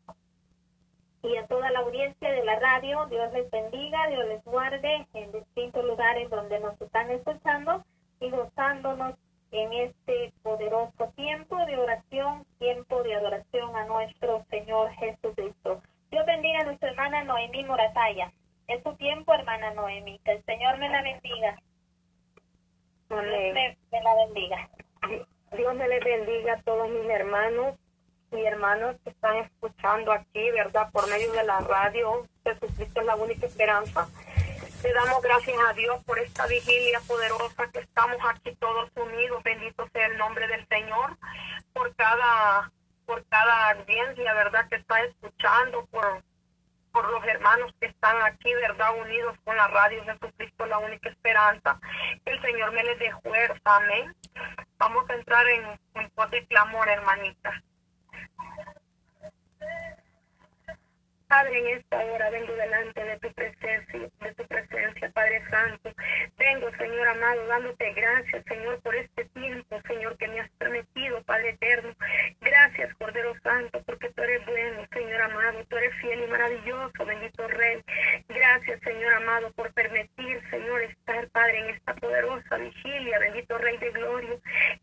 y 1.22 1.36
a 1.36 1.46
toda 1.48 1.70
la 1.72 1.80
audiencia 1.80 2.32
de 2.32 2.44
la 2.44 2.60
radio. 2.60 3.06
Dios 3.08 3.32
les 3.34 3.50
bendiga, 3.52 4.08
Dios 4.08 4.28
les 4.28 4.44
guarde 4.44 5.08
en 5.14 5.32
distintos 5.32 5.84
lugares 5.86 6.30
donde 6.30 6.60
nos 6.60 6.80
están 6.80 7.10
escuchando 7.12 7.84
y 8.20 8.30
gozándonos 8.30 9.16
en 9.52 9.74
este 9.74 10.34
poderoso 10.44 11.12
tiempo 11.16 11.58
de 11.66 11.78
oración, 11.78 12.46
tiempo 12.60 13.04
de 13.04 13.16
adoración 13.16 13.76
a 13.76 13.86
nuestro 13.86 14.46
Señor 14.50 14.92
Jesucristo. 14.94 15.82
Dios 16.12 16.26
bendiga 16.26 16.60
a 16.60 16.66
nuestra 16.66 16.90
hermana 16.90 17.24
Noemí 17.24 17.64
Morataya. 17.66 18.32
Es 18.68 18.84
su 18.84 18.96
tiempo, 18.96 19.34
hermana 19.34 19.74
Noemí. 19.74 20.20
Que 20.24 20.34
el 20.34 20.44
Señor 20.46 20.78
me 20.78 20.90
la 20.90 21.02
bendiga. 21.02 21.60
Amén. 23.10 23.54
Me, 23.54 23.78
me 23.92 24.02
la 24.02 24.16
bendiga. 24.16 24.70
Dios 25.58 25.76
me 25.76 25.88
les 25.88 26.04
bendiga 26.04 26.54
a 26.54 26.62
todos 26.62 26.90
mis 26.90 27.10
hermanos 27.10 27.76
y 28.32 28.44
hermanos 28.44 28.96
que 29.04 29.10
están 29.10 29.38
escuchando 29.38 30.12
aquí, 30.12 30.52
¿verdad? 30.52 30.92
Por 30.92 31.10
medio 31.10 31.32
de 31.32 31.44
la 31.44 31.60
radio, 31.62 32.28
Jesucristo 32.44 33.00
es 33.00 33.06
la 33.06 33.16
única 33.16 33.48
esperanza. 33.48 34.08
Le 34.82 34.94
damos 34.94 35.22
gracias 35.22 35.58
a 35.68 35.74
Dios 35.74 36.02
por 36.06 36.18
esta 36.20 36.48
vigilia 36.48 37.02
poderosa 37.02 37.70
que 37.72 37.80
estamos 37.80 38.18
aquí 38.30 38.56
todos 38.56 38.90
unidos. 38.96 39.44
Bendito 39.44 39.86
sea 39.92 40.06
el 40.06 40.18
nombre 40.18 40.48
del 40.48 40.66
Señor 40.68 41.18
por 41.74 41.94
cada 41.96 42.72
por 43.06 43.26
cada 43.26 43.72
audiencia, 43.72 44.34
¿verdad? 44.36 44.70
Que 44.70 44.76
está 44.76 45.02
escuchando, 45.02 45.86
por, 45.88 46.24
por 46.92 47.10
los 47.10 47.26
hermanos 47.26 47.74
que 47.80 47.88
están 47.88 48.22
aquí, 48.22 48.54
¿verdad? 48.54 48.96
Unidos 49.02 49.36
con 49.44 49.58
la 49.58 49.68
radio 49.68 50.04
Jesucristo, 50.06 50.66
la 50.68 50.78
única 50.78 51.10
esperanza. 51.10 51.80
Que 52.24 52.32
el 52.32 52.42
Señor 52.42 52.72
me 52.72 52.84
les 52.84 53.00
dé 53.00 53.12
fuerza, 53.24 53.76
amén. 53.76 54.16
Vamos 54.78 55.10
a 55.10 55.16
entrar 55.16 55.46
en 55.48 55.66
un 55.66 56.10
poco 56.12 56.30
de 56.30 56.46
clamor, 56.46 56.88
hermanita. 56.88 57.64
Padre, 61.30 61.60
en 61.60 61.78
esta 61.78 61.98
hora 62.06 62.32
vengo 62.32 62.52
delante 62.56 63.04
de 63.04 63.20
tu 63.20 63.32
presencia, 63.34 64.00
de 64.20 64.34
tu 64.34 64.48
presencia, 64.48 65.12
Padre 65.12 65.44
Santo. 65.52 65.94
Vengo, 66.40 66.72
Señor 66.76 67.08
amado, 67.08 67.46
dándote 67.46 67.94
gracias, 67.94 68.44
Señor, 68.46 68.82
por 68.82 68.96
este 68.96 69.26
tiempo, 69.26 69.80
Señor, 69.88 70.18
que 70.18 70.28
me 70.28 70.40
has 70.40 70.50
permitido, 70.58 71.22
Padre 71.26 71.52
eterno. 71.52 71.94
Gracias, 72.42 72.96
Cordero 72.96 73.36
Santo, 73.44 73.80
porque 73.86 74.10
tú 74.10 74.24
eres 74.24 74.44
bueno, 74.48 74.88
Señor 74.92 75.22
amado, 75.22 75.64
tú 75.70 75.78
eres 75.78 75.94
fiel 76.02 76.24
y 76.24 76.28
maravilloso, 76.32 77.06
bendito 77.06 77.48
Rey. 77.48 77.84
Gracias, 78.28 78.82
Señor 78.82 79.14
amado, 79.14 79.52
por 79.52 79.72
permitir, 79.74 80.42
Señor, 80.50 80.82
estar, 80.82 81.30
Padre, 81.30 81.60
en 81.60 81.76
esta 81.76 81.94
poderosa 81.94 82.58
vigilia, 82.58 83.20
bendito 83.20 83.56
Rey 83.60 83.78
de 83.78 83.92
Gloria. 83.92 84.36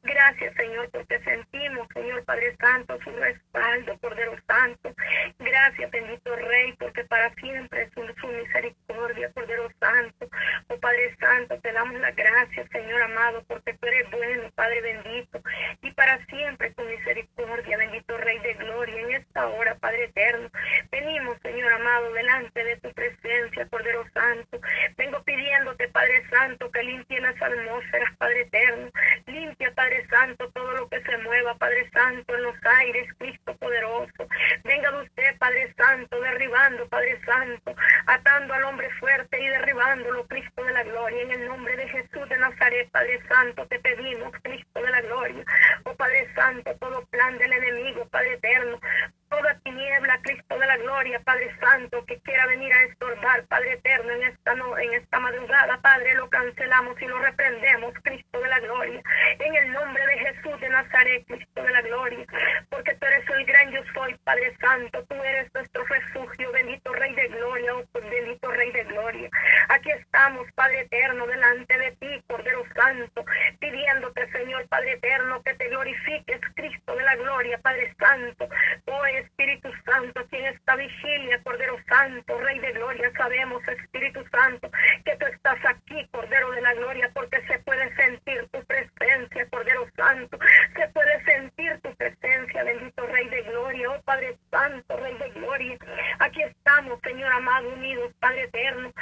Gracias, 0.04 0.54
Señor, 0.54 0.88
porque 0.92 1.18
sentimos, 1.24 1.88
Señor 1.92 2.24
Padre 2.24 2.56
Santo, 2.60 3.00
su 3.02 3.10
respaldo, 3.10 3.98
Cordero 3.98 4.36
Santo. 4.46 4.94
Gracias, 5.40 5.90
bendito 5.90 6.35
Rey, 6.36 6.74
porque 6.78 7.04
para 7.04 7.32
siempre 7.34 7.82
es 7.82 7.90
su, 7.92 8.28
misericordia, 8.28 9.30
Cordero 9.32 9.68
Santo. 9.80 10.28
Oh 10.68 10.78
Padre 10.78 11.16
Santo, 11.18 11.58
te 11.60 11.72
damos 11.72 12.00
la 12.00 12.10
gracia, 12.12 12.66
Señor 12.72 13.02
amado, 13.02 13.42
porque 13.48 13.74
tú 13.74 13.86
eres 13.86 14.10
bueno, 14.10 14.50
Padre 14.54 14.80
bendito, 14.80 15.40
y 15.82 15.90
para 15.92 16.24
siempre 16.26 16.70
tu 16.70 16.82
misericordia, 16.82 17.78
bendito 17.78 18.16
Rey 18.18 18.38
de 18.40 18.54
Gloria, 18.54 19.00
en 19.00 19.12
esta 19.12 19.46
hora, 19.48 19.74
Padre 19.76 20.04
eterno. 20.04 20.48
Venimos, 20.90 21.36
Señor 21.42 21.72
amado, 21.72 22.12
delante 22.12 22.64
de 22.64 22.76
tu 22.76 22.92
presencia, 22.92 23.66
Cordero 23.68 24.04
Santo. 24.12 24.60
Vengo 24.96 25.22
pidiéndote, 25.22 25.88
Padre 25.88 26.24
Santo, 26.30 26.70
que 26.70 26.82
limpie 26.82 27.20
las 27.20 27.40
atmósferas, 27.40 28.16
Padre 28.18 28.42
eterno. 28.42 28.90
Limpia, 29.26 29.72
Padre 29.74 30.06
Santo, 30.08 30.50
todo 30.50 30.72
lo 30.72 30.88
que 30.88 31.02
se 31.02 31.18
mueva, 31.18 31.54
Padre 31.56 31.88
Santo, 31.90 32.34
en 32.34 32.42
los 32.42 32.56
aires, 32.64 33.08
Cristo 33.18 33.56
poderoso. 33.56 34.28
Venga 34.64 34.90
de 34.90 35.02
usted, 35.02 35.38
Padre 35.38 35.72
Santo, 35.76 36.20
derribando, 36.20 36.88
Padre 36.88 37.20
Santo, 37.24 37.74
atando 38.06 38.54
al 38.54 38.64
hombre 38.64 38.90
fuerte 38.98 39.40
y 39.40 39.48
derribándolo, 39.48 40.26
Cristo 40.26 40.64
de 40.64 40.72
la 40.72 40.82
gloria. 40.82 41.22
En 41.22 41.30
el 41.32 41.48
nombre 41.48 41.76
de 41.76 41.88
Jesús 41.88 42.28
de 42.28 42.38
Nazaret, 42.38 42.90
Padre 42.90 43.20
Santo, 43.28 43.66
te 43.66 43.78
pedimos, 43.80 44.32
Cristo 44.42 44.80
de 44.80 44.90
la 44.90 45.00
gloria. 45.02 45.44
Oh 45.84 45.94
Padre 45.94 46.28
Santo, 46.34 46.74
todo 46.76 47.04
plan 47.06 47.38
del 47.38 47.52
enemigo, 47.52 48.06
Padre 48.08 48.34
eterno, 48.34 48.80
toda 49.28 49.54
tiniebla, 49.64 50.18
Cristo 50.22 50.58
de 50.58 50.66
la 50.66 50.76
gloria, 50.76 51.20
Padre 51.20 51.54
Santo, 51.60 52.04
que 52.06 52.18
quiera 52.20 52.46
venir 52.46 52.72
a 52.72 52.84
estorbar, 52.84 53.44
Padre 53.46 53.72
eterno, 53.72 54.12
en 54.12 54.22
esta, 54.24 54.54
no, 54.54 54.78
en 54.78 54.94
esta 54.94 55.18
madrugada, 55.20 55.78
Padre, 55.80 56.14
lo 56.14 56.28
cancelamos 56.28 57.00
y 57.00 57.06
lo 57.06 57.18
reprendemos, 57.18 57.92
Cristo 58.02 58.40
de 58.40 58.48
la 58.48 58.60
gloria, 58.60 59.02
en 59.38 59.54
el 59.54 59.72
nombre 59.72 60.06
de 60.06 60.18
Jesús 60.18 60.60
de 60.60 60.68
Nazaret, 60.68 61.24
Cristo 61.26 61.62
de 61.62 61.70
la 61.70 61.82
gloria, 61.82 62.24
porque 62.70 62.94
tú 62.94 63.06
eres 63.06 63.28
el 63.30 63.44
gran 63.46 63.70
yo 63.72 63.80
soy, 63.94 64.14
Padre 64.24 64.56
Santo, 64.60 65.04
tú 65.08 65.14
eres 65.14 65.52
nuestro 65.54 65.84
refugio, 65.84 66.52
bendito 66.52 66.92
Rey 66.92 67.14
de 67.14 67.28
gloria, 67.28 67.74
oh 67.74 67.84
bendito 67.92 68.50
Rey 68.52 68.70
de 68.72 68.84
gloria. 68.84 69.28
Aquí 69.68 69.90
estamos, 69.90 70.46
Padre 70.54 70.80
eterno, 70.80 71.26
delante 71.26 71.76
de 71.76 71.92
ti, 71.92 72.22
Cordero 72.28 72.62
Santo, 72.74 73.24
pidiéndote, 73.58 74.30
Señor 74.30 74.68
Padre 74.68 74.92
eterno, 74.92 75.42
que 75.42 75.54
te 75.54 75.68
glorifiques, 75.68 76.40
Cristo 76.54 76.94
de 76.94 77.02
la 77.02 77.16
gloria, 77.16 77.58
Padre 77.58 77.92
Santo, 77.98 78.48
oh 78.86 79.04
Espíritu 79.18 79.70
Santo, 79.84 80.20
aquí 80.20 80.36
en 80.36 80.46
esta 80.46 80.76
vigilia, 80.76 81.42
Cordero 81.42 81.76
Santo, 81.88 82.38
Rey 82.38 82.58
de 82.58 82.72
Gloria, 82.72 83.10
sabemos, 83.16 83.66
Espíritu 83.66 84.24
Santo, 84.30 84.70
que 85.04 85.16
tú 85.16 85.26
estás 85.26 85.58
aquí, 85.64 86.06
Cordero 86.10 86.50
de 86.50 86.60
la 86.60 86.74
Gloria, 86.74 87.10
porque 87.14 87.40
se 87.46 87.58
puede 87.60 87.94
sentir 87.96 88.46
tu 88.52 88.62
presencia, 88.64 89.48
Cordero 89.50 89.86
Santo, 89.96 90.38
se 90.74 90.88
puede 90.88 91.24
sentir 91.24 91.80
tu 91.80 91.94
presencia, 91.96 92.64
bendito 92.64 93.06
Rey 93.06 93.28
de 93.28 93.42
Gloria, 93.42 93.90
oh 93.90 94.02
Padre 94.02 94.36
Santo, 94.50 94.96
Rey 94.96 95.14
de 95.14 95.30
Gloria. 95.30 95.78
Aquí 96.18 96.42
estamos, 96.42 97.00
Señor 97.02 97.32
amado, 97.32 97.68
unidos, 97.70 98.12
Padre 98.20 98.44
eterno, 98.44 98.92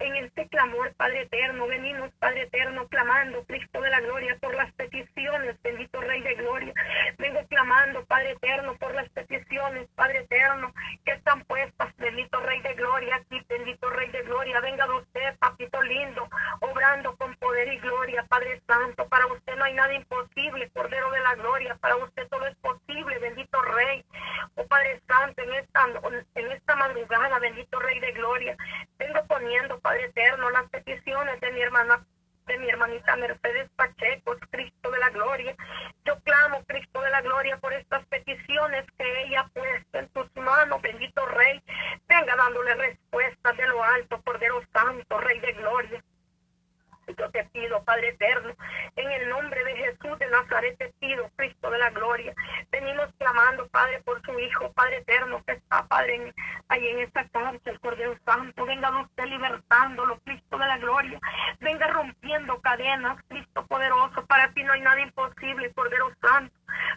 en 0.00 0.16
este 0.16 0.48
clamor, 0.48 0.94
Padre 0.94 1.22
eterno, 1.22 1.66
venimos, 1.66 2.10
Padre 2.18 2.42
eterno, 2.42 2.88
clamando, 2.88 3.44
Cristo 3.44 3.82
de 3.82 3.90
la 3.90 4.00
gloria, 4.00 4.36
por 4.40 4.54
las 4.54 4.72
peticiones, 4.72 5.60
bendito 5.62 6.00
Rey 6.00 6.22
de 6.22 6.34
gloria. 6.36 6.72
Vengo 7.18 7.40
clamando, 7.48 8.04
Padre 8.06 8.32
eterno, 8.32 8.76
por 8.76 8.94
las 8.94 9.08
peticiones, 9.10 9.88
Padre 9.94 10.20
eterno, 10.20 10.72
que 11.04 11.12
están 11.12 11.44
puestas, 11.44 11.94
bendito 11.98 12.40
Rey 12.40 12.62
de 12.62 12.74
gloria, 12.74 13.16
aquí, 13.16 13.44
bendito 13.46 13.90
Rey 13.90 14.08
de 14.10 14.22
gloria. 14.22 14.60
Venga 14.60 14.86
de 14.86 14.94
usted, 14.94 15.38
papito 15.38 15.82
lindo, 15.82 16.28
obrando 16.60 17.14
con 17.16 17.34
poder 17.36 17.70
y 17.70 17.78
gloria, 17.78 18.24
Padre 18.24 18.60
Santo. 18.66 19.06
Para 19.08 19.26
usted 19.26 19.54
no 19.56 19.64
hay 19.64 19.74
nada 19.74 19.92
imposible, 19.92 20.70
Cordero 20.70 21.10
de 21.10 21.20
la 21.20 21.34
gloria. 21.34 21.74
Para 21.74 21.96
usted 21.96 22.26
todo 22.28 22.46
es 22.46 22.56
posible, 22.56 23.18
bendito 23.18 23.60
Rey. 23.60 24.02
Oh 24.54 24.66
Padre 24.66 25.00
En 25.36 25.54
esta, 25.54 25.86
en 26.34 26.52
esta 26.52 26.76
madrugada, 26.76 27.38
bendito 27.38 27.78
Rey 27.78 28.00
de 28.00 28.12
gloria, 28.12 28.56
vengo 28.98 29.24
poniendo, 29.26 29.78
Padre 29.78 30.06
eterno, 30.06 30.50
las 30.50 30.68
peticiones 30.70 31.40
de 31.40 31.52
mi 31.52 31.60
hermana, 31.60 32.04
de 32.46 32.58
mi 32.58 32.68
hermanita 32.68 33.14
Mercedes 33.16 33.70
Pacheco, 33.76 34.36
Cristo 34.50 34.90
de 34.90 34.98
la 34.98 35.10
gloria. 35.10 35.54
Yo 36.04 36.18
clamo, 36.20 36.64
Cristo 36.66 37.00
de 37.00 37.10
la 37.10 37.20
gloria, 37.20 37.58
por 37.58 37.72
estas 37.72 38.04
peticiones 38.06 38.84
que 38.98 39.22
ella 39.22 39.42
ha 39.42 39.48
puesto 39.48 39.98
en 39.98 40.08
tus 40.08 40.34
manos, 40.36 40.82
bendito 40.82 41.24
Rey. 41.26 41.62
Venga 42.08 42.34
dándole 42.34 42.74
respuestas 42.74 43.56
de 43.56 43.66
lo 43.68 43.84
alto, 43.84 44.20
Cordero 44.22 44.60
Santo, 44.72 45.18
Rey 45.18 45.38
de 45.38 45.52
gloria. 45.52 46.04
Yo 47.16 47.30
te 47.30 47.44
pido, 47.46 47.82
Padre 47.84 48.10
eterno, 48.10 48.54
en 48.96 49.10
el 49.10 49.28
nombre 49.28 49.64
de 49.64 49.76
Jesús 49.76 50.18
de 50.18 50.26
Nazaret 50.28 50.76
te 50.78 50.92
pido, 50.98 51.28
Cristo 51.36 51.70
de 51.70 51.78
la 51.78 51.90
gloria. 51.90 52.34
Venimos 52.70 53.08
clamando, 53.18 53.66
Padre, 53.68 54.00
por 54.02 54.20
su 54.22 54.38
Hijo, 54.38 54.72
Padre 54.72 54.98
eterno, 54.98 55.42
que 55.44 55.52
está, 55.52 55.86
Padre, 55.86 56.16
en, 56.16 56.34
ahí 56.68 56.86
en 56.88 57.00
esta 57.00 57.26
cárcel, 57.28 57.80
Cordero 57.80 58.16
Santo. 58.24 58.64
Venga 58.64 59.00
usted 59.00 59.24
libertándolo, 59.24 60.18
Cristo 60.20 60.58
de 60.58 60.66
la 60.66 60.78
gloria. 60.78 61.18
Venga 61.60 61.86
rompiendo 61.88 62.60
cadenas, 62.60 63.18
Cristo 63.28 63.66
poderoso. 63.66 64.24
Para 64.26 64.52
ti 64.52 64.62
no 64.62 64.72
hay 64.72 64.80
nada 64.80 65.00
imposible, 65.00 65.72
Cordero 65.72 66.10
Santo. 66.20 66.54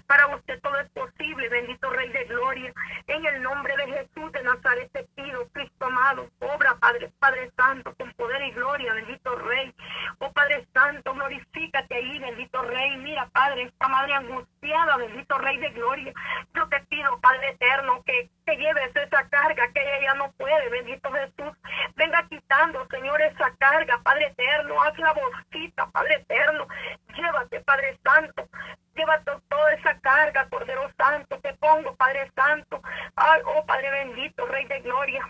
Para 0.08 0.28
usted 0.28 0.60
todo 0.62 0.78
es 0.80 0.90
posible, 0.92 1.50
bendito 1.50 1.90
Rey 1.90 2.10
de 2.10 2.26
Gloria. 2.26 2.74
En 3.08 3.26
el 3.26 3.42
nombre 3.42 3.76
de 3.78 3.88
Jesús 3.88 4.32
de 4.32 4.44
Nazaret 4.44 4.90
te 4.92 5.04
pido, 5.16 5.48
Cristo 5.50 5.86
amado, 5.86 6.30
obra, 6.40 6.76
Padre, 6.80 7.12
Padre 7.20 7.52
Santo, 7.56 7.94
con 7.96 8.12
poder 8.14 8.42
y 8.44 8.52
gloria, 8.52 8.94
bendito 8.94 9.36
Rey. 9.36 9.74
Oh 10.20 10.32
Padre 10.32 10.68
Santo, 10.74 11.14
glorifícate 11.14 11.96
ahí, 11.96 12.20
bendito 12.20 12.62
Rey. 12.62 12.98
Mira, 12.98 13.28
Padre, 13.30 13.64
esta 13.64 13.88
madre 13.88 14.14
angustiada, 14.14 14.98
bendito 14.98 15.38
Rey 15.38 15.58
de 15.58 15.70
Gloria. 15.70 16.14
Yo 16.54 16.68
te 16.68 16.80
pido, 16.82 17.20
Padre 17.20 17.50
eterno, 17.50 18.04
que 18.04 18.30
que 18.46 18.56
lleves 18.56 18.96
esa 18.96 19.28
carga 19.30 19.72
que 19.74 19.82
ella 19.82 20.02
ya 20.02 20.14
no 20.16 20.32
puede, 20.34 20.70
bendito 20.70 21.12
Jesús. 21.12 21.58
Venga 21.96 22.26
quitando, 22.30 22.86
Señor, 22.90 23.22
esa 23.22 23.56
carga, 23.58 24.00
Padre 24.04 24.28
eterno, 24.28 24.82
haz 24.82 24.98
la 24.98 25.14
bolsita, 25.14 25.88
Padre 25.92 26.16
eterno. 26.16 26.68
Llévate, 27.16 27.60
Padre 27.62 27.98
Santo, 28.04 28.48
llévate 28.96 29.32
toda 29.50 29.74
esa 29.74 30.00
carga, 30.00 30.48
Cordero 30.50 30.90
Santo, 30.98 31.40
te 31.40 31.54
pongo, 31.56 31.96
Padre 31.96 32.32
Santo. 32.36 32.82
Ay, 33.16 33.42
oh 33.46 33.66
Padre 33.66 33.92
bendito, 33.92 34.46
Rey 34.48 34.66
de 34.66 34.80
Gloria. 34.82 35.22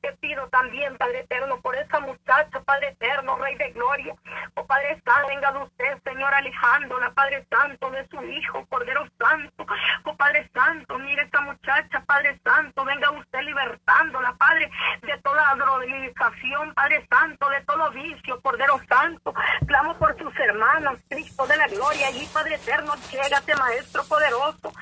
Te 0.00 0.12
pido 0.16 0.48
también, 0.48 0.96
Padre 0.96 1.20
eterno, 1.20 1.60
por 1.60 1.76
esa 1.76 2.00
muchacha, 2.00 2.60
Padre 2.64 2.88
eterno, 2.88 3.36
Rey 3.36 3.56
de 3.56 3.70
Gloria. 3.72 4.14
Oh 4.54 4.66
Padre 4.66 5.00
Santo, 5.04 5.28
venga 5.28 5.52
de 5.52 5.58
usted, 5.58 5.98
Señor, 6.04 6.34
alejándola, 6.34 7.12
Padre 7.12 7.46
Santo, 7.50 7.90
de 7.90 8.06
su 8.08 8.22
hijo, 8.24 8.66
Cordero 8.66 9.06
Santo. 9.18 9.66
Oh 10.04 10.16
Padre 10.16 10.48
Santo, 10.52 10.98
mira 10.98 11.22
esta 11.22 11.40
muchacha, 11.40 12.02
Padre 12.06 12.38
Santo 12.44 12.57
venga 12.84 13.10
usted 13.12 13.40
libertándola, 13.40 14.34
Padre, 14.36 14.70
de 15.02 15.18
toda 15.22 15.54
drogización, 15.54 16.74
Padre 16.74 17.06
Santo, 17.08 17.48
de 17.50 17.60
todo 17.64 17.90
vicio, 17.90 18.40
Cordero 18.40 18.80
Santo. 18.88 19.34
Clamo 19.66 19.94
por 19.98 20.16
sus 20.18 20.34
hermanos, 20.38 20.98
Cristo 21.08 21.46
de 21.46 21.56
la 21.56 21.66
gloria, 21.68 22.08
allí, 22.08 22.26
Padre 22.32 22.56
eterno, 22.56 22.94
llégate, 23.10 23.54
Maestro 23.54 24.04
poderoso. 24.04 24.72